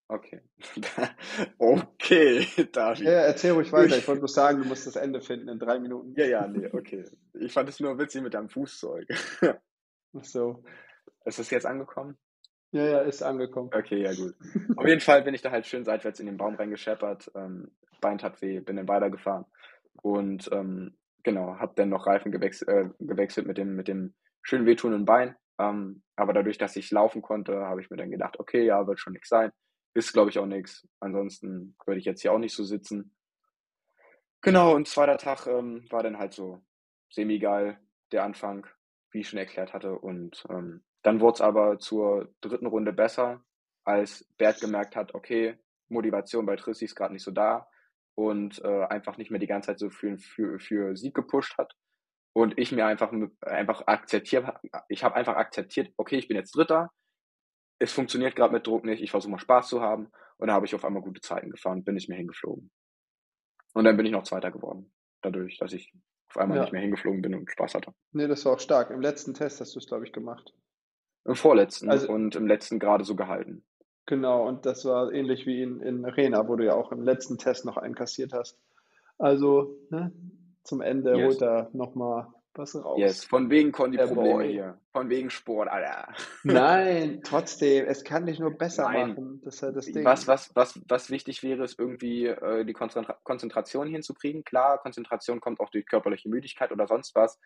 okay. 0.08 0.40
okay, 1.58 2.44
Ja, 2.56 2.64
David. 2.64 3.04
ja, 3.04 3.10
erzähl 3.12 3.52
ruhig 3.52 3.70
weiter. 3.70 3.96
Ich 3.98 4.08
wollte 4.08 4.18
bloß 4.22 4.34
sagen, 4.34 4.58
du 4.60 4.64
musst 4.66 4.84
das 4.84 4.96
Ende 4.96 5.20
finden 5.20 5.48
in 5.48 5.60
drei 5.60 5.78
Minuten. 5.78 6.12
ja, 6.16 6.26
ja, 6.26 6.48
nee, 6.48 6.66
okay. 6.72 7.04
Ich 7.34 7.52
fand 7.52 7.68
es 7.68 7.78
nur 7.78 7.96
witzig 8.00 8.22
mit 8.22 8.34
deinem 8.34 8.48
Fußzeug. 8.48 9.06
Ach 10.16 10.24
so. 10.24 10.64
Ist 11.24 11.38
das 11.38 11.50
jetzt 11.50 11.66
angekommen? 11.66 12.16
Ja, 12.70 12.84
ja, 12.84 12.98
ist 13.00 13.22
angekommen. 13.22 13.70
Okay, 13.72 14.02
ja 14.02 14.12
gut. 14.14 14.34
Auf 14.76 14.86
jeden 14.86 15.00
Fall 15.00 15.22
bin 15.22 15.34
ich 15.34 15.42
da 15.42 15.50
halt 15.50 15.66
schön 15.66 15.84
seitwärts 15.84 16.20
in 16.20 16.26
den 16.26 16.36
Baum 16.36 16.54
reingescheppert, 16.54 17.30
ähm, 17.34 17.70
Bein 18.00 18.18
tat 18.18 18.40
weh, 18.42 18.60
bin 18.60 18.76
dann 18.76 18.88
weitergefahren 18.88 19.44
und 20.02 20.48
ähm, 20.52 20.96
genau, 21.22 21.58
habe 21.58 21.72
dann 21.76 21.88
noch 21.88 22.06
Reifen 22.06 22.30
gewechselt, 22.30 22.68
äh, 22.68 22.88
gewechselt 23.00 23.46
mit 23.46 23.58
dem, 23.58 23.74
mit 23.74 23.88
dem 23.88 24.14
schön 24.42 24.66
wehtuenden 24.66 25.04
Bein. 25.04 25.34
Ähm, 25.58 26.02
aber 26.16 26.32
dadurch, 26.32 26.58
dass 26.58 26.76
ich 26.76 26.90
laufen 26.90 27.22
konnte, 27.22 27.66
habe 27.66 27.80
ich 27.80 27.90
mir 27.90 27.96
dann 27.96 28.10
gedacht, 28.10 28.38
okay, 28.38 28.64
ja, 28.64 28.86
wird 28.86 29.00
schon 29.00 29.14
nichts 29.14 29.28
sein. 29.28 29.50
Ist, 29.94 30.12
glaube 30.12 30.30
ich, 30.30 30.38
auch 30.38 30.46
nichts. 30.46 30.86
Ansonsten 31.00 31.74
würde 31.84 31.98
ich 31.98 32.04
jetzt 32.04 32.22
hier 32.22 32.32
auch 32.32 32.38
nicht 32.38 32.54
so 32.54 32.62
sitzen. 32.62 33.14
Genau, 34.42 34.74
und 34.74 34.86
zweiter 34.86 35.18
Tag 35.18 35.46
ähm, 35.46 35.84
war 35.90 36.02
dann 36.02 36.18
halt 36.18 36.32
so 36.32 36.62
semi-geil, 37.10 37.78
der 38.12 38.22
Anfang, 38.22 38.66
wie 39.10 39.20
ich 39.20 39.28
schon 39.28 39.38
erklärt 39.38 39.72
hatte. 39.72 39.98
Und 39.98 40.44
ähm, 40.48 40.84
dann 41.02 41.20
wurde 41.20 41.34
es 41.36 41.40
aber 41.40 41.78
zur 41.78 42.32
dritten 42.40 42.66
Runde 42.66 42.92
besser, 42.92 43.42
als 43.84 44.24
Bert 44.36 44.60
gemerkt 44.60 44.96
hat, 44.96 45.14
okay, 45.14 45.58
Motivation 45.88 46.44
bei 46.46 46.56
Trissi 46.56 46.84
ist 46.84 46.94
gerade 46.94 47.14
nicht 47.14 47.22
so 47.24 47.30
da 47.30 47.68
und 48.14 48.62
äh, 48.62 48.84
einfach 48.84 49.16
nicht 49.16 49.30
mehr 49.30 49.40
die 49.40 49.46
ganze 49.46 49.68
Zeit 49.68 49.78
so 49.78 49.90
für, 49.90 50.18
für, 50.18 50.58
für 50.58 50.96
Sieg 50.96 51.14
gepusht 51.14 51.56
hat. 51.56 51.74
Und 52.34 52.58
ich 52.58 52.72
mir 52.72 52.86
einfach, 52.86 53.12
einfach 53.40 53.86
akzeptiert, 53.86 54.46
ich 54.88 55.02
habe 55.02 55.14
einfach 55.14 55.36
akzeptiert, 55.36 55.92
okay, 55.96 56.16
ich 56.16 56.28
bin 56.28 56.36
jetzt 56.36 56.54
Dritter, 56.54 56.90
es 57.80 57.92
funktioniert 57.92 58.36
gerade 58.36 58.52
mit 58.52 58.66
Druck 58.66 58.84
nicht, 58.84 59.02
ich 59.02 59.10
versuche 59.10 59.30
mal 59.32 59.38
Spaß 59.38 59.68
zu 59.68 59.80
haben. 59.80 60.10
Und 60.36 60.48
da 60.48 60.54
habe 60.54 60.66
ich 60.66 60.74
auf 60.74 60.84
einmal 60.84 61.02
gute 61.02 61.20
Zeiten 61.20 61.50
gefahren, 61.50 61.84
bin 61.84 61.94
nicht 61.94 62.08
mehr 62.08 62.18
hingeflogen. 62.18 62.70
Und 63.74 63.84
dann 63.84 63.96
bin 63.96 64.06
ich 64.06 64.12
noch 64.12 64.24
Zweiter 64.24 64.50
geworden, 64.50 64.92
dadurch, 65.22 65.58
dass 65.58 65.72
ich 65.72 65.92
auf 66.28 66.36
einmal 66.36 66.58
Ja. 66.58 66.62
nicht 66.64 66.72
mehr 66.72 66.82
hingeflogen 66.82 67.22
bin 67.22 67.34
und 67.34 67.50
Spaß 67.50 67.74
hatte. 67.74 67.92
Nee, 68.12 68.28
das 68.28 68.44
war 68.44 68.52
auch 68.54 68.60
stark. 68.60 68.90
Im 68.90 69.00
letzten 69.00 69.34
Test 69.34 69.60
hast 69.60 69.74
du 69.74 69.78
es, 69.78 69.86
glaube 69.86 70.04
ich, 70.04 70.12
gemacht. 70.12 70.52
Im 71.28 71.34
vorletzten 71.36 71.90
Also- 71.90 72.10
und 72.12 72.34
im 72.36 72.46
letzten 72.46 72.78
gerade 72.78 73.04
so 73.04 73.14
gehalten. 73.14 73.62
Genau, 74.06 74.48
und 74.48 74.64
das 74.64 74.84
war 74.86 75.12
ähnlich 75.12 75.46
wie 75.46 75.62
in, 75.62 75.80
in 75.82 76.04
Rena, 76.06 76.48
wo 76.48 76.56
du 76.56 76.64
ja 76.64 76.74
auch 76.74 76.92
im 76.92 77.02
letzten 77.02 77.36
Test 77.36 77.66
noch 77.66 77.76
einkassiert 77.76 78.32
hast. 78.32 78.58
Also, 79.18 79.76
ne, 79.90 80.12
zum 80.64 80.80
Ende 80.80 81.14
Yes. 81.16 81.26
holt 81.26 81.42
er 81.42 81.70
nochmal 81.74 82.28
was 82.54 82.74
raus. 82.74 82.98
Yes, 82.98 83.24
von 83.24 83.50
wegen 83.50 83.70
Kondi-Probleme 83.70 84.44
hier. 84.44 84.78
Von 84.92 85.10
wegen 85.10 85.30
Sport, 85.30 85.68
Alter. 85.68 86.08
Nein, 86.42 87.20
trotzdem, 87.22 87.86
es 87.86 88.02
kann 88.02 88.26
dich 88.26 88.38
nur 88.38 88.50
besser 88.56 88.84
Nein. 88.84 89.10
machen. 89.10 89.40
Das 89.44 89.56
ist 89.56 89.62
halt 89.62 89.76
das 89.76 89.86
Ding. 89.86 90.04
Was, 90.04 90.26
was, 90.26 90.50
was, 90.56 90.80
was 90.88 91.10
wichtig 91.10 91.42
wäre, 91.42 91.62
ist 91.64 91.78
irgendwie 91.78 92.26
äh, 92.26 92.64
die 92.64 92.72
Konzentra 92.72 93.16
Konzentration 93.22 93.88
hinzukriegen. 93.88 94.42
Klar, 94.44 94.78
Konzentration 94.78 95.40
kommt 95.40 95.60
auch 95.60 95.70
durch 95.70 95.86
körperliche 95.86 96.28
Müdigkeit 96.28 96.72
oder 96.72 96.86
sonst 96.86 97.14
was. 97.14 97.38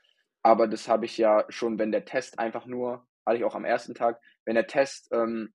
Aber 0.42 0.66
das 0.66 0.88
habe 0.88 1.04
ich 1.04 1.18
ja 1.18 1.44
schon, 1.48 1.78
wenn 1.78 1.92
der 1.92 2.04
Test 2.04 2.38
einfach 2.38 2.66
nur, 2.66 3.04
hatte 3.26 3.38
ich 3.38 3.44
auch 3.44 3.54
am 3.54 3.64
ersten 3.64 3.94
Tag, 3.94 4.20
wenn 4.44 4.54
der 4.54 4.66
Test 4.66 5.08
ähm, 5.12 5.52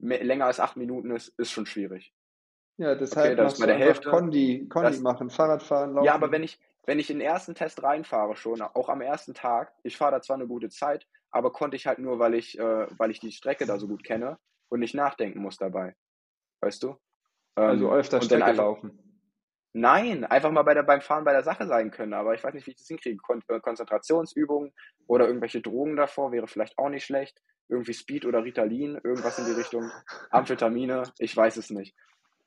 länger 0.00 0.46
als 0.46 0.60
acht 0.60 0.76
Minuten 0.76 1.10
ist, 1.10 1.28
ist 1.38 1.50
schon 1.52 1.66
schwierig. 1.66 2.12
Ja, 2.76 2.94
deshalb 2.96 3.36
das 3.36 3.54
ist 3.54 3.58
machst 3.58 3.60
bei 3.60 3.66
der 3.66 3.76
Hälfte. 3.78 4.10
Kondi, 4.10 4.66
Kondi 4.68 4.90
Das- 4.90 5.00
machen, 5.00 5.30
Fahrradfahren, 5.30 5.94
Laufen. 5.94 6.06
Ja, 6.06 6.14
aber 6.14 6.32
wenn 6.32 6.42
ich, 6.42 6.58
wenn 6.86 6.98
ich 6.98 7.08
in 7.10 7.18
den 7.20 7.26
ersten 7.28 7.54
Test 7.54 7.82
reinfahre 7.82 8.34
schon, 8.36 8.60
auch 8.62 8.88
am 8.88 9.00
ersten 9.00 9.32
Tag, 9.34 9.72
ich 9.84 9.96
fahre 9.96 10.12
da 10.12 10.22
zwar 10.22 10.36
eine 10.36 10.48
gute 10.48 10.68
Zeit, 10.70 11.06
aber 11.30 11.52
konnte 11.52 11.76
ich 11.76 11.86
halt 11.86 11.98
nur, 12.00 12.18
weil 12.18 12.34
ich, 12.34 12.58
äh, 12.58 12.86
weil 12.98 13.10
ich 13.10 13.20
die 13.20 13.32
Strecke 13.32 13.66
da 13.66 13.78
so 13.78 13.86
gut 13.86 14.02
kenne 14.04 14.38
und 14.68 14.80
nicht 14.80 14.94
nachdenken 14.94 15.40
muss 15.40 15.56
dabei. 15.56 15.94
Weißt 16.60 16.82
du? 16.82 16.96
Also 17.54 17.86
Ähm, 17.88 17.92
öfter 17.92 18.16
und 18.16 18.22
dann 18.22 18.40
Strecke 18.40 18.44
einfach, 18.46 18.64
laufen. 18.64 19.13
Nein, 19.74 20.24
einfach 20.24 20.50
mal 20.50 20.62
bei 20.62 20.72
der, 20.72 20.84
beim 20.84 21.02
Fahren 21.02 21.24
bei 21.24 21.32
der 21.32 21.42
Sache 21.42 21.66
sein 21.66 21.90
können, 21.90 22.14
aber 22.14 22.34
ich 22.34 22.42
weiß 22.42 22.54
nicht, 22.54 22.66
wie 22.66 22.70
ich 22.70 22.78
das 22.78 22.86
hinkriege. 22.86 23.18
Kon 23.18 23.42
äh, 23.48 23.60
Konzentrationsübungen 23.60 24.72
oder 25.06 25.26
irgendwelche 25.26 25.60
Drogen 25.60 25.96
davor 25.96 26.32
wäre 26.32 26.46
vielleicht 26.46 26.78
auch 26.78 26.88
nicht 26.88 27.04
schlecht. 27.04 27.42
Irgendwie 27.68 27.94
Speed 27.94 28.24
oder 28.24 28.44
Ritalin, 28.44 29.00
irgendwas 29.02 29.38
in 29.38 29.46
die 29.46 29.52
Richtung. 29.52 29.90
Amphetamine, 30.30 31.02
ich 31.18 31.36
weiß 31.36 31.56
es 31.56 31.70
nicht. 31.70 31.94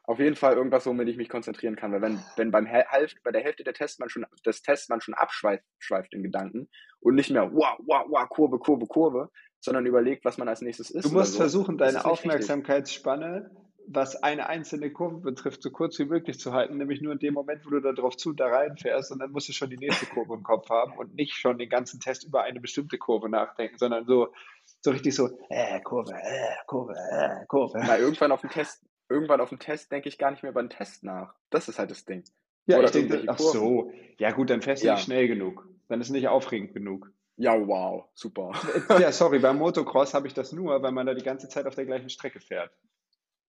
Auf 0.04 0.20
jeden 0.20 0.36
Fall 0.38 0.56
irgendwas, 0.56 0.86
womit 0.86 1.10
ich 1.10 1.18
mich 1.18 1.28
konzentrieren 1.28 1.76
kann. 1.76 1.92
Weil 1.92 2.02
wenn, 2.02 2.24
wenn 2.38 2.52
beim 2.52 2.66
Hälfte, 2.66 3.20
bei 3.24 3.32
der 3.32 3.42
Hälfte 3.42 3.66
der 3.66 3.74
Test 3.74 4.00
man 4.00 4.10
schon, 4.10 4.26
des 4.46 4.62
Tests 4.62 4.88
man 4.88 5.02
schon 5.02 5.16
abschweift 5.16 5.66
schweift 5.80 6.14
in 6.14 6.24
Gedanken 6.24 6.70
und 7.02 7.16
nicht 7.16 7.30
mehr 7.30 7.52
wow, 7.52 7.78
wow, 7.80 8.06
wow, 8.08 8.30
Kurve, 8.30 8.58
Kurve, 8.58 8.86
Kurve, 8.86 9.30
sondern 9.60 9.86
überlegt, 9.86 10.24
was 10.24 10.38
man 10.38 10.48
als 10.48 10.62
nächstes 10.62 10.90
Du 10.90 11.00
isst 11.00 11.08
oder 11.08 11.18
musst 11.20 11.34
so, 11.34 11.40
versuchen, 11.40 11.78
deine 11.78 11.98
ist. 11.98 12.06
Aufmerksamkeitsspanne, 12.06 13.52
was 13.90 14.22
eine 14.22 14.50
einzelne 14.50 14.92
Kurve 14.92 15.18
betrifft, 15.18 15.64
so 15.64 15.72
kurz 15.72 15.98
wie 15.98 16.06
möglich 16.06 16.40
zu 16.40 16.52
halten, 16.54 16.78
nämlich 16.78 17.02
nur 17.02 17.14
in 17.14 17.20
dem 17.20 17.34
Moment, 17.34 17.66
wo 17.66 17.70
du 17.70 17.80
da 17.80 17.94
drauf 17.94 18.18
zu 18.18 18.34
da 18.34 18.48
reinfährst 18.48 19.12
und 19.12 19.20
dann 19.20 19.32
musst 19.32 19.48
du 19.48 19.54
schon 19.54 19.70
die 19.70 19.78
nächste 19.78 20.06
Kurve 20.08 20.34
im 20.34 20.44
Kopf 20.44 20.70
haben 20.70 20.98
und 20.98 21.16
nicht 21.16 21.34
schon 21.34 21.58
den 21.58 21.70
ganzen 21.70 22.00
Test 22.00 22.26
über 22.26 22.44
eine 22.44 22.60
bestimmte 22.60 22.98
Kurve 22.98 23.30
nachdenken, 23.30 23.78
sondern 23.78 24.06
so, 24.06 24.34
so 24.82 24.92
richtig 24.92 25.16
so, 25.16 25.30
äh, 25.50 25.80
Kurve, 25.82 26.14
äh, 26.14 26.56
Kurve, 26.68 26.94
äh, 26.94 27.46
Kurve. 27.48 27.80
Na, 27.82 27.98
irgendwann 27.98 28.32
auf 28.34 28.42
dem 28.42 28.50
Test, 28.50 28.86
irgendwann 29.10 29.40
auf 29.40 29.50
dem 29.50 29.60
Test 29.60 29.92
denke 29.92 30.10
ich 30.10 30.18
gar 30.18 30.32
nicht 30.32 30.44
mehr 30.44 30.52
über 30.52 30.62
den 30.62 30.70
Test 30.70 31.04
nach. 31.04 31.34
Das 31.50 31.70
ist 31.70 31.80
halt 31.80 31.90
das 31.90 32.04
Ding. 32.04 32.26
Ja, 32.66 32.78
Oder 32.78 32.86
ich 32.86 32.92
denke, 32.92 33.24
ach 33.28 33.40
so, 33.40 33.92
ja 34.18 34.32
gut, 34.32 34.50
dann 34.50 34.62
fährst 34.62 34.84
du 34.84 34.88
Ja. 34.88 34.96
nicht 34.96 35.04
schnell 35.04 35.30
genug. 35.30 35.66
Dann 35.88 36.02
ist 36.02 36.08
es 36.08 36.14
nicht 36.14 36.28
aufregend 36.28 36.74
genug. 36.74 37.10
Ja, 37.38 37.54
wow, 37.66 38.06
super. 38.16 38.52
Ja, 39.00 39.12
sorry, 39.14 39.40
beim 39.40 39.58
Motocross 39.60 40.14
habe 40.14 40.28
ich 40.28 40.34
das 40.34 40.52
nur, 40.52 40.82
weil 40.82 40.92
man 40.92 41.06
da 41.06 41.14
die 41.14 41.24
ganze 41.24 41.48
Zeit 41.48 41.66
auf 41.68 41.76
der 41.76 41.86
gleichen 41.86 42.10
Strecke 42.10 42.42
fährt. 42.42 42.72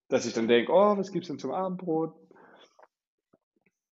Dass 0.09 0.27
ich 0.27 0.33
dann 0.33 0.49
denke, 0.49 0.73
oh, 0.73 0.97
was 0.97 1.13
gibt's 1.13 1.29
denn 1.29 1.39
zum 1.39 1.51
Abendbrot? 1.53 2.15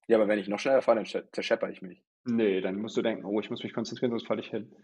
Ja, 0.08 0.16
aber 0.16 0.26
wenn 0.26 0.40
ich 0.40 0.48
noch 0.48 0.58
schneller 0.58 0.82
fahre, 0.82 0.96
dann 0.96 1.06
zer- 1.06 1.30
zerschepper 1.32 1.70
ich 1.70 1.82
mich. 1.82 2.02
Nee, 2.24 2.60
dann 2.60 2.76
musst 2.80 2.96
du 2.96 3.02
denken, 3.02 3.24
oh, 3.24 3.40
ich 3.40 3.48
muss 3.48 3.62
mich 3.62 3.72
konzentrieren, 3.72 4.10
sonst 4.10 4.26
falle 4.26 4.40
ich 4.40 4.48
hin. 4.48 4.74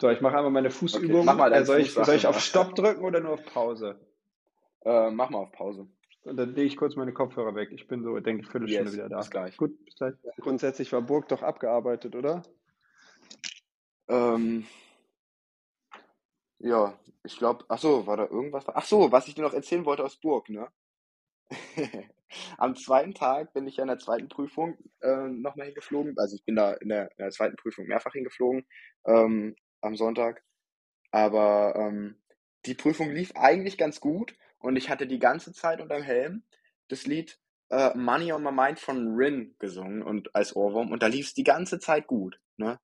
So, 0.00 0.10
ich 0.10 0.20
mache 0.20 0.36
einmal 0.36 0.50
meine 0.50 0.68
Okay, 0.68 0.72
Fußübung. 0.72 1.24
mach 1.24 1.36
mal 1.36 1.52
Äh, 1.52 1.64
soll, 1.64 1.80
ich, 1.80 1.92
soll 1.92 2.16
ich 2.16 2.26
auf. 2.26 2.40
Stopp 2.40 2.74
drücken 2.74 3.04
oder 3.04 3.20
nur 3.20 3.34
auf 3.34 3.44
Pause? 3.46 4.00
Äh, 4.84 5.10
mach 5.10 5.30
mal 5.30 5.38
auf 5.38 5.52
Pause. 5.52 5.86
Und 6.24 6.36
dann 6.36 6.50
lege 6.50 6.62
ich 6.66 6.76
kurz 6.76 6.96
meine 6.96 7.12
Kopfhörer 7.12 7.54
weg. 7.54 7.70
Ich 7.72 7.86
bin 7.86 8.02
so, 8.02 8.18
denke 8.18 8.42
ich, 8.42 8.48
Viertelstunde 8.50 8.90
Yes, 8.90 8.94
wieder 8.94 9.08
da. 9.08 9.18
bis 9.18 9.30
gleich. 9.30 9.56
Gut, 9.56 9.84
bis 9.84 9.94
gleich. 9.96 10.14
Grundsätzlich 10.40 10.92
war 10.92 11.02
Burg 11.02 11.28
doch 11.28 11.42
abgearbeitet, 11.42 12.16
oder? 12.16 12.42
Ähm, 14.08 14.66
ja, 16.62 16.98
ich 17.24 17.36
glaube, 17.36 17.64
ach 17.68 17.78
so, 17.78 18.06
war 18.06 18.16
da 18.16 18.26
irgendwas? 18.26 18.64
Ach 18.68 18.84
so, 18.84 19.10
was 19.12 19.28
ich 19.28 19.34
dir 19.34 19.42
noch 19.42 19.54
erzählen 19.54 19.84
wollte 19.84 20.04
aus 20.04 20.16
Burg, 20.16 20.48
ne? 20.48 20.68
Am 22.56 22.76
zweiten 22.76 23.14
Tag 23.14 23.52
bin 23.52 23.66
ich 23.66 23.76
ja 23.76 23.82
in 23.82 23.88
der 23.88 23.98
zweiten 23.98 24.28
Prüfung 24.28 24.78
äh, 25.00 25.28
nochmal 25.28 25.66
hingeflogen. 25.66 26.14
Also 26.18 26.36
ich 26.36 26.44
bin 26.44 26.56
da 26.56 26.72
in 26.74 26.88
der, 26.88 27.10
in 27.10 27.18
der 27.18 27.30
zweiten 27.30 27.56
Prüfung 27.56 27.86
mehrfach 27.86 28.12
hingeflogen 28.12 28.66
ähm, 29.06 29.56
am 29.82 29.96
Sonntag. 29.96 30.42
Aber 31.10 31.74
ähm, 31.76 32.22
die 32.64 32.74
Prüfung 32.74 33.10
lief 33.10 33.32
eigentlich 33.34 33.76
ganz 33.76 34.00
gut 34.00 34.34
und 34.58 34.76
ich 34.76 34.88
hatte 34.88 35.06
die 35.06 35.18
ganze 35.18 35.52
Zeit 35.52 35.80
unterm 35.80 36.02
Helm 36.02 36.44
das 36.88 37.06
Lied 37.06 37.38
äh, 37.70 37.94
Money 37.96 38.32
on 38.32 38.42
My 38.42 38.52
Mind 38.52 38.78
von 38.78 39.14
Rin 39.14 39.56
gesungen 39.58 40.02
und 40.02 40.34
als 40.34 40.56
Ohrwurm 40.56 40.92
und 40.92 41.02
da 41.02 41.08
lief 41.08 41.26
es 41.26 41.34
die 41.34 41.44
ganze 41.44 41.80
Zeit 41.80 42.06
gut. 42.06 42.40
Ne? 42.56 42.80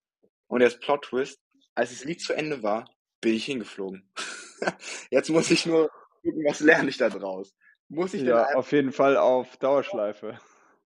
Und 0.48 0.60
jetzt 0.60 0.80
Plot 0.80 1.04
Twist, 1.04 1.40
als 1.74 1.90
das 1.90 2.04
Lied 2.04 2.20
zu 2.20 2.34
Ende 2.34 2.62
war, 2.62 2.90
bin 3.20 3.34
ich 3.34 3.44
hingeflogen. 3.46 4.08
Jetzt 5.10 5.30
muss 5.30 5.50
ich 5.50 5.66
nur 5.66 5.90
gucken, 6.22 6.44
was 6.46 6.60
lerne 6.60 6.88
ich 6.90 6.96
da 6.98 7.08
draus. 7.10 7.54
Muss 7.88 8.14
ich 8.14 8.24
denn 8.24 8.36
Ja, 8.36 8.44
auf 8.52 8.72
jeden 8.72 8.92
Fall 8.92 9.16
auf 9.16 9.56
Dauerschleife. 9.58 10.38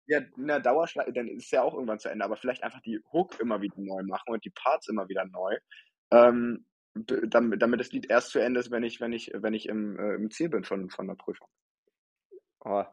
ja, 0.07 0.21
der 0.37 0.61
Dauerschleife, 0.61 1.13
dann 1.13 1.29
ist 1.29 1.45
es 1.47 1.51
ja 1.53 1.63
auch 1.63 1.75
irgendwann 1.75 1.99
zu 2.01 2.09
Ende, 2.09 2.25
aber 2.25 2.37
vielleicht 2.37 2.63
einfach 2.65 2.81
die 2.83 3.01
Hook 3.13 3.39
immer 3.41 3.61
wieder 3.63 3.77
neu 3.79 4.03
machen 4.03 4.33
und 4.33 4.45
die 4.45 4.51
Parts 4.51 4.89
immer 4.89 5.09
wieder 5.09 5.25
neu, 5.27 5.57
ähm, 6.13 6.67
damit, 6.95 7.63
damit 7.63 7.81
das 7.81 7.93
Lied 7.93 8.11
erst 8.11 8.31
zu 8.31 8.41
Ende 8.41 8.61
ist, 8.61 8.71
wenn 8.71 8.83
ich, 8.83 9.01
wenn 9.01 9.13
ich, 9.13 9.31
wenn 9.35 9.55
ich 9.55 9.67
im, 9.69 9.99
äh, 9.99 10.15
im 10.15 10.31
Ziel 10.31 10.49
bin 10.49 10.65
von, 10.65 10.91
von 10.91 11.07
der 11.07 11.15
Prüfung. 11.15 11.49
Oh, 12.65 12.85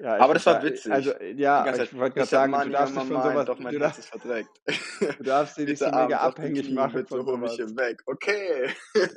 ja, 0.00 0.16
Aber 0.18 0.34
das 0.34 0.46
war 0.46 0.62
witzig. 0.62 0.92
Also, 0.92 1.12
ja, 1.20 1.74
ich 1.74 1.96
wollte 1.96 2.14
gerade 2.16 2.28
sagen, 2.28 2.52
du 2.52 2.58
Money 2.58 2.72
darfst 2.72 2.96
dich 2.96 3.02
von 3.04 3.22
sowas, 3.22 3.46
doch 3.46 3.58
mein 3.58 3.72
du 3.72 3.78
darfst, 3.78 3.98
ist 3.98 4.08
verdreckt. 4.08 4.60
du 5.18 5.22
darfst 5.22 5.58
dich 5.58 5.66
nicht 5.68 5.78
so 5.78 5.86
mega 5.86 6.18
abhängig 6.18 6.70
machen 6.70 6.94
bitte 6.94 7.08
von 7.08 7.40
mich 7.40 7.52
sowas. 7.52 7.54
hier 7.56 7.76
weg. 7.76 8.02
Okay. 8.06 8.70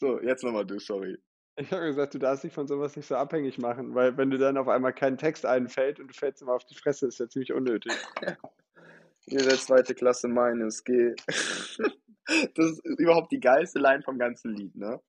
So, 0.00 0.18
jetzt 0.22 0.42
nochmal 0.42 0.64
du, 0.64 0.78
sorry. 0.78 1.18
Ich 1.56 1.70
habe 1.72 1.84
gesagt, 1.84 2.14
du 2.14 2.18
darfst 2.18 2.42
dich 2.42 2.54
von 2.54 2.66
sowas 2.66 2.96
nicht 2.96 3.06
so 3.06 3.16
abhängig 3.16 3.58
machen, 3.58 3.94
weil 3.94 4.16
wenn 4.16 4.30
dir 4.30 4.38
dann 4.38 4.56
auf 4.56 4.66
einmal 4.66 4.94
kein 4.94 5.18
Text 5.18 5.44
einfällt 5.44 6.00
und 6.00 6.08
du 6.08 6.14
fällst 6.14 6.40
immer 6.40 6.54
auf 6.54 6.64
die 6.64 6.74
Fresse, 6.74 7.06
ist 7.06 7.20
ja 7.20 7.28
ziemlich 7.28 7.52
unnötig. 7.52 7.92
Ihr 9.26 9.40
seid 9.40 9.58
zweite 9.58 9.94
Klasse, 9.94 10.26
meines, 10.28 10.84
geh. 10.84 11.14
Das 12.54 12.66
ist 12.66 12.84
überhaupt 12.84 13.32
die 13.32 13.40
geilste 13.40 13.80
Line 13.80 14.02
vom 14.02 14.16
ganzen 14.16 14.54
Lied, 14.54 14.76
ne? 14.76 15.00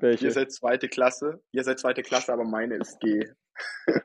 Ihr 0.00 0.08
Welche? 0.08 0.30
seid 0.30 0.52
zweite 0.52 0.88
Klasse, 0.88 1.42
ihr 1.52 1.64
seid 1.64 1.78
zweite 1.80 2.02
Klasse, 2.02 2.32
aber 2.32 2.44
meine 2.44 2.76
ist 2.76 3.00
G. 3.00 3.28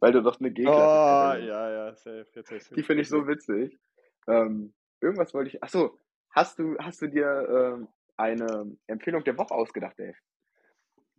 Weil 0.00 0.12
du 0.12 0.22
doch 0.22 0.40
eine 0.40 0.48
Oh, 0.48 0.52
G-Klasse 0.54 1.02
bist. 1.38 1.48
ja, 1.48 1.70
ja, 1.70 1.94
safe. 1.94 2.26
Jetzt 2.34 2.76
Die 2.76 2.82
finde 2.82 3.02
ich 3.02 3.08
so 3.08 3.26
witzig. 3.26 3.78
Ähm, 4.26 4.74
irgendwas 5.00 5.34
wollte 5.34 5.48
ich. 5.50 5.62
Achso, 5.62 5.98
hast 6.30 6.58
du, 6.58 6.76
hast 6.78 7.00
du 7.02 7.08
dir 7.08 7.48
ähm, 7.78 7.88
eine 8.16 8.76
Empfehlung 8.86 9.24
der 9.24 9.36
Woche 9.38 9.54
ausgedacht, 9.54 9.98
Dave? 9.98 10.14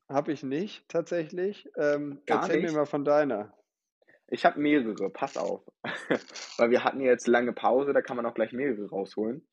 Habe 0.09 0.31
ich 0.31 0.43
nicht, 0.43 0.87
tatsächlich. 0.89 1.69
Ähm, 1.77 2.21
Gar 2.25 2.43
erzähl 2.43 2.57
mir 2.57 2.63
nicht? 2.67 2.75
mal 2.75 2.85
von 2.85 3.05
deiner. 3.05 3.53
Ich 4.27 4.45
habe 4.45 4.59
mehrere, 4.59 5.09
pass 5.09 5.37
auf. 5.37 5.63
Weil 6.57 6.71
wir 6.71 6.83
hatten 6.83 6.99
ja 7.01 7.11
jetzt 7.11 7.27
lange 7.27 7.53
Pause, 7.53 7.93
da 7.93 8.01
kann 8.01 8.17
man 8.17 8.25
auch 8.25 8.33
gleich 8.33 8.53
mehrere 8.53 8.89
rausholen. 8.89 9.47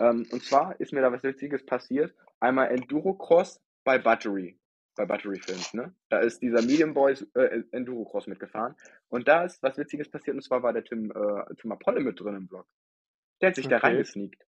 Ähm, 0.00 0.26
und 0.30 0.42
zwar 0.44 0.78
ist 0.80 0.92
mir 0.92 1.02
da 1.02 1.12
was 1.12 1.22
Witziges 1.22 1.64
passiert. 1.66 2.14
Einmal 2.40 2.70
Endurocross 2.70 3.60
bei 3.84 3.98
Battery, 3.98 4.58
bei 4.96 5.06
Battery 5.06 5.40
Films, 5.40 5.74
ne? 5.74 5.94
Da 6.08 6.20
ist 6.20 6.40
dieser 6.42 6.62
Medium 6.62 6.94
Boys 6.94 7.22
äh, 7.34 7.62
Endurocross 7.72 8.26
mitgefahren. 8.26 8.74
Und 9.08 9.28
da 9.28 9.44
ist 9.44 9.62
was 9.62 9.78
Witziges 9.78 10.10
passiert, 10.10 10.36
und 10.36 10.42
zwar 10.42 10.62
war 10.62 10.72
der 10.72 10.84
Tim, 10.84 11.10
äh, 11.10 11.54
Tim 11.56 11.72
Apolle 11.72 12.00
mit 12.00 12.20
drin 12.20 12.36
im 12.36 12.48
Vlog. 12.48 12.66
Der 13.40 13.48
hat 13.48 13.56
sich 13.56 13.68
da 13.68 13.76
Okay. 13.76 13.86
reingesneakt. 13.88 14.44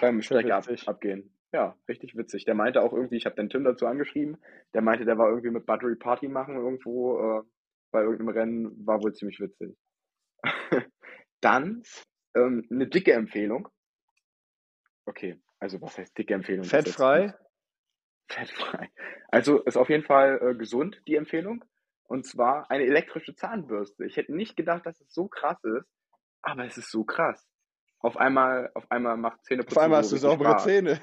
Beim 0.00 0.22
Strecke 0.22 0.54
ab, 0.54 0.66
abgehen. 0.86 1.30
Ja, 1.52 1.78
richtig 1.88 2.16
witzig. 2.16 2.44
Der 2.44 2.54
meinte 2.54 2.82
auch 2.82 2.92
irgendwie, 2.92 3.16
ich 3.16 3.26
habe 3.26 3.36
den 3.36 3.48
Tim 3.48 3.62
dazu 3.62 3.86
angeschrieben, 3.86 4.38
der 4.74 4.82
meinte, 4.82 5.04
der 5.04 5.18
war 5.18 5.28
irgendwie 5.28 5.50
mit 5.50 5.66
Battery 5.66 5.94
Party 5.94 6.26
machen 6.26 6.56
irgendwo 6.56 7.18
äh, 7.18 7.42
bei 7.92 8.00
irgendeinem 8.02 8.30
Rennen, 8.30 8.86
war 8.86 9.00
wohl 9.02 9.14
ziemlich 9.14 9.38
witzig. 9.38 9.76
Dann 11.40 11.84
ähm, 12.34 12.66
eine 12.70 12.88
dicke 12.88 13.12
Empfehlung. 13.12 13.68
Okay, 15.06 15.38
also 15.60 15.80
was 15.80 15.96
heißt 15.96 16.18
dicke 16.18 16.34
Empfehlung? 16.34 16.64
Fettfrei? 16.64 17.34
Fettfrei. 18.28 18.90
Also 19.28 19.60
ist 19.62 19.76
auf 19.76 19.88
jeden 19.88 20.04
Fall 20.04 20.40
äh, 20.42 20.54
gesund, 20.54 21.00
die 21.06 21.16
Empfehlung. 21.16 21.64
Und 22.04 22.26
zwar 22.26 22.70
eine 22.70 22.84
elektrische 22.84 23.34
Zahnbürste. 23.34 24.04
Ich 24.04 24.16
hätte 24.16 24.34
nicht 24.34 24.56
gedacht, 24.56 24.84
dass 24.86 25.00
es 25.00 25.12
so 25.12 25.26
krass 25.26 25.62
ist, 25.64 25.86
aber 26.42 26.64
es 26.64 26.76
ist 26.76 26.90
so 26.90 27.04
krass. 27.04 27.46
Auf 28.00 28.16
einmal, 28.16 28.70
auf 28.74 28.90
einmal 28.90 29.16
macht 29.16 29.38
Auf 29.38 29.44
Zähneputzen 29.44 29.82
einmal 29.82 30.00
hast 30.00 30.12
du 30.12 30.16
saubere 30.16 30.50
Spaß. 30.50 30.64
Zähne. 30.64 31.00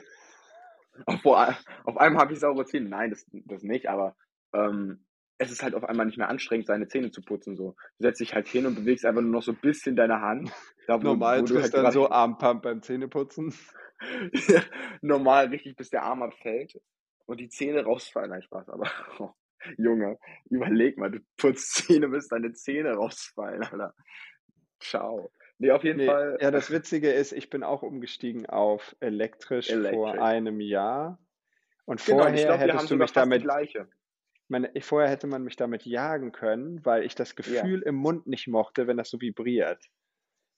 Auf, 1.06 1.26
auf 1.26 1.98
einmal 1.98 2.22
habe 2.22 2.34
ich 2.34 2.40
saubere 2.40 2.66
Zähne. 2.66 2.90
Nein, 2.90 3.10
das, 3.10 3.26
das 3.32 3.64
nicht, 3.64 3.88
aber 3.88 4.16
ähm, 4.54 5.06
es 5.40 5.52
ist 5.52 5.64
halt 5.64 5.74
auf 5.74 5.84
einmal 5.84 6.06
nicht 6.06 6.20
mehr 6.20 6.30
anstrengend, 6.30 6.68
seine 6.68 6.88
Zähne 6.88 7.10
zu 7.10 7.22
putzen. 7.22 7.56
So. 7.56 7.76
Du 7.98 8.04
setzt 8.04 8.22
dich 8.22 8.36
halt 8.36 8.48
hin 8.48 8.68
und 8.68 8.76
bewegst 8.76 9.06
einfach 9.06 9.22
nur 9.22 9.32
noch 9.32 9.42
so 9.42 9.54
ein 9.54 9.60
bisschen 9.62 9.96
deine 9.96 10.22
Hand. 10.22 10.52
Da, 10.88 10.98
wo, 10.98 11.04
Normal 11.04 11.42
wo 11.42 11.46
du 11.46 11.62
halt 11.62 11.74
dann 11.76 11.92
so 11.92 12.10
Armpump 12.10 12.64
beim 12.64 12.82
Zähneputzen. 12.82 13.54
normal 15.02 15.50
richtig, 15.50 15.76
bis 15.76 15.92
der 15.92 16.02
Arm 16.02 16.24
abfällt 16.24 16.74
und 17.26 17.40
die 17.40 17.50
Zähne 17.50 17.84
rausfallen. 17.84 18.30
Nein, 18.32 18.42
Spaß, 18.42 18.70
aber 18.70 18.90
oh, 19.20 19.30
Junge, 19.78 20.18
überleg 20.50 20.98
mal, 20.98 21.12
du 21.12 21.20
putzt 21.38 21.74
Zähne, 21.74 22.08
bis 22.10 22.28
deine 22.28 22.54
Zähne 22.54 22.94
rausfallen, 22.94 23.64
Alter. 23.64 23.94
Ciao. 24.80 25.32
Nee, 25.60 25.72
auf 25.72 25.84
jeden 25.84 26.00
Nee, 26.00 26.08
Fall. 26.08 26.38
ja, 26.42 26.50
das 26.50 26.72
Witzige 26.72 27.12
ist, 27.12 27.32
ich 27.34 27.50
bin 27.52 27.64
auch 27.64 27.84
umgestiegen 27.84 28.48
auf 28.48 28.96
elektrisch 29.00 29.68
vor 29.68 29.78
Electric. 29.78 30.20
einem 30.20 30.60
Jahr. 30.60 31.20
Und 31.86 32.04
Genau, 32.04 32.24
vorher 32.24 32.50
haben 32.54 32.60
hättest 32.60 32.90
du 32.90 32.96
mich 32.96 33.12
damit, 33.12 33.44
gleiche. 33.44 33.88
meine, 34.48 34.72
vorher 34.82 35.10
hätte 35.10 35.28
man 35.28 35.44
mich 35.44 35.56
damit 35.58 35.86
jagen 35.86 36.32
können, 36.32 36.84
weil 36.84 37.04
ich 37.04 37.14
das 37.14 37.30
Ja. 37.32 37.36
Gefühl 37.36 37.84
im 37.84 37.96
Mund 37.96 38.26
nicht 38.26 38.48
mochte, 38.48 38.88
wenn 38.88 38.98
das 38.98 39.10
so 39.12 39.22
vibriert. 39.22 39.86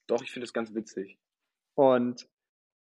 Doch, 0.07 0.21
ich 0.21 0.31
finde 0.31 0.45
es 0.45 0.53
ganz 0.53 0.73
witzig. 0.73 1.19
Und 1.75 2.29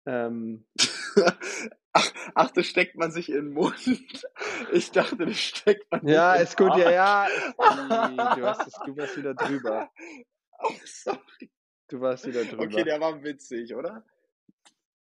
ähm, 0.07 0.65
ach, 1.97 2.13
ach, 2.35 2.51
das 2.51 2.67
steckt 2.67 2.95
man 2.95 3.11
sich 3.11 3.29
in 3.29 3.35
den 3.35 3.53
Mund. 3.53 3.75
Ich 4.73 4.91
dachte, 4.91 5.17
das 5.17 5.37
steckt 5.37 5.89
man 5.91 6.01
sich 6.01 6.09
ja, 6.13 6.35
in 6.35 6.41
ist 6.43 6.57
gut, 6.57 6.75
ja, 6.77 6.87
Arsch. 6.87 6.93
ja. 6.93 7.25
Ist, 7.25 7.77
Ih, 7.77 8.17
du, 8.35 8.45
hast 8.45 8.67
es, 8.67 8.73
du 8.85 8.97
warst 8.97 9.17
wieder 9.17 9.33
drüber. 9.33 9.89
Oh, 10.59 10.73
sorry. 10.85 11.51
Du 11.87 12.01
warst 12.01 12.25
wieder 12.25 12.43
drüber. 12.43 12.63
Okay, 12.63 12.83
der 12.83 12.99
war 12.99 13.23
witzig, 13.23 13.75
oder? 13.75 14.03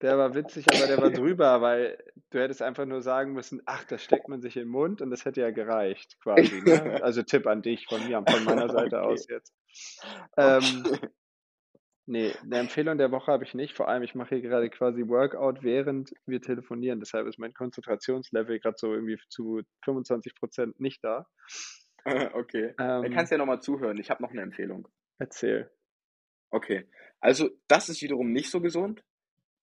Der 0.02 0.18
war 0.18 0.34
witzig, 0.34 0.70
aber 0.70 0.86
der 0.86 1.00
war 1.00 1.08
drüber, 1.10 1.62
weil 1.62 1.96
du 2.28 2.38
hättest 2.38 2.60
einfach 2.60 2.84
nur 2.84 3.00
sagen 3.00 3.32
müssen, 3.32 3.62
ach, 3.64 3.84
das 3.84 4.02
steckt 4.04 4.28
man 4.28 4.42
sich 4.42 4.56
in 4.56 4.64
den 4.64 4.68
Mund 4.68 5.00
und 5.00 5.10
das 5.10 5.24
hätte 5.24 5.40
ja 5.40 5.50
gereicht, 5.50 6.18
quasi. 6.22 6.60
Ne? 6.60 7.00
Also 7.02 7.22
Tipp 7.22 7.46
an 7.46 7.62
dich 7.62 7.86
von 7.86 8.06
mir, 8.06 8.22
von 8.28 8.44
meiner 8.44 8.68
Seite 8.68 8.98
Okay. 9.00 9.06
aus 9.14 9.26
jetzt. 9.28 9.54
Ähm, 10.36 10.84
Okay. 10.86 11.08
Nee, 12.06 12.32
eine 12.42 12.58
Empfehlung 12.58 12.98
der 12.98 13.10
Woche 13.10 13.32
habe 13.32 13.44
ich 13.44 13.54
nicht. 13.54 13.76
Vor 13.76 13.88
allem, 13.88 14.02
ich 14.02 14.14
mache 14.14 14.36
hier 14.36 14.42
gerade 14.42 14.70
quasi 14.70 15.06
Workout, 15.06 15.62
während 15.62 16.12
wir 16.26 16.40
telefonieren. 16.40 17.00
Deshalb 17.00 17.26
ist 17.26 17.38
mein 17.38 17.54
Konzentrationslevel 17.54 18.60
gerade 18.60 18.76
so 18.78 18.92
irgendwie 18.92 19.18
zu 19.28 19.62
25 19.84 20.34
Prozent 20.34 20.80
nicht 20.80 21.02
da. 21.04 21.26
Okay. 22.34 22.72
Ähm, 22.78 23.12
kannst 23.12 23.32
du 23.32 23.34
ja 23.34 23.38
nochmal 23.38 23.60
zuhören. 23.60 23.98
Ich 23.98 24.10
habe 24.10 24.22
noch 24.22 24.30
eine 24.30 24.42
Empfehlung. 24.42 24.86
erzähl. 25.18 25.68
Okay. 26.50 26.88
Also, 27.18 27.50
das 27.66 27.88
ist 27.88 28.00
wiederum 28.00 28.30
nicht 28.30 28.48
so 28.48 28.60
gesund. 28.60 29.02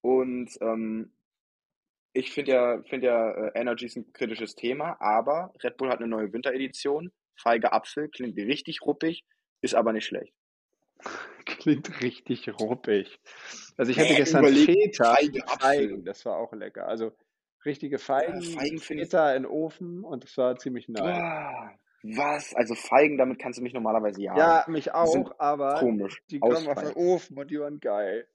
Und 0.02 0.52
ähm, 0.60 1.14
ich 2.12 2.32
finde 2.32 2.52
ja, 2.52 2.84
find 2.84 3.04
ja 3.04 3.32
äh, 3.32 3.52
Energy 3.56 3.86
ist 3.86 3.96
ein 3.96 4.12
kritisches 4.12 4.56
Thema, 4.56 5.00
aber 5.00 5.54
Red 5.64 5.78
Bull 5.78 5.90
hat 5.90 6.00
eine 6.00 6.10
neue 6.10 6.34
Winteredition. 6.34 7.14
Feige 7.36 7.72
Apfel, 7.72 8.10
klingt 8.10 8.38
richtig 8.38 8.82
ruppig, 8.82 9.24
ist 9.62 9.74
aber 9.74 9.94
nicht 9.94 10.06
schlecht. 10.06 10.34
Klingt 11.46 12.02
richtig 12.02 12.50
ruppig. 12.60 13.20
Also 13.78 13.92
ich 13.92 14.00
hatte 14.00 14.12
Nee, 14.12 14.18
gestern 14.18 14.46
Feta. 14.48 15.16
Feigen, 15.60 16.06
das 16.06 16.26
war 16.26 16.38
auch 16.38 16.54
lecker. 16.54 16.88
Also 16.88 17.12
richtige 17.66 18.00
Feigen, 18.00 18.40
Boah, 18.40 18.60
Feigen. 18.60 18.78
Feta 18.80 19.34
in 19.36 19.44
den 19.44 19.52
Ofen 19.52 20.04
und 20.04 20.24
das 20.24 20.38
war 20.38 20.58
ziemlich 20.58 20.88
nice. 20.90 21.72
Was? 22.04 22.54
Also 22.56 22.76
Feigen, 22.76 23.18
damit 23.18 23.40
kannst 23.40 23.60
du 23.60 23.64
mich 23.64 23.74
normalerweise 23.74 24.22
jagen. 24.22 24.38
Ja, 24.40 24.66
mich 24.68 24.94
auch, 24.94 25.32
aber 25.40 25.76
komisch. 25.80 26.22
die 26.30 26.40
kommen 26.40 26.56
auf 26.56 26.62
den 26.64 26.70
Ausfallen. 26.88 26.96
Ofen 26.96 27.38
und 27.38 27.50
die 27.52 27.60
waren 27.60 27.80
geil. 27.80 28.28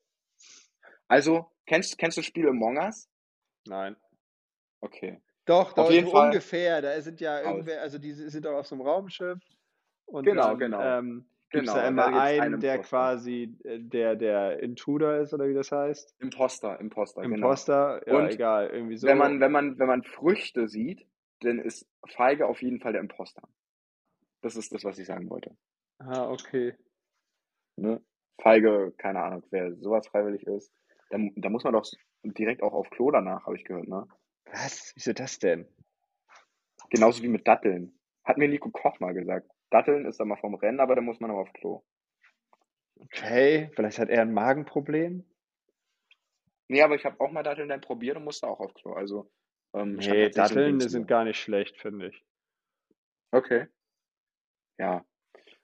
Also, 1.07 1.47
kennst, 1.67 1.99
kennst 1.99 2.17
du 2.17 2.21
das 2.21 2.27
Spiel 2.27 2.49
Among 2.49 2.79
Us? 2.79 3.09
Nein. 3.67 3.97
Okay. 4.81 5.21
Doch, 5.45 5.69
Auf 5.71 5.75
doch, 5.75 5.91
jeden 5.91 6.07
so 6.07 6.13
Fall 6.13 6.27
ungefähr. 6.27 6.83
Da 6.83 7.01
sind 7.01 7.21
ja 7.21 7.39
aus. 7.41 7.47
irgendwer, 7.47 7.81
also 7.83 7.99
die 7.99 8.13
sind 8.13 8.45
doch 8.45 8.53
auf 8.55 8.67
so 8.67 8.75
einem 8.75 8.83
Raumschiff 8.87 9.39
und 10.07 10.25
Genau, 10.25 10.49
dann 10.51 10.59
genau. 10.59 10.81
ähm, 10.99 11.29
gibt 11.51 11.67
es 11.67 11.73
Genau. 11.73 11.75
da 11.75 11.83
Da 11.83 11.89
immer 11.89 12.05
gibt's 12.07 12.21
einen 12.43 12.61
der 12.61 12.75
Imposter. 12.77 12.89
quasi 12.97 13.57
äh, 13.65 13.79
der, 13.81 14.17
der 14.17 14.61
Intruder 14.61 15.21
ist 15.21 15.33
oder 15.35 15.49
wie 15.49 15.55
das 15.55 15.73
heißt. 15.73 16.15
Imposter, 16.21 16.79
Imposter, 16.81 17.23
genau. 17.23 17.35
Imposter, 17.37 18.03
ja, 18.07 18.17
Und 18.19 18.31
egal, 18.31 18.69
irgendwie 18.71 18.97
so. 18.97 19.07
wenn 19.07 19.19
man, 19.19 19.41
wenn 19.41 19.53
man, 19.53 19.79
wenn 19.79 19.87
man 19.87 20.03
Früchte 20.03 20.69
sieht, 20.69 21.07
dann 21.41 21.59
ist 21.59 21.87
Feige 22.09 22.47
auf 22.47 22.61
jeden 22.63 22.81
Fall 22.81 22.93
der 22.93 23.01
Imposter. 23.01 23.43
Das 24.43 24.57
ist 24.57 24.73
das, 24.73 24.85
was 24.85 24.99
ich 24.99 25.07
sagen 25.07 25.29
wollte. 25.31 25.57
Ah, 25.99 26.31
okay. 26.31 26.75
Ne? 27.77 28.01
Feige, 28.41 28.93
keine 28.99 29.21
Ahnung, 29.23 29.43
wer 29.51 29.75
sowas 29.77 30.07
freiwillig 30.07 30.47
ist, 30.47 30.73
da, 31.11 31.19
da 31.37 31.49
muss 31.49 31.65
man 31.65 31.73
doch 31.73 31.85
direkt 32.23 32.63
auch 32.63 32.73
auf 32.73 32.89
Klo 32.91 33.11
danach, 33.11 33.47
habe 33.47 33.57
ich 33.57 33.65
gehört, 33.65 33.89
ne? 33.89 34.07
Was? 34.53 34.93
Wieso 34.95 35.13
das 35.13 35.39
denn? 35.39 35.67
Genauso 36.91 37.23
wie 37.23 37.29
mit 37.29 37.47
Datteln. 37.47 37.99
Hat 38.25 38.39
mir 38.39 38.49
Nico 38.49 38.71
Koch 38.71 38.99
mal 39.01 39.13
gesagt. 39.15 39.51
Datteln 39.71 40.07
ist 40.07 40.19
dann 40.21 40.29
mal 40.29 40.37
vom 40.37 40.55
Rennen, 40.55 40.81
aber 40.81 40.95
da 40.95 41.01
muss 41.01 41.21
man 41.21 41.31
auch 41.31 41.39
auf 41.39 41.53
Klo. 41.53 41.83
Okay, 43.01 43.71
vielleicht 43.75 43.99
hat 43.99 44.09
er 44.09 44.23
ein 44.23 44.33
Magenproblem. 44.33 45.25
Nee, 46.69 46.83
aber 46.83 46.97
ich 46.97 47.05
habe 47.05 47.21
auch 47.21 47.31
mal 47.31 47.43
Datteln 47.43 47.69
dann 47.69 47.81
probiert 47.81 48.17
und 48.17 48.25
musste 48.25 48.47
auch 48.47 48.61
auf 48.61 48.75
Klo. 48.75 48.93
Also, 48.93 49.31
ähm, 49.75 49.97
Nee, 49.97 50.31
Datteln 50.31 50.81
sind 50.81 51.07
gar 51.09 51.25
nicht 51.25 51.41
schlecht, 51.41 51.79
finde 51.79 52.09
ich. 52.09 52.25
Okay. 53.31 53.67
Ja. 54.79 55.05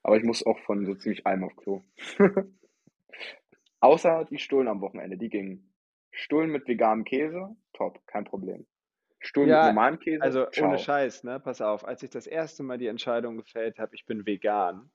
Aber 0.03 0.17
ich 0.17 0.25
muss 0.25 0.45
auch 0.45 0.59
von 0.61 0.85
so 0.85 0.95
ziemlich 0.95 1.27
allem 1.27 1.45
auf 1.45 1.57
Klo. 1.57 1.83
Außer 3.81 4.27
die 4.27 4.39
Stullen 4.39 4.69
am 4.69 4.81
Wochenende, 4.81 5.17
die 5.17 5.29
gingen. 5.29 5.75
Stullen 6.11 6.51
mit 6.51 6.67
veganem 6.69 7.05
Käse, 7.05 7.57
top, 7.73 8.07
kein 8.07 8.25
Problem. 8.25 8.67
Stullen 9.27 9.51
mit 9.51 9.57
Ja, 9.57 9.67
normalem 9.69 9.99
Käse, 9.99 10.23
also 10.23 10.41
ohne 10.43 10.53
ciao. 10.53 10.79
Scheiß, 10.79 11.25
ne? 11.25 11.41
Pass 11.41 11.61
auf, 11.61 11.85
als 11.87 12.03
ich 12.03 12.11
das 12.11 12.27
erste 12.27 12.63
Mal 12.63 12.79
die 12.79 12.87
Entscheidung 12.87 13.37
gefällt 13.37 13.79
habe, 13.79 13.95
ich 13.95 14.07
bin 14.07 14.27
vegan, 14.27 14.91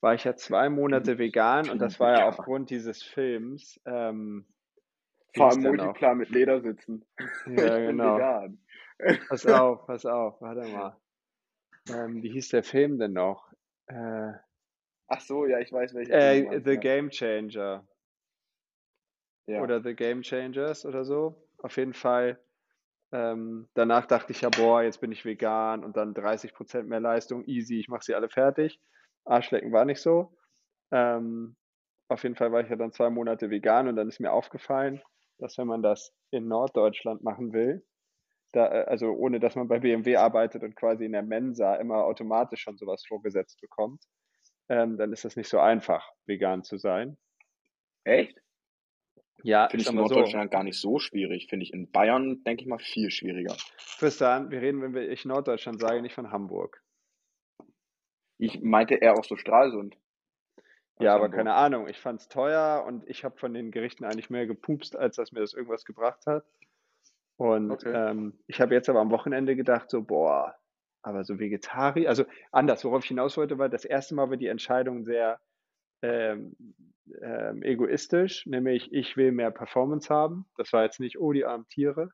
war 0.00 0.14
ich 0.14 0.24
ja 0.24 0.34
zwei 0.36 0.68
Monate 0.68 1.18
vegan 1.18 1.68
und 1.70 1.78
das 1.78 2.00
war 2.00 2.12
ja 2.12 2.28
aufgrund 2.28 2.70
dieses 2.70 3.02
Films, 3.02 3.80
ähm, 3.84 4.46
Vor 5.36 5.50
allem? 5.50 5.62
Multiplan 5.62 6.18
mit 6.18 6.30
Ledersitzen. 6.30 7.04
Ja, 7.46 7.76
Ich 7.78 7.86
bin 7.86 7.96
genau. 7.98 8.16
vegan. 8.16 8.58
Pass 9.28 9.46
auf, 9.46 9.86
pass 9.86 10.04
auf, 10.06 10.40
warte 10.40 10.68
mal. 10.68 10.96
Ähm, 11.88 12.22
wie 12.22 12.30
hieß 12.32 12.48
der 12.50 12.62
Film 12.62 12.98
denn 12.98 13.12
noch? 13.14 13.48
Äh, 13.86 14.32
Ach 15.08 15.20
so, 15.20 15.44
ja, 15.46 15.58
ich 15.58 15.72
weiß, 15.72 15.92
welchen 15.94 16.12
du 16.12 16.18
äh, 16.18 16.42
meinst, 16.44 16.64
The 16.64 16.70
ja. 16.74 16.80
Game 16.80 17.10
Changer 17.10 17.86
Ja. 19.46 19.62
oder 19.62 19.82
The 19.82 19.94
Game 19.94 20.22
Changers 20.22 20.86
oder 20.86 21.04
so. 21.04 21.48
Auf 21.58 21.76
jeden 21.76 21.94
Fall. 21.94 22.38
Ähm, 23.12 23.68
danach 23.74 24.06
dachte 24.06 24.32
ich 24.32 24.42
ja, 24.42 24.50
boah, 24.50 24.82
jetzt 24.82 25.00
bin 25.00 25.12
ich 25.12 25.24
vegan 25.24 25.84
und 25.84 25.96
dann 25.96 26.14
30% 26.14 26.84
mehr 26.84 27.00
Leistung, 27.00 27.44
easy, 27.46 27.80
ich 27.80 27.88
mache 27.88 28.04
sie 28.04 28.14
alle 28.14 28.28
fertig. 28.28 28.80
Arschlecken 29.24 29.72
war 29.72 29.84
nicht 29.84 30.00
so. 30.00 30.36
Ähm, 30.92 31.56
auf 32.08 32.22
jeden 32.22 32.36
Fall 32.36 32.52
war 32.52 32.60
ich 32.60 32.68
ja 32.68 32.76
dann 32.76 32.92
zwei 32.92 33.10
Monate 33.10 33.50
vegan 33.50 33.88
und 33.88 33.96
dann 33.96 34.08
ist 34.08 34.20
mir 34.20 34.32
aufgefallen, 34.32 35.02
dass 35.38 35.58
wenn 35.58 35.66
man 35.66 35.82
das 35.82 36.12
in 36.30 36.48
Norddeutschland 36.48 37.22
machen 37.22 37.52
will, 37.52 37.84
da, 38.52 38.66
äh, 38.66 38.84
also 38.86 39.12
ohne 39.12 39.40
dass 39.40 39.56
man 39.56 39.68
bei 39.68 39.78
BMW 39.80 40.16
arbeitet 40.16 40.62
und 40.62 40.76
quasi 40.76 41.04
in 41.04 41.12
der 41.12 41.22
Mensa 41.22 41.76
immer 41.76 42.04
automatisch 42.04 42.62
schon 42.62 42.76
sowas 42.76 43.04
vorgesetzt 43.06 43.60
bekommt, 43.60 44.04
ähm, 44.68 44.96
dann 44.98 45.12
ist 45.12 45.24
das 45.24 45.36
nicht 45.36 45.48
so 45.48 45.58
einfach, 45.58 46.08
vegan 46.26 46.62
zu 46.62 46.78
sein. 46.78 47.16
Echt? 48.04 48.40
Ja, 49.42 49.68
Finde 49.68 49.82
ich 49.82 49.90
in 49.90 49.98
aber 49.98 50.08
so. 50.08 50.14
Norddeutschland 50.14 50.50
gar 50.50 50.62
nicht 50.64 50.78
so 50.78 50.98
schwierig. 50.98 51.46
Finde 51.48 51.64
ich 51.64 51.72
in 51.72 51.90
Bayern, 51.90 52.42
denke 52.44 52.62
ich 52.62 52.68
mal, 52.68 52.78
viel 52.78 53.10
schwieriger. 53.10 53.56
Tristan, 53.98 54.50
wir 54.50 54.60
reden, 54.60 54.82
wenn 54.82 54.94
wir 54.94 55.08
ich 55.10 55.24
Norddeutschland 55.24 55.80
sage, 55.80 56.02
nicht 56.02 56.14
von 56.14 56.30
Hamburg. 56.30 56.82
Ich 58.38 58.60
meinte 58.62 58.94
eher 58.94 59.14
auch 59.18 59.24
so 59.24 59.36
Stralsund. 59.36 59.96
Ja, 60.98 61.10
als 61.10 61.14
aber 61.16 61.24
Hamburg. 61.24 61.36
keine 61.36 61.54
Ahnung. 61.54 61.88
Ich 61.88 61.98
fand 61.98 62.20
es 62.20 62.28
teuer 62.28 62.84
und 62.86 63.08
ich 63.08 63.24
habe 63.24 63.38
von 63.38 63.52
den 63.54 63.70
Gerichten 63.70 64.04
eigentlich 64.04 64.30
mehr 64.30 64.46
gepupst, 64.46 64.96
als 64.96 65.16
dass 65.16 65.32
mir 65.32 65.40
das 65.40 65.54
irgendwas 65.54 65.84
gebracht 65.84 66.26
hat. 66.26 66.44
Und 67.36 67.70
Okay. 67.70 67.92
ähm, 67.92 68.38
ich 68.46 68.60
habe 68.60 68.74
jetzt 68.74 68.88
aber 68.88 69.00
am 69.00 69.10
Wochenende 69.10 69.56
gedacht, 69.56 69.88
so, 69.90 70.02
boah, 70.02 70.54
aber 71.02 71.24
so 71.24 71.38
Vegetarier, 71.38 72.08
also 72.08 72.24
anders, 72.52 72.84
worauf 72.84 73.02
ich 73.02 73.08
hinaus 73.08 73.36
wollte, 73.38 73.56
war, 73.58 73.70
das 73.70 73.86
erste 73.86 74.14
Mal 74.14 74.28
war 74.28 74.36
die 74.36 74.46
Entscheidung 74.48 75.04
sehr 75.04 75.40
ähm, 76.02 76.56
ähm, 77.22 77.62
egoistisch, 77.62 78.46
nämlich 78.46 78.92
ich 78.92 79.16
will 79.16 79.32
mehr 79.32 79.50
Performance 79.50 80.12
haben. 80.12 80.46
Das 80.56 80.72
war 80.72 80.84
jetzt 80.84 81.00
nicht, 81.00 81.18
oh, 81.18 81.32
die 81.32 81.44
armen 81.44 81.66
Tiere. 81.68 82.10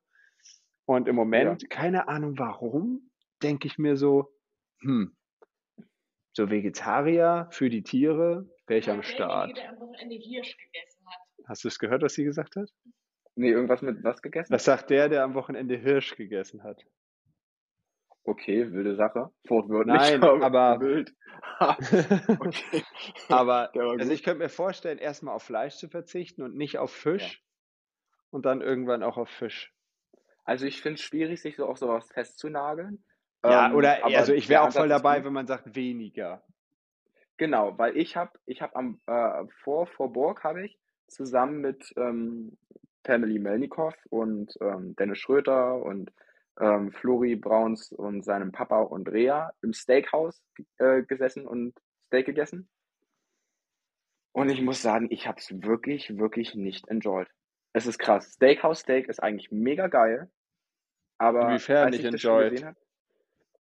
Und 0.87 1.09
im 1.09 1.17
Moment, 1.17 1.69
keine 1.69 2.09
Ahnung 2.09 2.39
warum, 2.39 3.11
denke 3.43 3.67
ich 3.67 3.79
mir 3.79 3.97
so, 3.97 4.33
hm, 4.81 5.17
so 6.33 6.51
Vegetarier 6.51 7.49
für 7.51 7.71
die 7.71 7.83
Tiere 7.83 8.49
wäre 8.67 8.79
ich 8.79 8.91
am 8.91 9.03
Start. 9.03 9.57
der 9.57 9.71
am 9.71 9.81
Wochenende 9.81 10.17
Hirsch 10.17 10.57
gegessen 10.57 11.07
hat. 11.07 11.49
Hast 11.49 11.65
du 11.65 11.69
es 11.69 11.79
gehört, 11.79 12.03
was 12.03 12.15
sie 12.15 12.25
gesagt 12.25 12.57
hat? 12.57 12.71
Nee, 13.35 13.51
irgendwas 13.51 13.83
mit 13.83 14.03
was 14.03 14.23
gegessen? 14.23 14.53
Was 14.53 14.65
sagt 14.65 14.91
der, 14.91 15.09
der 15.09 15.23
am 15.23 15.35
Wochenende 15.35 15.77
Hirsch 15.77 16.17
gegessen 16.17 16.63
hat? 16.63 16.85
Okay, 18.27 18.73
wilde 18.73 18.97
Sache. 18.97 19.31
Wortwörtlich, 19.47 19.95
Nein, 19.97 20.23
aber- 20.23 20.81
wild. 20.81 21.15
okay. 21.61 22.83
Aber 23.29 23.71
also 23.75 24.13
ich 24.13 24.23
könnte 24.23 24.43
mir 24.43 24.49
vorstellen, 24.49 24.99
erstmal 24.99 25.35
auf 25.35 25.45
Fleisch 25.45 25.77
zu 25.77 25.89
verzichten 25.89 26.43
und 26.43 26.55
nicht 26.57 26.77
auf 26.79 26.91
Fisch 26.93 27.43
und 28.31 28.45
dann 28.45 28.61
irgendwann 28.61 29.03
auch 29.03 29.17
auf 29.17 29.31
Fisch. 29.31 29.73
Also 30.45 30.67
ich 30.67 30.83
finde 30.83 30.95
es 30.97 31.03
schwierig, 31.03 31.41
sich 31.41 31.57
so 31.57 31.67
auf 31.67 31.79
sowas 31.79 32.09
festzunageln. 32.13 33.05
Ja, 33.45 33.69
Ähm, 33.69 33.75
oder 33.77 34.05
also 34.05 34.33
ich 34.33 34.49
wäre 34.49 34.63
auch 34.63 34.73
voll 34.73 34.89
dabei, 34.89 35.25
wenn 35.25 35.33
man 35.33 35.47
sagt 35.47 35.75
weniger. 35.77 36.43
Genau, 37.37 37.79
weil 37.79 37.97
ich 37.97 38.17
habe 38.17 38.33
ich 38.45 38.61
hab 38.61 38.75
am 38.77 39.01
äh, 39.07 39.45
vor 39.63 39.87
Vorburg 39.87 40.43
habe 40.45 40.67
ich 40.67 40.79
zusammen 41.07 41.61
mit 41.61 41.93
ähm, 41.97 42.59
Family 43.05 43.39
Melnikow 43.39 43.95
und 44.11 44.53
ähm, 44.61 44.97
Dennis 44.97 45.19
Schröter 45.19 45.77
und 45.77 46.13
ähm, 46.61 46.93
Flori 46.93 47.37
Brauns 47.37 47.93
und 47.93 48.25
seinem 48.25 48.53
Papa 48.53 48.81
und 48.81 49.09
Rea 49.09 49.53
im 49.63 49.73
Steakhouse 49.73 50.43
äh, 50.79 51.03
gesessen 51.03 51.47
und 51.47 51.75
Steak 52.07 52.27
gegessen. 52.27 52.69
Und 54.33 54.51
ich 54.51 54.61
muss 54.61 54.83
sagen, 54.83 55.09
ich 55.11 55.27
habe 55.27 55.39
es 55.39 55.51
wirklich, 55.63 56.19
wirklich 56.19 56.55
nicht 56.55 56.89
enjoyed. 56.89 57.29
Es 57.73 57.87
ist 57.87 57.99
krass. 57.99 58.35
Steakhouse 58.35 58.81
Steak 58.81 59.09
ist 59.09 59.23
eigentlich 59.23 59.51
mega 59.51 59.87
geil, 59.89 60.31
aber 61.19 61.49
Inwiefern 61.49 61.87
als 61.87 61.97
nicht 61.97 62.05
enjoyed? 62.05 62.51
gesehen 62.53 62.69
habe, 62.69 62.79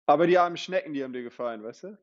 Aber 0.06 0.26
die 0.26 0.38
armen 0.38 0.56
Schnecken, 0.56 0.92
die 0.92 1.02
haben 1.02 1.12
dir 1.12 1.22
gefallen, 1.22 1.62
weißt 1.62 1.84
du? 1.84 1.98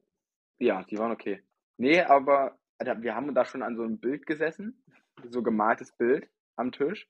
Ja, 0.60 0.84
die 0.84 0.98
waren 0.98 1.12
okay. 1.12 1.44
Nee, 1.78 2.02
aber 2.02 2.58
wir 2.80 3.16
haben 3.16 3.34
da 3.34 3.46
schon 3.46 3.64
an 3.64 3.76
so 3.76 3.84
einem 3.84 4.00
Bild 4.00 4.26
gesessen, 4.26 4.84
so 5.30 5.44
gemaltes 5.44 5.92
Bild 5.94 6.30
am 6.56 6.72
Tisch, 6.72 7.08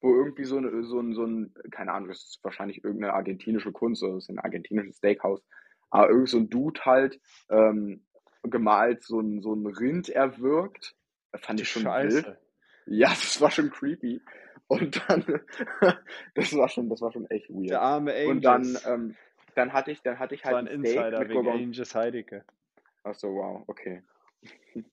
wo 0.00 0.14
irgendwie 0.14 0.44
so, 0.44 0.56
eine, 0.58 0.84
so, 0.84 1.00
ein, 1.00 1.12
so 1.14 1.24
ein, 1.24 1.52
keine 1.70 1.92
Ahnung, 1.92 2.08
das 2.08 2.18
ist 2.22 2.40
wahrscheinlich 2.42 2.84
irgendeine 2.84 3.14
argentinische 3.14 3.72
Kunst 3.72 4.02
oder 4.02 4.14
das 4.14 4.24
ist 4.24 4.30
ein 4.30 4.38
argentinisches 4.38 4.96
Steakhouse, 4.98 5.42
aber 5.90 6.08
irgend 6.10 6.28
so 6.28 6.38
ein 6.38 6.48
Dude 6.50 6.80
halt 6.84 7.20
ähm, 7.50 8.04
gemalt, 8.44 9.02
so 9.02 9.20
ein, 9.20 9.40
so 9.42 9.54
ein 9.54 9.66
Rind 9.66 10.08
erwürgt, 10.08 10.94
fand 11.34 11.58
Du 11.58 11.62
ich 11.62 11.68
schon 11.68 11.82
Scheiße. 11.82 12.24
wild. 12.24 12.38
Ja, 12.86 13.08
das 13.10 13.40
war 13.40 13.50
schon 13.50 13.70
creepy. 13.70 14.20
Und 14.68 15.02
dann, 15.08 15.24
das 16.34 16.54
war 16.54 16.68
schon, 16.68 16.88
das 16.90 17.00
war 17.00 17.10
schon 17.12 17.28
echt 17.30 17.48
Der 17.48 17.54
weird. 17.56 17.72
arme 17.82 18.26
Und 18.26 18.44
dann, 18.44 18.78
ähm, 18.86 19.16
dann 19.54 19.72
hatte 19.72 19.90
ich, 19.90 20.02
dann 20.02 20.18
hatte 20.18 20.34
ich 20.34 20.42
Das 20.42 20.50
war 20.52 20.58
halt 20.58 20.68
ein 20.68 20.74
ein 20.74 20.84
Steak 20.84 20.96
Insider 20.96 21.18
mit 21.20 21.28
wegen 21.30 21.42
Gorgon. 21.42 21.62
Angus 21.62 21.94
Heidecke. 21.94 22.44
Ach 23.02 23.14
so, 23.14 23.34
wow, 23.34 23.64
okay. 23.66 24.02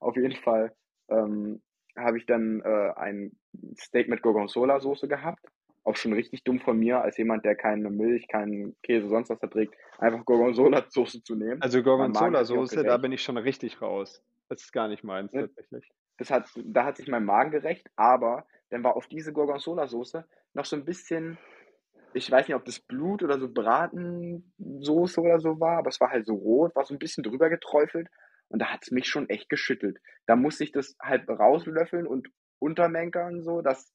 Auf 0.00 0.16
jeden 0.16 0.36
Fall 0.36 0.74
ähm, 1.08 1.62
habe 1.96 2.18
ich 2.18 2.26
dann 2.26 2.60
äh, 2.60 2.92
ein 2.96 3.32
Steak 3.78 4.08
mit 4.08 4.22
Gorgonzola-Soße 4.22 5.08
gehabt. 5.08 5.44
Auch 5.84 5.96
schon 5.96 6.12
richtig 6.12 6.42
dumm 6.42 6.58
von 6.58 6.78
mir, 6.78 7.00
als 7.00 7.16
jemand, 7.16 7.44
der 7.44 7.54
keine 7.54 7.90
Milch, 7.90 8.26
keinen 8.26 8.74
Käse, 8.82 9.08
sonst 9.08 9.30
was 9.30 9.38
verträgt, 9.38 9.74
einfach 9.98 10.24
Gorgonzola-Soße 10.24 11.22
zu 11.22 11.36
nehmen. 11.36 11.62
Also 11.62 11.82
Gorgonzola-Soße, 11.82 12.82
da 12.82 12.96
bin 12.96 13.12
ich 13.12 13.22
schon 13.22 13.36
richtig 13.36 13.80
raus. 13.80 14.22
Das 14.48 14.62
ist 14.62 14.72
gar 14.72 14.88
nicht 14.88 15.04
meins 15.04 15.32
Ne? 15.32 15.42
tatsächlich. 15.42 15.88
Das 16.18 16.30
hat, 16.30 16.48
da 16.56 16.84
hat 16.84 16.96
sich 16.96 17.08
mein 17.08 17.24
Magen 17.24 17.50
gerecht, 17.50 17.88
aber 17.96 18.46
dann 18.70 18.82
war 18.82 18.96
auf 18.96 19.06
diese 19.06 19.32
Gorgonzola-Soße 19.32 20.24
noch 20.54 20.64
so 20.64 20.76
ein 20.76 20.84
bisschen, 20.84 21.38
ich 22.14 22.30
weiß 22.30 22.48
nicht, 22.48 22.56
ob 22.56 22.64
das 22.64 22.80
Blut 22.80 23.22
oder 23.22 23.38
so 23.38 23.48
Bratensoße 23.52 25.20
oder 25.20 25.38
so 25.38 25.60
war, 25.60 25.78
aber 25.78 25.88
es 25.88 26.00
war 26.00 26.10
halt 26.10 26.26
so 26.26 26.34
rot, 26.34 26.74
war 26.74 26.84
so 26.84 26.94
ein 26.94 26.98
bisschen 26.98 27.22
drüber 27.22 27.50
geträufelt 27.50 28.08
und 28.48 28.60
da 28.60 28.66
hat 28.72 28.82
es 28.82 28.90
mich 28.90 29.06
schon 29.08 29.28
echt 29.28 29.48
geschüttelt. 29.48 29.98
Da 30.26 30.36
musste 30.36 30.64
ich 30.64 30.72
das 30.72 30.96
halt 31.00 31.28
rauslöffeln 31.28 32.06
und 32.06 32.28
untermenkern, 32.58 33.42
so, 33.42 33.62
dass, 33.62 33.92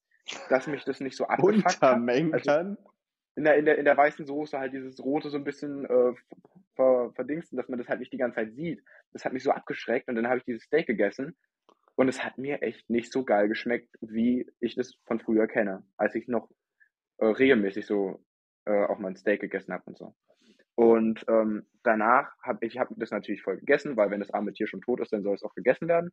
dass 0.48 0.66
mich 0.66 0.84
das 0.84 1.00
nicht 1.00 1.16
so 1.16 1.26
abgefuckt 1.26 1.64
hat. 1.64 1.82
Also 1.82 1.94
Untermenkern? 2.00 2.78
in 3.34 3.44
der, 3.44 3.56
in 3.56 3.64
der, 3.64 3.78
in 3.78 3.84
der 3.84 3.96
weißen 3.96 4.26
Soße 4.26 4.58
halt 4.58 4.72
dieses 4.72 5.02
Rote 5.02 5.30
so 5.30 5.38
ein 5.38 5.44
bisschen 5.44 5.84
äh, 5.86 6.12
ver, 6.76 7.12
verdingsten, 7.14 7.56
dass 7.56 7.68
man 7.68 7.78
das 7.78 7.88
halt 7.88 8.00
nicht 8.00 8.12
die 8.12 8.18
ganze 8.18 8.36
Zeit 8.36 8.52
sieht. 8.52 8.82
Das 9.12 9.24
hat 9.24 9.32
mich 9.32 9.42
so 9.42 9.50
abgeschreckt 9.50 10.08
und 10.08 10.16
dann 10.16 10.28
habe 10.28 10.38
ich 10.38 10.44
dieses 10.44 10.64
Steak 10.64 10.86
gegessen 10.86 11.36
und 11.94 12.08
es 12.08 12.22
hat 12.24 12.38
mir 12.38 12.62
echt 12.62 12.88
nicht 12.90 13.12
so 13.12 13.24
geil 13.24 13.48
geschmeckt, 13.48 13.96
wie 14.00 14.50
ich 14.60 14.74
das 14.74 14.94
von 15.06 15.20
früher 15.20 15.46
kenne, 15.46 15.84
als 15.96 16.14
ich 16.14 16.28
noch 16.28 16.50
äh, 17.18 17.26
regelmäßig 17.26 17.86
so 17.86 18.22
äh, 18.66 18.84
auch 18.84 18.98
mal 18.98 19.08
ein 19.08 19.16
Steak 19.16 19.40
gegessen 19.40 19.72
habe 19.72 19.84
und 19.86 19.98
so. 19.98 20.14
Und 20.74 21.24
ähm, 21.28 21.66
danach 21.82 22.32
habe 22.42 22.64
ich 22.66 22.78
hab 22.78 22.88
das 22.96 23.10
natürlich 23.10 23.42
voll 23.42 23.58
gegessen, 23.58 23.96
weil 23.96 24.10
wenn 24.10 24.20
das 24.20 24.32
arme 24.32 24.52
Tier 24.52 24.66
schon 24.66 24.80
tot 24.80 25.00
ist, 25.00 25.12
dann 25.12 25.22
soll 25.22 25.34
es 25.34 25.42
auch 25.42 25.54
gegessen 25.54 25.86
werden. 25.88 26.10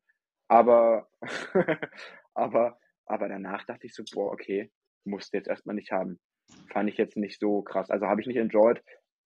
Aber, 0.49 1.07
aber, 2.39 2.79
aber 3.05 3.29
danach 3.29 3.65
dachte 3.65 3.85
ich 3.85 3.93
so, 3.93 4.03
boah, 4.13 4.31
okay, 4.31 4.71
musste 5.03 5.37
jetzt 5.37 5.47
erstmal 5.47 5.75
nicht 5.75 5.91
haben. 5.91 6.19
Fand 6.71 6.89
ich 6.89 6.97
jetzt 6.97 7.17
nicht 7.17 7.39
so 7.39 7.61
krass. 7.61 7.89
Also 7.91 8.07
habe 8.07 8.21
ich 8.21 8.27
nicht 8.27 8.37
enjoyed, 8.37 8.81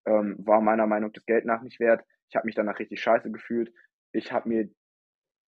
ähm, 0.05 0.35
war 0.39 0.61
meiner 0.61 0.87
Meinung 0.87 1.13
das 1.13 1.25
Geld 1.25 1.45
nach 1.45 1.61
nicht 1.61 1.79
wert. 1.79 2.03
Ich 2.29 2.35
habe 2.35 2.45
mich 2.45 2.55
danach 2.55 2.79
richtig 2.79 3.01
scheiße 3.01 3.31
gefühlt. 3.31 3.73
Ich 4.11 4.31
habe 4.31 4.49
mir 4.49 4.69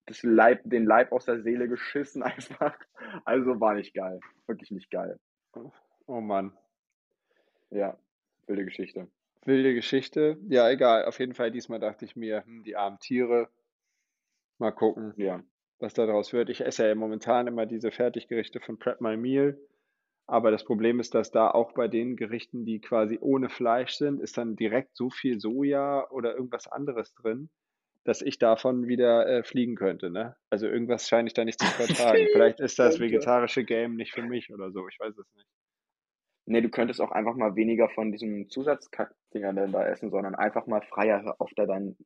das 0.06 0.24
Leib, 0.24 0.62
den 0.64 0.86
Leib 0.86 1.12
aus 1.12 1.26
der 1.26 1.42
Seele 1.42 1.68
geschissen 1.68 2.24
einfach. 2.24 2.78
Also 3.26 3.60
war 3.60 3.74
nicht 3.76 3.94
geil. 3.94 4.20
Wirklich 4.48 4.72
nicht 4.72 4.90
geil. 4.92 5.20
Oh 6.06 6.22
Mann. 6.22 6.56
Ja, 7.72 7.98
wilde 8.48 8.66
Geschichte. 8.66 9.08
Wilde 9.44 9.74
Geschichte. 9.74 10.38
Ja, 10.48 10.70
egal. 10.70 11.06
Auf 11.06 11.20
jeden 11.20 11.34
Fall 11.34 11.52
diesmal 11.52 11.80
dachte 11.80 12.06
ich 12.06 12.16
mir, 12.16 12.44
hm, 12.46 12.64
die 12.64 12.76
armen 12.76 13.00
Tiere. 13.00 13.50
Mal 14.58 14.72
gucken, 14.72 15.14
Ja. 15.18 15.44
Was 15.80 15.94
da 15.94 16.06
draus 16.06 16.34
wird. 16.34 16.50
Ich 16.50 16.62
esse 16.62 16.88
ja 16.88 16.96
momentan 16.96 17.48
immer 17.48 17.66
diese 17.66 17.92
Fertiggerichte 17.92 18.60
von 18.60 18.78
Prep 18.80 19.02
My 19.02 19.18
Meal. 19.18 19.58
Aber 20.28 20.50
das 20.50 20.64
Problem 20.64 21.00
ist, 21.00 21.14
dass 21.14 21.32
da 21.32 21.52
auch 21.52 21.74
bei 21.74 21.88
den 21.88 22.16
Gerichten, 22.16 22.66
die 22.66 22.82
quasi 22.82 23.20
ohne 23.22 23.50
Fleisch 23.50 23.94
sind, 23.94 24.20
ist 24.20 24.38
dann 24.38 24.56
direkt 24.56 24.96
so 24.96 25.10
viel 25.10 25.40
Soja 25.40 26.10
oder 26.10 26.34
irgendwas 26.34 26.68
anderes 26.68 27.14
drin, 27.14 27.50
dass 28.06 28.22
ich 28.22 28.40
davon 28.40 28.88
wieder 28.88 29.28
äh, 29.28 29.44
fliegen 29.44 29.76
könnte. 29.76 30.10
Ne? 30.10 30.36
Also 30.50 30.68
irgendwas 30.68 31.08
scheine 31.08 31.28
ich 31.28 31.34
da 31.34 31.46
nicht 31.46 31.60
zu 31.60 31.66
vertragen. 31.68 32.28
Vielleicht 32.32 32.60
ist 32.60 32.80
das 32.80 33.00
vegetarische 33.00 33.64
Game 33.64 33.96
nicht 33.96 34.14
für 34.14 34.24
mich 34.24 34.52
oder 34.52 34.72
so. 34.72 34.88
Ich 34.88 35.00
weiß 35.00 35.16
es 35.16 35.34
nicht. 35.36 35.48
Nee, 36.48 36.62
du 36.62 36.70
könntest 36.70 37.02
auch 37.02 37.12
einfach 37.12 37.36
mal 37.36 37.56
weniger 37.56 37.90
von 37.90 38.12
diesem 38.12 38.50
Zusatzkackdingern 38.50 39.56
denn 39.56 39.72
da 39.72 39.86
essen, 39.88 40.12
sondern 40.12 40.36
einfach 40.36 40.68
mal 40.68 40.82
freier 40.82 41.36
auf 41.40 41.52
da 41.56 41.66
dein 41.66 41.98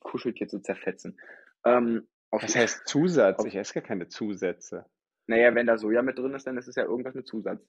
Kuscheltier 0.00 0.48
zu 0.48 0.60
zerfetzen. 0.60 1.18
Ähm, 1.64 2.06
auf, 2.30 2.42
Was 2.42 2.54
heißt 2.56 2.86
Zusatz? 2.86 3.38
auf, 3.38 3.46
Ich 3.46 3.56
esse 3.56 3.74
gar 3.74 3.82
keine 3.82 4.08
Zusätze. 4.08 4.86
naja, 5.28 5.54
wenn 5.54 5.66
da 5.66 5.78
Soja 5.78 6.02
mit 6.02 6.18
drin 6.18 6.34
ist, 6.34 6.46
dann 6.46 6.56
ist 6.58 6.68
es 6.68 6.76
ja 6.76 6.84
irgendwas 6.84 7.14
mit 7.14 7.26
Zusatz. 7.26 7.60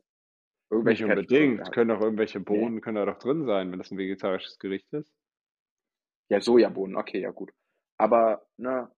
Nicht 0.72 0.72
Irgendwelche 0.72 1.06
Fertigprodukte 1.06 1.60
unbedingt. 1.60 1.62
halt. 1.64 1.72
Können 1.72 1.92
auch 1.92 2.02
irgendwelche 2.02 2.40
Nee. 2.46 2.46
Bohnen 2.46 2.82
können 2.82 2.96
da 2.98 3.06
doch 3.06 3.20
drin 3.20 3.46
sein, 3.46 3.72
wenn 3.72 3.80
das 3.80 3.92
ein 3.92 3.98
vegetarisches 3.98 4.60
Gericht 4.60 4.92
ist. 4.94 5.14
Ja, 6.30 6.42
Sojabohnen, 6.42 6.98
okay, 6.98 7.20
ja 7.22 7.32
gut. 7.32 7.52
Aber, 7.98 8.46
ne, 8.58 8.92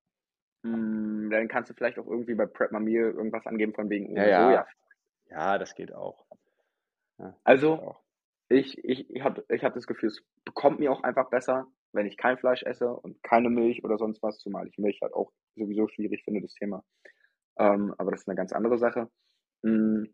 mh, 0.63 1.29
dann 1.29 1.47
kannst 1.47 1.69
du 1.69 1.73
vielleicht 1.75 1.99
auch 1.99 2.07
irgendwie 2.07 2.35
bei 2.35 2.45
Prep 2.47 2.71
My 2.71 2.79
Meal 2.79 3.11
irgendwas 3.11 3.45
angeben 3.45 3.73
von 3.73 3.89
wegen 3.89 4.15
Ja, 4.15 4.27
ja. 4.27 4.43
Soja. 4.45 4.67
Ja, 5.27 5.57
das 5.59 5.75
geht 5.75 5.93
auch. 5.93 6.25
Ja, 7.19 7.37
das 7.47 7.61
geht 7.63 7.73
Also, 7.73 7.73
auch. 7.73 8.03
ich, 8.49 8.83
ich, 8.83 9.09
ich 9.09 9.21
habe 9.23 9.45
ich 9.49 9.63
hab 9.63 9.73
das 9.75 9.87
Gefühl, 9.87 10.09
es 10.09 10.23
bekommt 10.45 10.79
mir 10.79 10.91
auch 10.91 11.03
einfach 11.03 11.29
besser, 11.29 11.67
wenn 11.93 12.07
ich 12.07 12.17
kein 12.17 12.37
Fleisch 12.37 12.63
esse 12.63 12.89
und 12.91 13.21
keine 13.23 13.49
Milch 13.49 13.83
oder 13.83 13.97
sonst 13.97 14.23
was, 14.23 14.39
zumal 14.39 14.67
ich 14.67 14.77
Milch 14.77 14.99
halt 15.01 15.13
auch 15.13 15.31
sowieso 15.59 15.87
schwierig 15.87 16.23
finde, 16.23 16.41
das 16.41 16.53
Thema. 16.53 16.83
Ähm, 17.57 17.93
aber 17.97 18.11
das 18.11 18.21
ist 18.21 18.27
eine 18.27 18.35
ganz 18.37 18.53
andere 18.53 18.77
Sache. 18.77 19.09
Mm, 19.61 20.05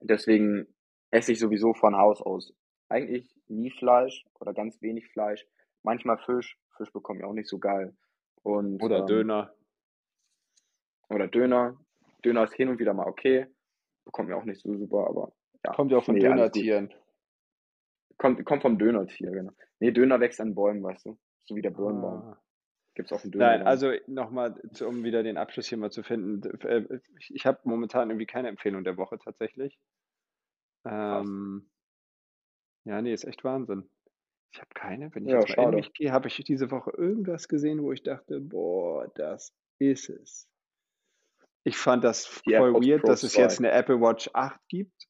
Deswegen 0.00 0.66
esse 1.10 1.32
ich 1.32 1.38
sowieso 1.38 1.74
von 1.74 1.96
Haus 1.96 2.22
aus 2.22 2.54
eigentlich 2.88 3.32
nie 3.48 3.70
Fleisch 3.70 4.24
oder 4.40 4.52
ganz 4.52 4.80
wenig 4.82 5.08
Fleisch. 5.08 5.46
Manchmal 5.82 6.18
Fisch. 6.18 6.58
Fisch 6.76 6.92
bekomme 6.92 7.20
ich 7.20 7.24
auch 7.24 7.32
nicht 7.32 7.48
so 7.48 7.58
geil. 7.58 7.94
Und, 8.42 8.82
Oder 8.82 9.00
ähm, 9.00 9.06
Döner. 9.06 9.54
oder 11.10 11.28
Döner. 11.28 11.78
Döner 12.24 12.44
ist 12.44 12.54
hin 12.54 12.68
und 12.68 12.78
wieder 12.78 12.94
mal 12.94 13.06
okay. 13.06 13.46
Bekommt 14.04 14.28
mir 14.28 14.36
auch 14.36 14.44
nicht 14.44 14.60
so 14.60 14.74
super, 14.76 15.06
aber 15.06 15.32
ja. 15.64 15.72
Kommt 15.72 15.92
ja 15.92 15.98
auch 15.98 16.04
von 16.04 16.14
nee. 16.14 16.20
Dönertieren. 16.20 16.92
Kommt, 18.16 18.44
kommt 18.44 18.62
vom 18.62 18.78
Dönertier, 18.78 19.30
genau. 19.30 19.52
Nee, 19.78 19.92
Döner 19.92 20.20
wächst 20.20 20.40
an 20.40 20.54
Bäumen, 20.54 20.82
weißt 20.82 21.06
du. 21.06 21.18
So 21.44 21.54
wie 21.54 21.62
der 21.62 21.70
Birnbaum. 21.70 22.22
Ah. 22.22 22.42
Gibt's 23.00 23.12
auch 23.14 23.22
einen 23.22 23.30
Nein, 23.32 23.62
Dönerbaum. 23.62 23.66
also 23.66 23.92
nochmal, 24.08 24.60
um 24.86 25.04
wieder 25.04 25.22
den 25.22 25.38
Abschluss 25.38 25.68
hier 25.68 25.78
mal 25.78 25.90
zu 25.90 26.02
finden. 26.02 26.42
äh, 26.66 27.00
Ich, 27.30 27.46
habe 27.46 27.60
momentan 27.64 28.10
irgendwie 28.10 28.26
keine 28.26 28.48
Empfehlung 28.48 28.84
der 28.84 28.98
Woche 28.98 29.18
tatsächlich. 29.18 29.78
Ähm, 30.84 31.70
ja, 32.84 33.00
nee, 33.00 33.14
ist 33.14 33.24
echt 33.24 33.42
Wahnsinn. 33.42 33.88
Ich 34.52 34.60
habe 34.60 34.70
keine. 34.74 35.14
Wenn 35.14 35.24
ich 35.24 35.32
Ja, 35.32 35.40
jetzt 35.40 35.56
mal 35.56 35.70
in 35.70 35.76
mich 35.76 35.92
gehe, 35.94 36.12
habe 36.12 36.28
ich 36.28 36.36
diese 36.44 36.70
Woche 36.70 36.90
irgendwas 36.90 37.48
gesehen, 37.48 37.82
wo 37.82 37.90
ich 37.92 38.02
dachte, 38.02 38.40
boah, 38.40 39.10
das 39.14 39.54
ist 39.78 40.10
es. 40.10 40.46
Ich 41.64 41.78
fand 41.78 42.04
das 42.04 42.26
voll 42.26 42.74
weird, 42.74 43.02
Pro 43.02 43.08
dass 43.08 43.22
es 43.22 43.34
jetzt 43.36 43.58
2. 43.60 43.64
eine 43.68 43.72
Apple 43.72 44.00
Watch 44.00 44.28
8 44.34 44.60
gibt 44.68 45.06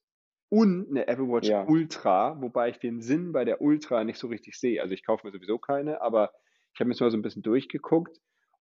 und 0.49 0.89
eine 0.89 1.07
Apple 1.07 1.27
Watch 1.27 1.49
Ja. 1.49 1.63
Ultra, 1.65 2.41
wobei 2.41 2.69
ich 2.69 2.79
den 2.79 3.01
Sinn 3.01 3.31
bei 3.33 3.43
der 3.45 3.61
Ultra 3.61 4.03
nicht 4.03 4.19
so 4.19 4.27
richtig 4.27 4.57
sehe. 4.59 4.81
Also 4.81 4.93
ich 4.93 5.05
kaufe 5.05 5.25
mir 5.27 5.31
sowieso 5.33 5.57
keine, 5.59 6.01
aber 6.01 6.31
ich 6.73 6.79
habe 6.79 6.87
mir 6.87 6.93
jetzt 6.93 7.01
mal 7.01 7.11
so 7.11 7.17
ein 7.17 7.21
bisschen 7.21 7.43
durchgeguckt 7.43 8.17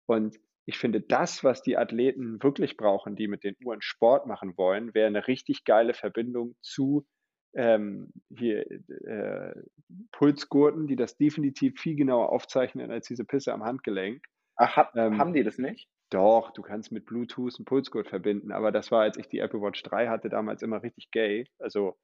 und 0.07 0.37
ich 0.67 0.79
finde, 0.79 1.01
das, 1.01 1.43
was 1.43 1.63
die 1.63 1.77
Athleten 1.77 2.43
wirklich 2.43 2.77
brauchen, 2.77 3.17
die 3.17 3.29
mit 3.29 3.43
den 3.45 3.57
Uhren 3.65 3.83
Sport 3.83 4.27
machen 4.27 4.57
wollen, 4.57 4.95
wäre 4.95 5.07
eine 5.07 5.27
richtig 5.27 5.65
geile 5.65 5.95
Verbindung 5.95 6.55
zu 6.61 7.07
ähm, 7.55 8.13
hier 8.29 8.71
äh, 8.71 9.55
Pulsgurten, 10.13 10.87
die 10.87 10.97
das 10.97 11.17
definitiv 11.17 11.81
viel 11.81 11.97
genauer 11.97 12.31
aufzeichnen 12.31 12.91
als 12.91 13.09
diese 13.09 13.25
Pisse 13.25 13.53
am 13.53 13.65
Handgelenk. 13.65 14.25
Ach, 14.57 14.77
hab, 14.77 14.95
Ähm, 14.95 15.19
haben 15.19 15.33
die 15.33 15.43
das 15.43 15.59
nicht? 15.59 15.89
Doch, 16.11 16.53
du 16.53 16.63
kannst 16.63 16.93
mit 16.93 17.07
Bluetooth 17.07 17.57
einen 17.59 17.65
Pulsgurt 17.65 18.09
verbinden, 18.09 18.53
aber 18.53 18.73
das 18.73 18.91
war, 18.91 19.03
als 19.03 19.17
ich 19.17 19.29
die 19.29 19.39
Apple 19.39 19.61
Watch 19.61 19.83
3 19.83 20.09
hatte, 20.09 20.29
damals 20.29 20.63
immer 20.63 20.83
richtig 20.83 21.11
gay. 21.11 21.47
Also 21.59 21.97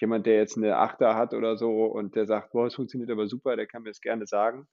jemand, 0.00 0.26
der 0.26 0.36
jetzt 0.36 0.56
eine 0.56 0.76
Achter 0.76 1.14
hat 1.16 1.34
oder 1.34 1.56
so 1.56 1.86
und 1.86 2.16
der 2.16 2.26
sagt, 2.26 2.52
boah, 2.52 2.66
es 2.66 2.74
funktioniert 2.74 3.10
aber 3.10 3.26
super, 3.28 3.56
der 3.56 3.66
kann 3.66 3.82
mir 3.82 3.90
das 3.90 4.00
gerne 4.00 4.26
sagen. 4.26 4.66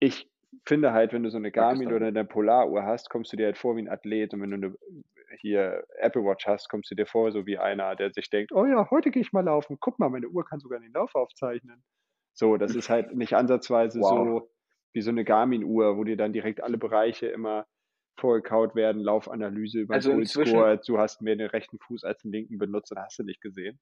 Ich 0.00 0.28
finde 0.66 0.92
halt, 0.92 1.12
wenn 1.12 1.22
du 1.22 1.30
so 1.30 1.36
eine 1.38 1.52
Garmin 1.52 1.92
oder 1.92 2.06
eine 2.08 2.24
Polaruhr 2.24 2.82
hast, 2.84 3.10
kommst 3.10 3.32
du 3.32 3.36
dir 3.36 3.46
halt 3.46 3.58
vor 3.58 3.76
wie 3.76 3.82
ein 3.82 3.88
Athlet 3.88 4.34
und 4.34 4.40
wenn 4.42 4.50
du 4.50 4.56
eine 4.56 4.74
hier 5.40 5.84
Apple 5.98 6.24
Watch 6.24 6.46
hast, 6.46 6.68
kommst 6.68 6.90
du 6.90 6.94
dir 6.94 7.06
vor 7.06 7.30
so 7.32 7.46
wie 7.46 7.58
einer, 7.58 7.94
der 7.96 8.12
sich 8.12 8.30
denkt, 8.30 8.50
oh 8.52 8.64
ja, 8.64 8.88
heute 8.90 9.10
gehe 9.10 9.22
ich 9.22 9.32
mal 9.32 9.44
laufen. 9.44 9.76
Guck 9.80 9.98
mal, 9.98 10.08
meine 10.08 10.28
Uhr 10.28 10.44
kann 10.44 10.60
sogar 10.60 10.80
den 10.80 10.92
Lauf 10.92 11.14
aufzeichnen. 11.14 11.84
So, 12.34 12.56
das 12.56 12.74
ist 12.74 12.88
halt 12.88 13.14
nicht 13.14 13.34
ansatzweise 13.34 14.02
Wow. 14.02 14.02
so 14.02 14.50
wie 14.94 15.02
so 15.02 15.10
eine 15.10 15.24
Garmin-Uhr, 15.24 15.96
wo 15.98 16.04
dir 16.04 16.16
dann 16.16 16.32
direkt 16.32 16.62
alle 16.62 16.78
Bereiche 16.78 17.26
immer 17.28 17.66
vorgekaut 18.18 18.74
werden, 18.74 19.02
Laufanalyse 19.02 19.80
über 19.80 19.96
den 19.96 20.02
Also 20.02 20.10
Pulsgurt, 20.10 20.88
du 20.88 20.98
hast 20.98 21.20
mehr 21.22 21.36
den 21.36 21.48
rechten 21.50 21.78
Fuß 21.78 22.04
als 22.04 22.22
den 22.22 22.32
linken 22.32 22.58
benutzt 22.58 22.90
und 22.92 22.98
hast 22.98 23.18
du 23.18 23.24
nicht 23.24 23.40
gesehen. 23.40 23.78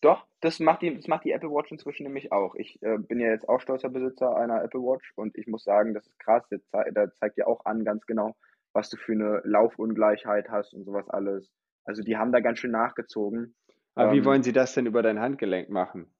Doch, 0.00 0.26
das 0.40 0.60
macht 0.60 0.82
die, 0.82 0.94
das 0.94 1.08
macht 1.08 1.24
die 1.24 1.32
Apple 1.32 1.50
Watch 1.50 1.72
inzwischen 1.72 2.04
nämlich 2.04 2.32
auch. 2.32 2.54
Ich 2.54 2.80
äh, 2.82 2.98
bin 2.98 3.20
ja 3.20 3.28
jetzt 3.28 3.48
auch 3.48 3.60
stolzer 3.60 3.88
Besitzer 3.88 4.36
einer 4.36 4.62
Apple 4.62 4.80
Watch 4.80 5.12
und 5.16 5.36
ich 5.36 5.46
muss 5.46 5.64
sagen, 5.64 5.94
das 5.94 6.06
ist 6.06 6.18
krass. 6.20 6.44
Der 6.50 7.12
zeigt 7.14 7.36
dir 7.38 7.48
auch 7.48 7.64
an, 7.64 7.84
ganz 7.84 8.06
genau, 8.06 8.36
was 8.72 8.90
du 8.90 8.96
für 8.96 9.12
eine 9.12 9.40
Laufungleichheit 9.44 10.48
hast 10.50 10.72
und 10.74 10.84
sowas 10.84 11.08
alles. 11.08 11.50
Also 11.84 12.02
die 12.02 12.16
haben 12.16 12.32
da 12.32 12.40
ganz 12.40 12.58
schön 12.60 12.70
nachgezogen. 12.70 13.56
Aber 13.94 14.10
wie 14.12 14.24
Ähm, 14.24 14.24
wollen 14.24 14.42
sie 14.42 14.54
das 14.54 14.72
denn 14.72 14.86
über 14.86 15.02
dein 15.02 15.20
Handgelenk 15.20 15.68
machen? 15.68 16.10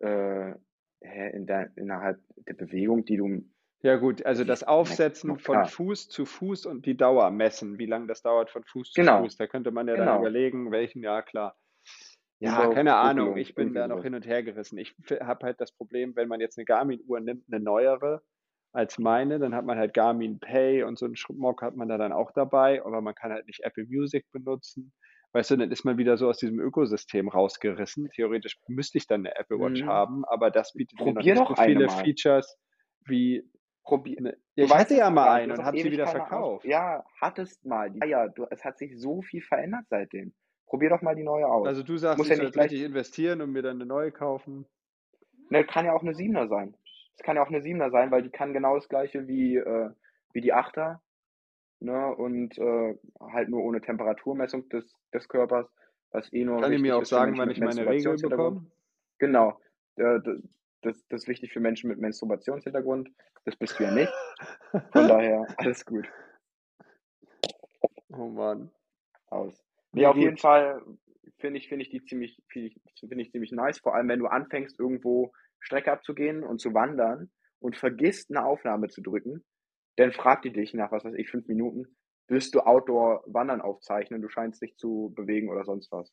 äh, 0.00 0.54
hä, 1.00 1.30
in 1.32 1.46
der, 1.46 1.70
innerhalb 1.76 2.20
der 2.36 2.54
Bewegung, 2.54 3.04
die 3.04 3.16
du 3.16 3.44
Ja, 3.82 3.94
gut, 3.96 4.24
also 4.26 4.42
das 4.44 4.64
Aufsetzen 4.64 5.38
Ja, 5.38 5.38
von. 5.38 5.62
Fuß 5.64 6.08
zu 6.08 6.24
Fuß 6.26 6.66
und 6.66 6.84
die 6.86 6.96
Dauer 6.96 7.30
messen, 7.30 7.78
wie 7.78 7.86
lange 7.86 8.06
das 8.08 8.22
dauert 8.22 8.50
von 8.50 8.64
Fuß 8.64 8.92
zu 8.92 9.02
Genau. 9.02 9.20
Fuß. 9.20 9.36
Da 9.36 9.46
könnte 9.46 9.70
man 9.70 9.86
ja 9.88 9.96
dann 9.96 10.10
Genau. 10.10 10.14
überlegen, 10.14 10.70
welchen, 10.72 11.02
ja 11.02 11.22
klar. 11.22 11.56
Ja, 12.42 12.66
keine 12.66 12.96
Ahnung, 12.96 13.36
ich 13.36 13.54
bin 13.54 13.72
da 13.72 13.86
noch 13.86 14.02
hin 14.02 14.14
und 14.14 14.26
her 14.26 14.42
gerissen. 14.42 14.76
Ich 14.78 14.94
habe 15.20 15.46
halt 15.46 15.60
das 15.60 15.72
Problem, 15.72 16.16
wenn 16.16 16.28
man 16.28 16.40
jetzt 16.40 16.58
eine 16.58 16.64
Garmin-Uhr 16.64 17.20
nimmt, 17.20 17.44
eine 17.50 17.60
neuere 17.62 18.22
als 18.72 18.98
meine, 18.98 19.38
dann 19.38 19.54
hat 19.54 19.64
man 19.66 19.78
halt 19.78 19.92
Garmin 19.94 20.40
Pay 20.40 20.82
und 20.84 20.98
so 20.98 21.04
einen 21.04 21.14
Schmuck 21.16 21.60
hat 21.62 21.76
man 21.76 21.88
da 21.88 21.98
dann 21.98 22.12
auch 22.12 22.32
dabei, 22.32 22.82
aber 22.84 23.02
man 23.02 23.14
kann 23.14 23.30
halt 23.30 23.46
nicht 23.46 23.60
Apple 23.64 23.84
Music 23.86 24.24
benutzen. 24.32 24.92
Weißt 25.32 25.50
du, 25.50 25.56
dann 25.56 25.70
ist 25.70 25.84
man 25.84 25.98
wieder 25.98 26.16
so 26.16 26.28
aus 26.28 26.38
diesem 26.38 26.58
Ökosystem 26.58 27.28
rausgerissen. 27.28 28.08
Theoretisch 28.14 28.58
müsste 28.68 28.98
ich 28.98 29.06
dann 29.06 29.20
eine 29.26 29.36
Apple 29.36 29.58
Watch 29.58 29.82
Mhm. 29.82 29.86
haben, 29.86 30.24
aber 30.24 30.50
das 30.50 30.72
bietet 30.72 30.98
mir 31.04 31.12
noch 31.12 31.22
nicht 31.22 31.46
so 31.46 31.54
viele 31.54 31.86
mal. 31.86 32.02
Features 32.02 32.58
wie 33.06 33.42
Probier. 33.84 34.20
Ne, 34.20 34.36
ja, 34.56 34.64
ich 34.64 34.70
weißt 34.70 34.84
hatte 34.86 34.94
ja 34.96 35.10
mal 35.10 35.28
einen 35.32 35.52
und 35.52 35.64
habe 35.64 35.76
sie 35.78 35.90
wieder 35.90 36.06
verkauft. 36.06 36.64
Ja, 36.64 37.04
hattest 37.20 37.64
mal. 37.64 37.94
Ja, 37.96 38.06
ja, 38.06 38.28
du, 38.28 38.46
es 38.50 38.64
hat 38.64 38.78
sich 38.78 38.98
so 38.98 39.22
viel 39.22 39.42
verändert 39.42 39.84
seitdem. 39.90 40.34
Probier 40.72 40.88
doch 40.88 41.02
mal 41.02 41.14
die 41.14 41.22
neue 41.22 41.46
aus. 41.46 41.66
Also 41.68 41.82
du 41.82 41.98
sagst, 41.98 42.16
Muss 42.16 42.30
ich 42.30 42.38
ja 42.38 42.44
nicht 42.44 42.54
gleich- 42.54 42.72
investieren 42.72 43.42
und 43.42 43.52
mir 43.52 43.60
dann 43.60 43.76
eine 43.76 43.84
neue 43.84 44.10
kaufen. 44.10 44.64
Ne, 45.50 45.64
kann 45.66 45.84
ja 45.84 45.92
auch 45.92 46.00
eine 46.00 46.14
7er 46.14 46.48
sein. 46.48 46.74
Es 47.14 47.22
kann 47.22 47.36
ja 47.36 47.42
auch 47.42 47.48
eine 47.48 47.60
7er 47.60 47.90
sein, 47.90 48.10
weil 48.10 48.22
die 48.22 48.30
kann 48.30 48.54
genau 48.54 48.76
das 48.76 48.88
gleiche 48.88 49.28
wie, 49.28 49.56
äh, 49.56 49.90
wie 50.32 50.40
die 50.40 50.54
8er. 50.54 51.00
Ne, 51.80 52.16
und 52.16 52.56
äh, 52.56 52.98
halt 53.20 53.50
nur 53.50 53.62
ohne 53.62 53.82
Temperaturmessung 53.82 54.66
des, 54.70 54.90
des 55.12 55.28
Körpers, 55.28 55.68
was 56.10 56.32
eh 56.32 56.42
nur 56.46 56.62
Kann 56.62 56.72
ich 56.72 56.80
mir 56.80 56.96
auch 56.96 57.04
sagen, 57.04 57.36
wann 57.36 57.50
ich 57.50 57.58
meine 57.60 57.72
Regel 57.80 57.84
Menstruationshintergrund. 58.12 58.54
bekomme? 58.64 58.70
Genau. 59.18 59.60
Äh, 59.96 60.20
das, 60.80 61.06
das 61.08 61.20
ist 61.24 61.28
wichtig 61.28 61.52
für 61.52 61.60
Menschen 61.60 61.88
mit 61.90 61.98
Menstruationshintergrund. 61.98 63.10
Das 63.44 63.56
bist 63.56 63.78
du 63.78 63.84
ja 63.84 63.90
nicht. 63.92 64.12
Von 64.70 64.80
daher 65.06 65.46
alles 65.58 65.84
gut 65.84 66.08
Oh 68.08 68.28
Mann. 68.28 68.70
aus. 69.28 69.62
Nee, 69.92 70.06
auf 70.06 70.16
jeden 70.16 70.38
Fall 70.38 70.82
finde 71.38 71.58
ich, 71.58 71.68
finde 71.68 71.84
ich 71.84 71.90
die 71.90 72.02
ziemlich, 72.04 72.40
finde 72.48 72.68
ich, 72.68 73.30
ziemlich 73.30 73.52
nice. 73.52 73.78
Vor 73.78 73.94
allem, 73.94 74.08
wenn 74.08 74.20
du 74.20 74.26
anfängst, 74.26 74.78
irgendwo 74.78 75.32
Strecke 75.60 75.92
abzugehen 75.92 76.42
und 76.44 76.60
zu 76.60 76.72
wandern 76.74 77.30
und 77.60 77.76
vergisst, 77.76 78.30
eine 78.30 78.44
Aufnahme 78.44 78.88
zu 78.88 79.02
drücken, 79.02 79.44
dann 79.96 80.12
fragt 80.12 80.44
die 80.44 80.52
dich 80.52 80.72
nach, 80.74 80.90
was 80.92 81.04
weiß 81.04 81.14
ich, 81.14 81.28
fünf 81.30 81.46
Minuten, 81.48 81.86
willst 82.28 82.54
du 82.54 82.60
Outdoor-Wandern 82.60 83.60
aufzeichnen, 83.60 84.22
du 84.22 84.28
scheinst 84.28 84.62
dich 84.62 84.76
zu 84.76 85.12
bewegen 85.14 85.50
oder 85.50 85.64
sonst 85.64 85.92
was. 85.92 86.12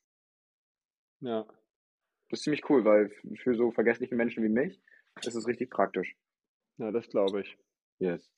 Ja. 1.22 1.46
Das 2.30 2.40
ist 2.40 2.44
ziemlich 2.44 2.70
cool, 2.70 2.84
weil 2.86 3.12
für 3.42 3.56
so 3.56 3.72
vergessliche 3.72 4.16
Menschen 4.16 4.44
wie 4.44 4.50
mich 4.50 4.82
ist 5.22 5.36
es 5.36 5.48
richtig 5.48 5.70
praktisch. 5.70 6.16
ja, 6.78 6.92
das 6.92 7.10
glaube 7.10 7.42
ich. 7.42 7.58
Yes. 8.00 8.30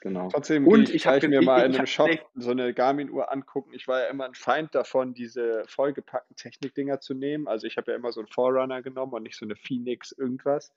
Genau. 0.00 0.28
Trotzdem 0.28 0.66
Und 0.66 0.94
ich 0.94 1.06
ich 1.06 1.28
mir 1.28 1.42
mal 1.42 1.66
in 1.66 1.74
einem 1.74 1.86
Shop 1.86 2.08
so 2.36 2.52
eine 2.52 2.72
Garmin-Uhr 2.72 3.32
angucken. 3.32 3.72
Ich 3.74 3.88
war 3.88 4.02
ja 4.02 4.06
immer 4.06 4.26
ein 4.26 4.34
Feind 4.34 4.74
davon, 4.74 5.12
diese 5.12 5.64
vollgepackten 5.66 6.36
Technikdinger 6.36 7.00
zu 7.00 7.14
nehmen. 7.14 7.48
Also 7.48 7.66
ich 7.66 7.76
habe 7.76 7.90
ja 7.90 7.96
immer 7.96 8.12
so 8.12 8.20
einen 8.20 8.28
Forerunner 8.28 8.80
genommen 8.80 9.12
und 9.12 9.24
nicht 9.24 9.36
so 9.36 9.44
eine 9.44 9.56
Phoenix 9.56 10.12
irgendwas. 10.12 10.72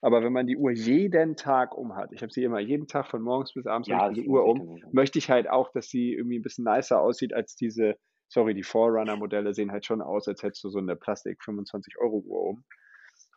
Aber 0.00 0.22
wenn 0.22 0.32
man 0.32 0.46
die 0.46 0.56
Uhr 0.56 0.72
jeden 0.72 1.36
Tag 1.36 1.76
um 1.76 1.96
hat, 1.96 2.12
ich 2.12 2.22
habe 2.22 2.32
sie 2.32 2.44
immer 2.44 2.58
jeden 2.58 2.86
Tag 2.86 3.06
von 3.06 3.22
morgens 3.22 3.54
bis 3.54 3.66
abends 3.66 3.88
Ja, 3.88 4.10
diese 4.10 4.26
Uhr 4.26 4.44
um, 4.44 4.80
möchte 4.92 5.18
ich 5.18 5.30
halt 5.30 5.48
auch, 5.48 5.70
dass 5.72 5.88
sie 5.88 6.12
irgendwie 6.12 6.38
ein 6.38 6.42
bisschen 6.42 6.64
nicer 6.64 7.00
aussieht 7.00 7.32
als 7.32 7.56
diese, 7.56 7.96
sorry, 8.28 8.54
die 8.54 8.62
Forerunner-Modelle 8.62 9.54
sehen 9.54 9.72
halt 9.72 9.86
schon 9.86 10.02
aus, 10.02 10.28
als 10.28 10.42
hättest 10.42 10.64
du 10.64 10.70
so 10.70 10.78
eine 10.78 10.96
Plastik 10.96 11.42
25 11.42 11.98
Euro 11.98 12.18
Uhr 12.26 12.42
um. 12.42 12.64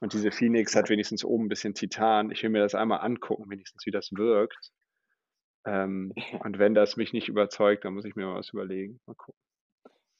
Und 0.01 0.13
diese 0.13 0.31
Phoenix 0.31 0.75
hat 0.75 0.89
wenigstens 0.89 1.23
oben 1.23 1.45
ein 1.45 1.49
bisschen 1.49 1.73
Titan. 1.73 2.31
Ich 2.31 2.43
will 2.43 2.49
mir 2.49 2.59
das 2.59 2.75
einmal 2.75 3.01
angucken, 3.01 3.49
wenigstens 3.49 3.85
wie 3.85 3.91
das 3.91 4.11
wirkt. 4.11 4.71
Ähm, 5.69 6.13
und 6.43 6.57
wenn 6.59 6.73
das 6.73 6.97
mich 6.97 7.13
nicht 7.13 7.29
überzeugt, 7.29 7.85
dann 7.85 7.93
muss 7.93 8.05
ich 8.05 8.15
mir 8.15 8.25
mal 8.25 8.35
was 8.39 8.49
überlegen. 8.53 8.99
Mal 9.05 9.15
gucken. 9.15 9.39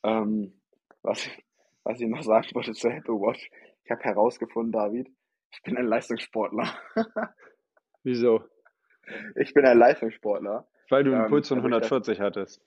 Ähm, 0.03 0.53
was, 1.01 1.25
ich- 1.25 1.43
was 1.83 1.99
ich 1.99 2.07
noch 2.07 2.23
sagen 2.23 2.47
wollte 2.53 2.73
zur 2.73 2.91
Apple 2.91 3.15
Watch. 3.15 3.49
Ich 3.83 3.91
habe 3.91 4.01
herausgefunden, 4.03 4.71
David, 4.71 5.09
ich 5.51 5.61
bin 5.63 5.77
ein 5.77 5.85
Leistungssportler. 5.87 6.67
Wieso? 8.03 8.43
Ich 9.35 9.53
bin 9.53 9.65
ein 9.65 9.77
Leistungssportler. 9.77 10.67
Weil 10.89 11.03
du 11.03 11.13
einen 11.13 11.23
Ähm, 11.25 11.29
Puls 11.29 11.47
von 11.47 11.57
also 11.59 11.67
ich 11.67 11.73
das- 11.81 11.91
140 11.91 12.19
hattest. 12.21 12.61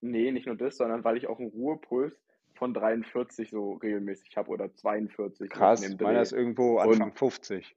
Nee, 0.00 0.30
nicht 0.30 0.46
nur 0.46 0.56
das, 0.56 0.76
sondern 0.76 1.02
weil 1.04 1.16
ich 1.16 1.26
auch 1.26 1.38
einen 1.40 1.50
Ruhepuls 1.50 2.14
von 2.54 2.72
43 2.72 3.50
so 3.50 3.74
regelmäßig 3.74 4.36
habe 4.36 4.48
oder 4.50 4.72
42. 4.72 5.50
Krass, 5.50 5.96
meiner 6.00 6.22
ist 6.22 6.32
irgendwo 6.32 6.78
Anfang 6.78 7.12
50. 7.12 7.76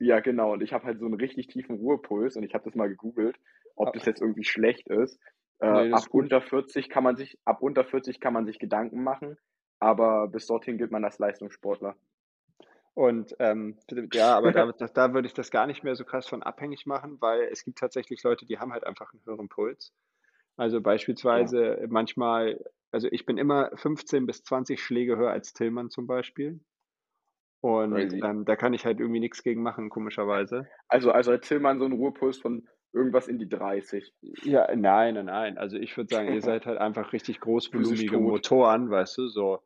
Ja, 0.00 0.20
genau. 0.20 0.52
Und 0.54 0.62
ich 0.62 0.72
habe 0.72 0.84
halt 0.84 0.98
so 0.98 1.04
einen 1.06 1.14
richtig 1.14 1.46
tiefen 1.48 1.76
Ruhepuls 1.76 2.36
und 2.36 2.42
ich 2.42 2.54
habe 2.54 2.64
das 2.64 2.74
mal 2.74 2.88
gegoogelt, 2.88 3.36
ob 3.80 3.92
das 3.94 4.04
jetzt 4.04 4.20
irgendwie 4.20 4.44
schlecht 4.44 4.88
ist. 4.88 5.18
Äh, 5.60 5.70
Nee, 5.70 5.88
ist 5.88 5.94
ab 5.94 6.08
gut. 6.10 6.24
unter 6.24 6.40
40 6.40 6.88
kann 6.88 7.04
man 7.04 7.16
sich, 7.16 7.38
ab 7.44 7.62
unter 7.62 7.84
40 7.84 8.20
kann 8.20 8.32
man 8.32 8.46
sich 8.46 8.58
Gedanken 8.58 9.02
machen, 9.02 9.36
aber 9.78 10.28
bis 10.28 10.46
dorthin 10.46 10.78
gilt 10.78 10.90
man 10.90 11.04
als 11.04 11.18
Leistungssportler. 11.18 11.96
Und 12.94 13.34
ähm, 13.38 13.78
ja, 14.12 14.36
aber 14.36 14.52
da, 14.52 14.72
da, 14.72 14.86
da 14.94 15.14
würde 15.14 15.26
ich 15.26 15.34
das 15.34 15.50
gar 15.50 15.66
nicht 15.66 15.84
mehr 15.84 15.94
so 15.94 16.04
krass 16.04 16.26
von 16.26 16.42
abhängig 16.42 16.86
machen, 16.86 17.20
weil 17.20 17.42
es 17.50 17.64
gibt 17.64 17.78
tatsächlich 17.78 18.22
Leute, 18.22 18.46
die 18.46 18.58
haben 18.58 18.72
halt 18.72 18.84
einfach 18.84 19.12
einen 19.12 19.24
höheren 19.24 19.48
Puls. 19.48 19.92
Also 20.56 20.80
beispielsweise 20.80 21.86
manchmal, 21.88 22.62
also 22.90 23.08
ich 23.10 23.24
bin 23.24 23.38
immer 23.38 23.70
15 23.76 24.26
bis 24.26 24.42
20 24.42 24.82
Schläge 24.82 25.16
höher 25.16 25.30
als 25.30 25.52
Tillmann 25.52 25.90
zum 25.90 26.06
Beispiel. 26.06 26.60
Und 27.62 28.12
ähm, 28.24 28.44
da 28.44 28.56
kann 28.56 28.72
ich 28.74 28.86
halt 28.86 29.00
irgendwie 29.00 29.20
nichts 29.20 29.42
gegen 29.42 29.62
machen, 29.62 29.90
komischerweise. 29.90 30.66
Also, 30.88 31.12
also 31.12 31.32
hat 31.32 31.42
Tillmann 31.42 31.78
so 31.78 31.84
einen 31.84 31.94
Ruhepuls 31.94 32.38
von 32.38 32.66
irgendwas 32.92 33.28
in 33.28 33.38
die 33.38 33.48
30. 33.48 34.12
Ja, 34.44 34.66
nein, 34.74 35.14
nein, 35.14 35.26
nein. 35.26 35.58
Also 35.58 35.76
ich 35.76 35.96
würde 35.96 36.08
sagen, 36.14 36.32
ihr 36.32 36.42
seid 36.42 36.66
halt 36.66 36.78
einfach 36.78 37.12
richtig 37.12 37.40
großvolumige. 37.40 38.18
Motoren, 38.18 38.90
weißt 38.90 39.18
du, 39.18 39.28
so 39.28 39.62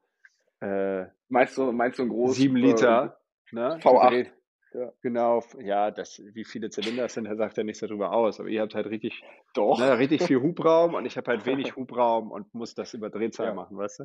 äh, 0.60 1.06
Meinst 1.28 1.56
du, 1.58 1.72
meinst 1.72 1.98
du 1.98 2.04
ein 2.04 2.08
groß? 2.08 2.36
sieben 2.36 2.56
Liter, 2.56 3.18
ne? 3.50 3.78
V8. 3.82 4.08
Gedreht. 4.08 4.32
Ja. 4.72 4.92
Genau, 5.02 5.42
ja, 5.60 5.90
das, 5.92 6.20
wie 6.32 6.44
viele 6.44 6.68
Zylinder 6.68 7.04
es 7.04 7.14
sind, 7.14 7.24
da 7.26 7.36
sagt 7.36 7.56
ja 7.56 7.62
nichts 7.62 7.78
darüber 7.80 8.10
aus. 8.12 8.40
Aber 8.40 8.48
ihr 8.48 8.60
habt 8.60 8.74
halt 8.74 8.86
richtig, 8.86 9.22
Äh, 9.22 9.26
Doch. 9.54 9.78
ne, 9.78 9.98
richtig 9.98 10.22
viel 10.24 10.40
Hubraum 10.42 10.94
und 10.94 11.06
ich 11.06 11.16
habe 11.16 11.30
halt 11.30 11.46
wenig 11.46 11.76
Hubraum 11.76 12.32
und 12.32 12.52
muss 12.54 12.74
das 12.74 12.92
über 12.92 13.08
Drehzahl 13.08 13.46
Ja. 13.48 13.54
machen, 13.54 13.76
weißt 13.76 14.00
du? 14.00 14.04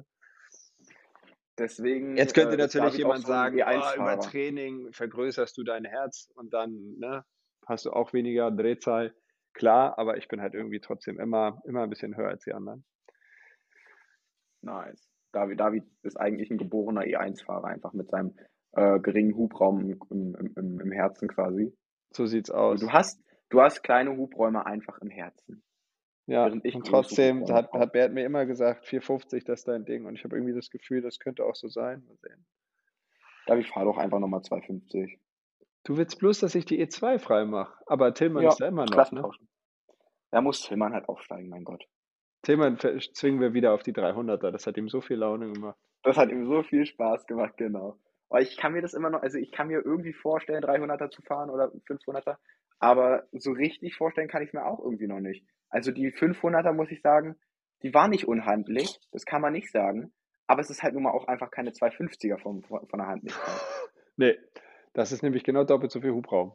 Deswegen. 1.57 2.15
Jetzt 2.15 2.33
könnte 2.35 2.53
äh, 2.53 2.57
natürlich 2.57 2.97
jemand 2.97 3.25
sagen, 3.25 3.55
oh, 3.55 3.61
über 3.61 3.69
E1-Fahrer. 3.71 4.19
Training 4.19 4.93
vergrößerst 4.93 5.57
du 5.57 5.63
dein 5.63 5.85
Herz 5.85 6.29
und 6.35 6.53
dann 6.53 6.95
ne, 6.99 7.25
hast 7.69 7.85
du 7.85 7.91
auch 7.91 8.13
weniger 8.13 8.51
Drehzahl. 8.51 9.13
Klar, 9.53 9.97
aber 9.97 10.17
ich 10.17 10.27
bin 10.27 10.41
halt 10.41 10.53
irgendwie 10.53 10.79
trotzdem 10.79 11.19
immer, 11.19 11.61
immer 11.65 11.83
ein 11.83 11.89
bisschen 11.89 12.15
höher 12.15 12.29
als 12.29 12.43
die 12.43 12.53
anderen. 12.53 12.85
Nice. 14.61 15.09
David, 15.31 15.59
David 15.59 15.83
ist 16.03 16.17
eigentlich 16.17 16.49
ein 16.49 16.57
geborener 16.57 17.01
E1-Fahrer, 17.01 17.65
einfach 17.65 17.93
mit 17.93 18.09
seinem 18.09 18.35
äh, 18.73 18.99
geringen 18.99 19.35
Hubraum 19.35 19.79
im, 19.79 19.99
im, 20.09 20.53
im, 20.55 20.79
im 20.79 20.91
Herzen 20.91 21.27
quasi. 21.27 21.73
So 22.11 22.25
sieht's 22.25 22.49
aus. 22.49 22.79
Du 22.79 22.91
hast, 22.91 23.21
du 23.49 23.61
hast 23.61 23.83
kleine 23.83 24.15
Hubräume 24.15 24.65
einfach 24.65 24.97
im 24.99 25.09
Herzen. 25.09 25.63
Ja, 26.25 26.45
und 26.45 26.63
trotzdem 26.85 27.47
hat, 27.49 27.71
hat 27.73 27.91
Bert 27.91 28.13
mir 28.13 28.23
immer 28.23 28.45
gesagt, 28.45 28.85
450, 28.85 29.43
das 29.45 29.61
ist 29.61 29.67
dein 29.67 29.85
Ding. 29.85 30.05
Und 30.05 30.15
ich 30.15 30.23
habe 30.23 30.35
irgendwie 30.35 30.53
das 30.53 30.69
Gefühl, 30.69 31.01
das 31.01 31.17
könnte 31.17 31.43
auch 31.43 31.55
so 31.55 31.67
sein. 31.69 32.03
Mal 32.05 32.17
sehen. 32.17 32.45
David, 33.47 33.67
fahr 33.67 33.85
doch 33.85 33.97
einfach 33.97 34.19
nochmal 34.19 34.43
250. 34.43 35.19
Du 35.83 35.97
willst 35.97 36.19
bloß, 36.19 36.39
dass 36.39 36.55
ich 36.55 36.65
die 36.65 36.83
E2 36.85 37.19
frei 37.19 37.45
mache. 37.45 37.73
Aber 37.85 38.13
Tillmann 38.13 38.43
Ja, 38.43 38.49
ist 38.49 38.59
da 38.59 38.67
immer 38.67 38.85
noch, 38.85 39.11
ne? 39.11 39.21
tauschen. 39.21 39.47
Da 40.31 40.41
muss 40.41 40.61
Tillmann 40.61 40.93
halt 40.93 41.07
aufsteigen, 41.09 41.49
mein 41.49 41.63
Gott. 41.63 41.85
Tillmann 42.43 42.77
zwingen 43.13 43.41
wir 43.41 43.53
wieder 43.53 43.73
auf 43.73 43.83
die 43.83 43.93
300er. 43.93 44.51
Das 44.51 44.67
hat 44.67 44.77
ihm 44.77 44.89
so 44.89 45.01
viel 45.01 45.17
Laune 45.17 45.51
gemacht. 45.51 45.77
Das 46.03 46.17
hat 46.17 46.29
ihm 46.29 46.45
so 46.47 46.63
viel 46.63 46.85
Spaß 46.85 47.25
gemacht, 47.25 47.57
genau. 47.57 47.97
Aber 48.29 48.41
ich 48.41 48.57
kann 48.57 48.73
mir 48.73 48.81
das 48.81 48.93
immer 48.93 49.09
noch, 49.09 49.21
also 49.21 49.37
ich 49.37 49.51
kann 49.51 49.67
mir 49.67 49.81
irgendwie 49.83 50.13
vorstellen, 50.13 50.63
300er 50.63 51.09
zu 51.09 51.21
fahren 51.23 51.49
oder 51.49 51.71
500er, 51.87 52.37
aber 52.77 53.27
so 53.31 53.51
richtig 53.51 53.95
vorstellen 53.95 54.27
kann 54.29 54.43
ich 54.43 54.53
mir 54.53 54.65
auch 54.65 54.79
irgendwie 54.79 55.07
noch 55.07 55.19
nicht. 55.19 55.45
Also 55.69 55.91
die 55.91 56.11
500er, 56.13 56.71
muss 56.73 56.91
ich 56.91 57.01
sagen, 57.01 57.35
die 57.81 57.93
waren 57.93 58.11
nicht 58.11 58.27
unhandlich, 58.27 58.99
das 59.11 59.25
kann 59.25 59.41
man 59.41 59.53
nicht 59.53 59.71
sagen, 59.71 60.13
aber 60.45 60.61
es 60.61 60.69
ist 60.69 60.83
halt 60.83 60.93
nun 60.93 61.03
mal 61.03 61.11
auch 61.11 61.27
einfach 61.27 61.49
keine 61.49 61.71
250er 61.71 62.37
von, 62.39 62.61
von 62.63 62.99
der 62.99 63.07
Handlichkeit. 63.07 63.45
Nee, 64.15 64.37
das 64.99 65.13
ist 65.13 65.23
nämlich 65.23 65.45
genau 65.45 65.63
doppelt 65.63 65.93
so 65.93 66.01
viel 66.01 66.11
Hubraum. 66.11 66.51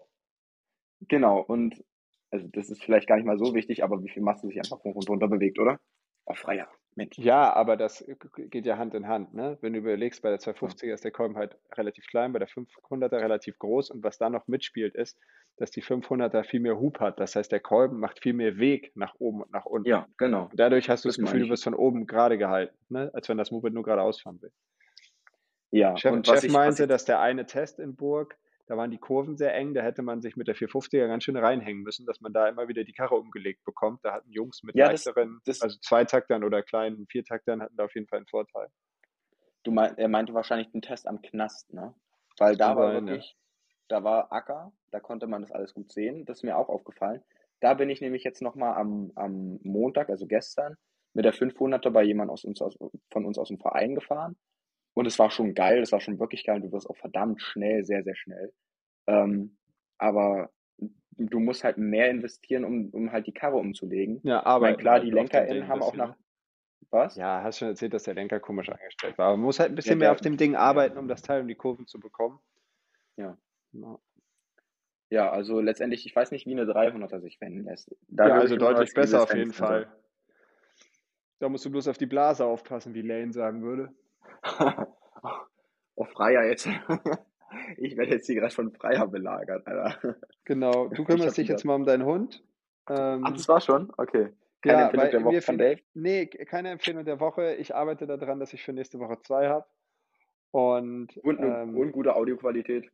Genau, 1.08 1.40
und 1.40 1.82
also 2.30 2.46
das 2.52 2.68
ist 2.68 2.82
vielleicht 2.82 3.08
gar 3.08 3.16
nicht 3.16 3.24
mal 3.24 3.38
so 3.38 3.54
wichtig, 3.54 3.82
aber 3.82 4.02
wie 4.02 4.10
viel 4.10 4.22
Masse 4.22 4.46
sich 4.46 4.58
einfach 4.58 4.84
hoch 4.84 4.94
und 4.96 5.08
runter 5.08 5.28
bewegt, 5.28 5.58
oder? 5.58 5.80
Auf 6.26 6.38
freier, 6.38 6.68
Mensch. 6.94 7.16
Ja, 7.16 7.54
aber 7.54 7.78
das 7.78 8.04
geht 8.50 8.66
ja 8.66 8.76
Hand 8.76 8.94
in 8.94 9.08
Hand, 9.08 9.32
ne? 9.32 9.56
Wenn 9.62 9.72
du 9.72 9.78
überlegst, 9.78 10.20
bei 10.20 10.28
der 10.28 10.40
250er 10.40 10.92
ist 10.92 11.04
der 11.04 11.10
Kolben 11.10 11.36
halt 11.36 11.56
relativ 11.72 12.06
klein, 12.06 12.34
bei 12.34 12.38
der 12.38 12.48
500er 12.48 13.18
relativ 13.18 13.58
groß 13.58 13.90
und 13.90 14.04
was 14.04 14.18
da 14.18 14.28
noch 14.28 14.46
mitspielt 14.46 14.94
ist, 14.94 15.18
dass 15.56 15.70
die 15.70 15.82
500er 15.82 16.44
viel 16.44 16.60
mehr 16.60 16.78
Hub 16.78 17.00
hat. 17.00 17.20
Das 17.20 17.36
heißt, 17.36 17.50
der 17.50 17.60
Kolben 17.60 17.98
macht 17.98 18.20
viel 18.20 18.34
mehr 18.34 18.58
Weg 18.58 18.92
nach 18.94 19.14
oben 19.18 19.42
und 19.42 19.52
nach 19.52 19.64
unten. 19.64 19.88
Ja, 19.88 20.06
genau. 20.18 20.48
Und 20.50 20.60
dadurch 20.60 20.90
hast 20.90 21.04
du 21.04 21.08
das 21.08 21.16
Das 21.16 21.24
Gefühl, 21.24 21.44
du 21.44 21.50
wirst 21.50 21.64
von 21.64 21.74
oben 21.74 22.06
gerade 22.06 22.36
gehalten, 22.36 22.76
ne? 22.90 23.10
Als 23.14 23.26
wenn 23.30 23.38
das 23.38 23.50
Moped 23.50 23.72
nur 23.72 23.84
geradeaus 23.84 24.20
fahren 24.20 24.42
will. 24.42 24.52
Ja, 25.74 25.96
Chef, 25.96 26.12
und 26.12 26.28
was 26.28 26.36
Chef 26.40 26.44
ich, 26.44 26.52
meinte, 26.52 26.84
ich, 26.84 26.88
dass 26.88 27.04
der 27.04 27.20
eine 27.20 27.46
Test 27.46 27.80
in 27.80 27.96
Burg, 27.96 28.38
da 28.66 28.76
waren 28.76 28.92
die 28.92 28.98
Kurven 28.98 29.36
sehr 29.36 29.54
eng, 29.54 29.74
da 29.74 29.82
hätte 29.82 30.02
man 30.02 30.22
sich 30.22 30.36
mit 30.36 30.46
der 30.46 30.54
450er 30.54 31.08
ganz 31.08 31.24
schön 31.24 31.36
reinhängen 31.36 31.82
müssen, 31.82 32.06
dass 32.06 32.20
man 32.20 32.32
da 32.32 32.48
immer 32.48 32.68
wieder 32.68 32.84
die 32.84 32.92
Karre 32.92 33.16
umgelegt 33.16 33.64
bekommt. 33.64 34.04
Da 34.04 34.12
hatten 34.12 34.30
Jungs 34.30 34.62
mit 34.62 34.76
Ja, 34.76 34.88
das- 34.88 35.04
leichteren, 35.04 35.40
das- 35.44 35.60
also 35.62 35.76
Zweitaktern 35.80 36.44
oder 36.44 36.62
kleinen 36.62 37.06
Viertaktern 37.08 37.60
hatten 37.60 37.76
da 37.76 37.86
auf 37.86 37.94
jeden 37.96 38.06
Fall 38.06 38.18
einen 38.18 38.26
Vorteil. 38.26 38.68
Du 39.64 39.72
mein, 39.72 39.98
er 39.98 40.08
meinte 40.08 40.32
wahrscheinlich 40.32 40.70
den 40.70 40.80
Test 40.80 41.08
am 41.08 41.20
Knast, 41.22 41.72
ne? 41.74 41.92
Weil 42.38 42.56
da 42.56 42.76
war 42.76 42.88
ja. 42.88 42.94
wirklich, 42.94 43.36
da 43.88 44.04
war 44.04 44.32
Acker, 44.32 44.72
da 44.92 45.00
konnte 45.00 45.26
man 45.26 45.42
das 45.42 45.50
alles 45.50 45.74
gut 45.74 45.90
sehen. 45.90 46.24
Das 46.24 46.38
ist 46.38 46.42
mir 46.44 46.56
auch 46.56 46.68
aufgefallen. 46.68 47.22
Da 47.60 47.74
bin 47.74 47.90
ich 47.90 48.00
nämlich 48.00 48.22
jetzt 48.22 48.42
nochmal 48.42 48.74
am, 48.76 49.10
am 49.16 49.58
Montag, 49.64 50.08
also 50.08 50.26
gestern, 50.26 50.76
mit 51.14 51.24
der 51.24 51.34
500er 51.34 51.90
bei 51.90 52.04
jemand 52.04 52.30
aus 52.30 52.44
uns, 52.44 52.62
aus, 52.62 52.78
von 53.10 53.24
uns 53.24 53.38
aus 53.38 53.48
dem 53.48 53.58
Verein 53.58 53.94
gefahren. 53.94 54.36
Und 54.94 55.06
es 55.06 55.18
war 55.18 55.30
schon 55.30 55.54
geil, 55.54 55.82
es 55.82 55.92
war 55.92 56.00
schon 56.00 56.20
wirklich 56.20 56.44
geil. 56.44 56.60
Du 56.60 56.72
wirst 56.72 56.88
auch 56.88 56.96
verdammt 56.96 57.42
schnell, 57.42 57.84
sehr, 57.84 58.04
sehr 58.04 58.14
schnell. 58.14 58.52
Ähm, 59.06 59.56
aber 59.98 60.50
du 61.16 61.40
musst 61.40 61.64
halt 61.64 61.78
mehr 61.78 62.10
investieren, 62.10 62.64
um, 62.64 62.90
um 62.90 63.12
halt 63.12 63.26
die 63.26 63.32
Karre 63.32 63.56
umzulegen. 63.56 64.20
Ja, 64.22 64.44
aber 64.44 64.66
meine, 64.66 64.76
klar, 64.76 65.00
die 65.00 65.10
LenkerInnen 65.10 65.68
haben 65.68 65.82
auch 65.82 65.94
nach. 65.94 66.16
Was? 66.90 67.16
Ja, 67.16 67.42
hast 67.42 67.58
schon 67.58 67.68
erzählt, 67.68 67.92
dass 67.92 68.04
der 68.04 68.14
Lenker 68.14 68.38
komisch 68.38 68.68
eingestellt 68.68 69.18
war. 69.18 69.28
Aber 69.28 69.36
man 69.36 69.46
muss 69.46 69.58
halt 69.58 69.72
ein 69.72 69.74
bisschen 69.74 69.92
Ja, 69.92 70.06
mehr 70.06 70.12
auf 70.12 70.20
dem 70.20 70.36
Ding 70.36 70.54
arbeiten, 70.54 70.96
um 70.98 71.08
das 71.08 71.22
Teil 71.22 71.40
um 71.40 71.48
die 71.48 71.54
Kurven 71.56 71.86
zu 71.86 71.98
bekommen. 71.98 72.38
Ja. 73.16 73.36
Ja, 73.72 73.98
Ja, 75.10 75.30
also 75.30 75.60
letztendlich, 75.60 76.06
ich 76.06 76.14
weiß 76.14 76.30
nicht, 76.30 76.46
wie 76.46 76.52
eine 76.52 76.64
300er 76.64 77.20
sich 77.20 77.40
wenden 77.40 77.64
lässt. 77.64 77.96
Da 78.06 78.28
ja 78.28 78.34
also 78.34 78.56
deutlich 78.56 78.94
besser 78.94 79.22
auf 79.22 79.34
jeden. 79.34 79.52
Fall. 79.52 79.88
Da 81.40 81.48
musst 81.48 81.64
du 81.64 81.70
bloß 81.70 81.88
auf 81.88 81.98
die 81.98 82.06
Blase 82.06 82.44
aufpassen, 82.44 82.94
wie 82.94 83.02
Lane 83.02 83.32
sagen 83.32 83.62
würde. 83.62 83.92
oh, 85.94 86.04
Freier 86.04 86.44
jetzt. 86.44 86.66
ich 87.76 87.96
werde 87.96 88.12
jetzt 88.12 88.26
hier 88.26 88.36
gerade 88.36 88.54
von 88.54 88.72
Freier 88.72 89.06
belagert, 89.06 89.66
Alter. 89.66 90.16
Genau, 90.44 90.88
du 90.88 91.04
kümmerst 91.04 91.38
dich 91.38 91.48
jetzt 91.48 91.64
mal 91.64 91.74
um 91.74 91.84
deinen 91.84 92.04
Hund. 92.04 92.42
Ähm, 92.88 93.22
Ach, 93.24 93.32
das 93.32 93.48
war 93.48 93.60
schon? 93.60 93.92
Okay. 93.96 94.30
Keine 94.62 94.78
ja, 94.78 94.88
Empfehlung 94.88 95.10
der 95.10 95.24
Woche 95.24 95.42
von 95.42 95.58
Dave? 95.58 95.80
Nee, 95.94 96.26
keine 96.26 96.70
Empfehlung 96.70 97.04
der 97.04 97.20
Woche. 97.20 97.54
Ich 97.54 97.74
arbeite 97.74 98.06
daran, 98.06 98.40
dass 98.40 98.52
ich 98.52 98.62
für 98.62 98.72
nächste 98.72 98.98
Woche 98.98 99.18
zwei 99.22 99.48
habe. 99.48 99.66
Und 100.50 101.16
Und 101.18 101.40
ähm, 101.40 101.76
ungute 101.76 102.14
Audioqualität. 102.14 102.90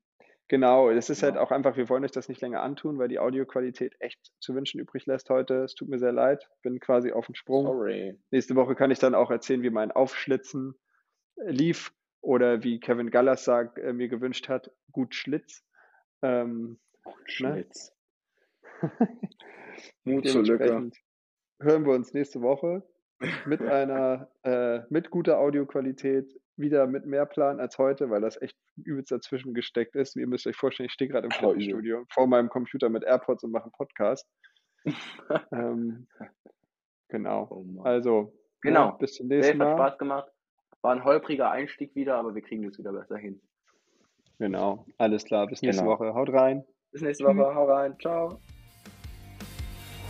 Genau, 0.48 0.90
es 0.90 1.10
ist 1.10 1.22
halt 1.22 1.36
Ja. 1.36 1.42
auch 1.42 1.52
einfach, 1.52 1.76
wir 1.76 1.88
wollen 1.88 2.04
euch 2.04 2.10
das 2.10 2.28
nicht 2.28 2.40
länger 2.40 2.62
antun, 2.62 2.98
weil 2.98 3.06
die 3.06 3.20
Audioqualität 3.20 3.94
echt 4.00 4.32
zu 4.40 4.54
wünschen 4.56 4.80
übrig 4.80 5.06
lässt 5.06 5.30
heute. 5.30 5.62
Es 5.62 5.76
tut 5.76 5.88
mir 5.88 6.00
sehr 6.00 6.10
leid, 6.10 6.48
bin 6.62 6.80
quasi 6.80 7.12
auf 7.12 7.26
dem 7.26 7.36
Sprung. 7.36 7.66
Sorry. 7.66 8.18
Nächste 8.32 8.56
Woche 8.56 8.74
kann 8.74 8.90
ich 8.90 8.98
dann 8.98 9.14
auch 9.14 9.30
erzählen, 9.30 9.62
wie 9.62 9.70
mein 9.70 9.92
Aufschlitzen 9.92 10.74
lief 11.46 11.92
oder 12.20 12.62
wie 12.62 12.80
Kevin 12.80 13.10
Gallas 13.10 13.44
sagt, 13.44 13.78
äh, 13.78 13.92
mir 13.92 14.08
gewünscht 14.08 14.48
hat, 14.48 14.70
gut 14.92 15.14
Schlitz. 15.14 15.64
Ähm, 16.22 16.78
Schlitz. 17.26 17.92
Mut 20.04 20.28
zur 20.28 20.42
Lücke. 20.42 20.90
hören 21.60 21.84
wir 21.86 21.92
uns 21.92 22.12
nächste 22.12 22.40
Woche 22.42 22.82
mit 23.46 23.60
einer, 23.62 24.30
äh, 24.42 24.80
mit 24.90 25.10
guter 25.10 25.38
Audioqualität, 25.38 26.30
wieder 26.56 26.86
mit 26.86 27.06
mehr 27.06 27.24
Plan 27.26 27.58
als 27.60 27.78
heute, 27.78 28.10
weil 28.10 28.20
das 28.20 28.40
echt 28.40 28.56
übelst 28.76 29.10
dazwischen 29.12 29.54
gesteckt 29.54 29.96
ist. 29.96 30.16
Ihr 30.16 30.26
müsst 30.26 30.46
euch 30.46 30.56
vorstellen, 30.56 30.86
ich 30.88 30.92
stehe 30.92 31.10
gerade 31.10 31.26
im 31.26 31.32
Oh, 31.42 31.48
Fitnessstudio 31.50 32.04
vor 32.10 32.26
meinem 32.26 32.48
Computer 32.50 32.88
mit 32.90 33.02
AirPods 33.04 33.44
und 33.44 33.52
mache 33.52 33.64
einen 33.64 33.72
Podcast. 33.72 34.26
ähm, 35.52 36.06
genau. 37.08 37.48
Oh. 37.50 37.82
Also, 37.82 38.34
Genau. 38.62 38.90
ja, 38.90 38.90
bis 38.92 39.14
zum 39.14 39.28
nächsten 39.28 39.58
hat 39.60 39.68
Mal. 39.68 39.76
Spaß 39.76 39.98
gemacht. 39.98 40.30
War 40.82 40.92
ein 40.92 41.04
holpriger 41.04 41.50
Einstieg 41.50 41.94
wieder, 41.94 42.16
aber 42.16 42.34
wir 42.34 42.42
kriegen 42.42 42.62
das 42.68 42.78
wieder 42.78 42.92
besser 42.92 43.16
hin. 43.18 43.40
Genau, 44.38 44.86
alles 44.96 45.24
klar. 45.24 45.46
Bis 45.46 45.60
nächste 45.62 45.82
Genau. 45.82 45.94
Woche. 45.98 46.14
Haut 46.14 46.32
rein. 46.32 46.64
Bis 46.92 47.02
nächste 47.02 47.24
Woche. 47.24 47.54
Hau 47.54 47.66
rein. 47.66 47.94
Ciao. 48.00 48.40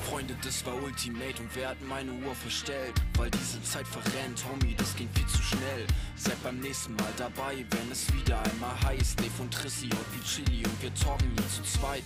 Freunde, 0.03 0.35
das 0.43 0.65
war 0.67 0.75
Ultimate 0.83 1.41
und 1.43 1.55
wer 1.55 1.69
hat 1.71 1.77
meine 1.89 2.11
Uhr 2.11 2.35
verstellt? 2.35 2.95
Weil 3.19 3.31
diese 3.31 3.63
Zeit 3.63 3.87
verrennt, 3.87 4.45
Homie, 4.51 4.75
das 4.77 4.97
ging 4.97 5.09
viel 5.09 5.27
zu 5.27 5.43
schnell. 5.43 5.87
Seid 6.17 6.43
beim 6.43 6.59
nächsten 6.59 6.95
Mal 6.97 7.13
dabei, 7.17 7.65
wenn 7.71 7.91
es 7.93 8.13
wieder 8.15 8.39
einmal 8.43 8.75
heißt. 8.87 9.21
Dave 9.21 9.43
und 9.43 9.53
Trissi 9.53 9.87
und 9.87 10.07
wie 10.15 10.25
Chili 10.25 10.65
und 10.65 10.83
wir 10.83 10.93
talken 10.95 11.31
hier 11.37 11.47
zu 11.49 11.63
zweit. 11.63 12.03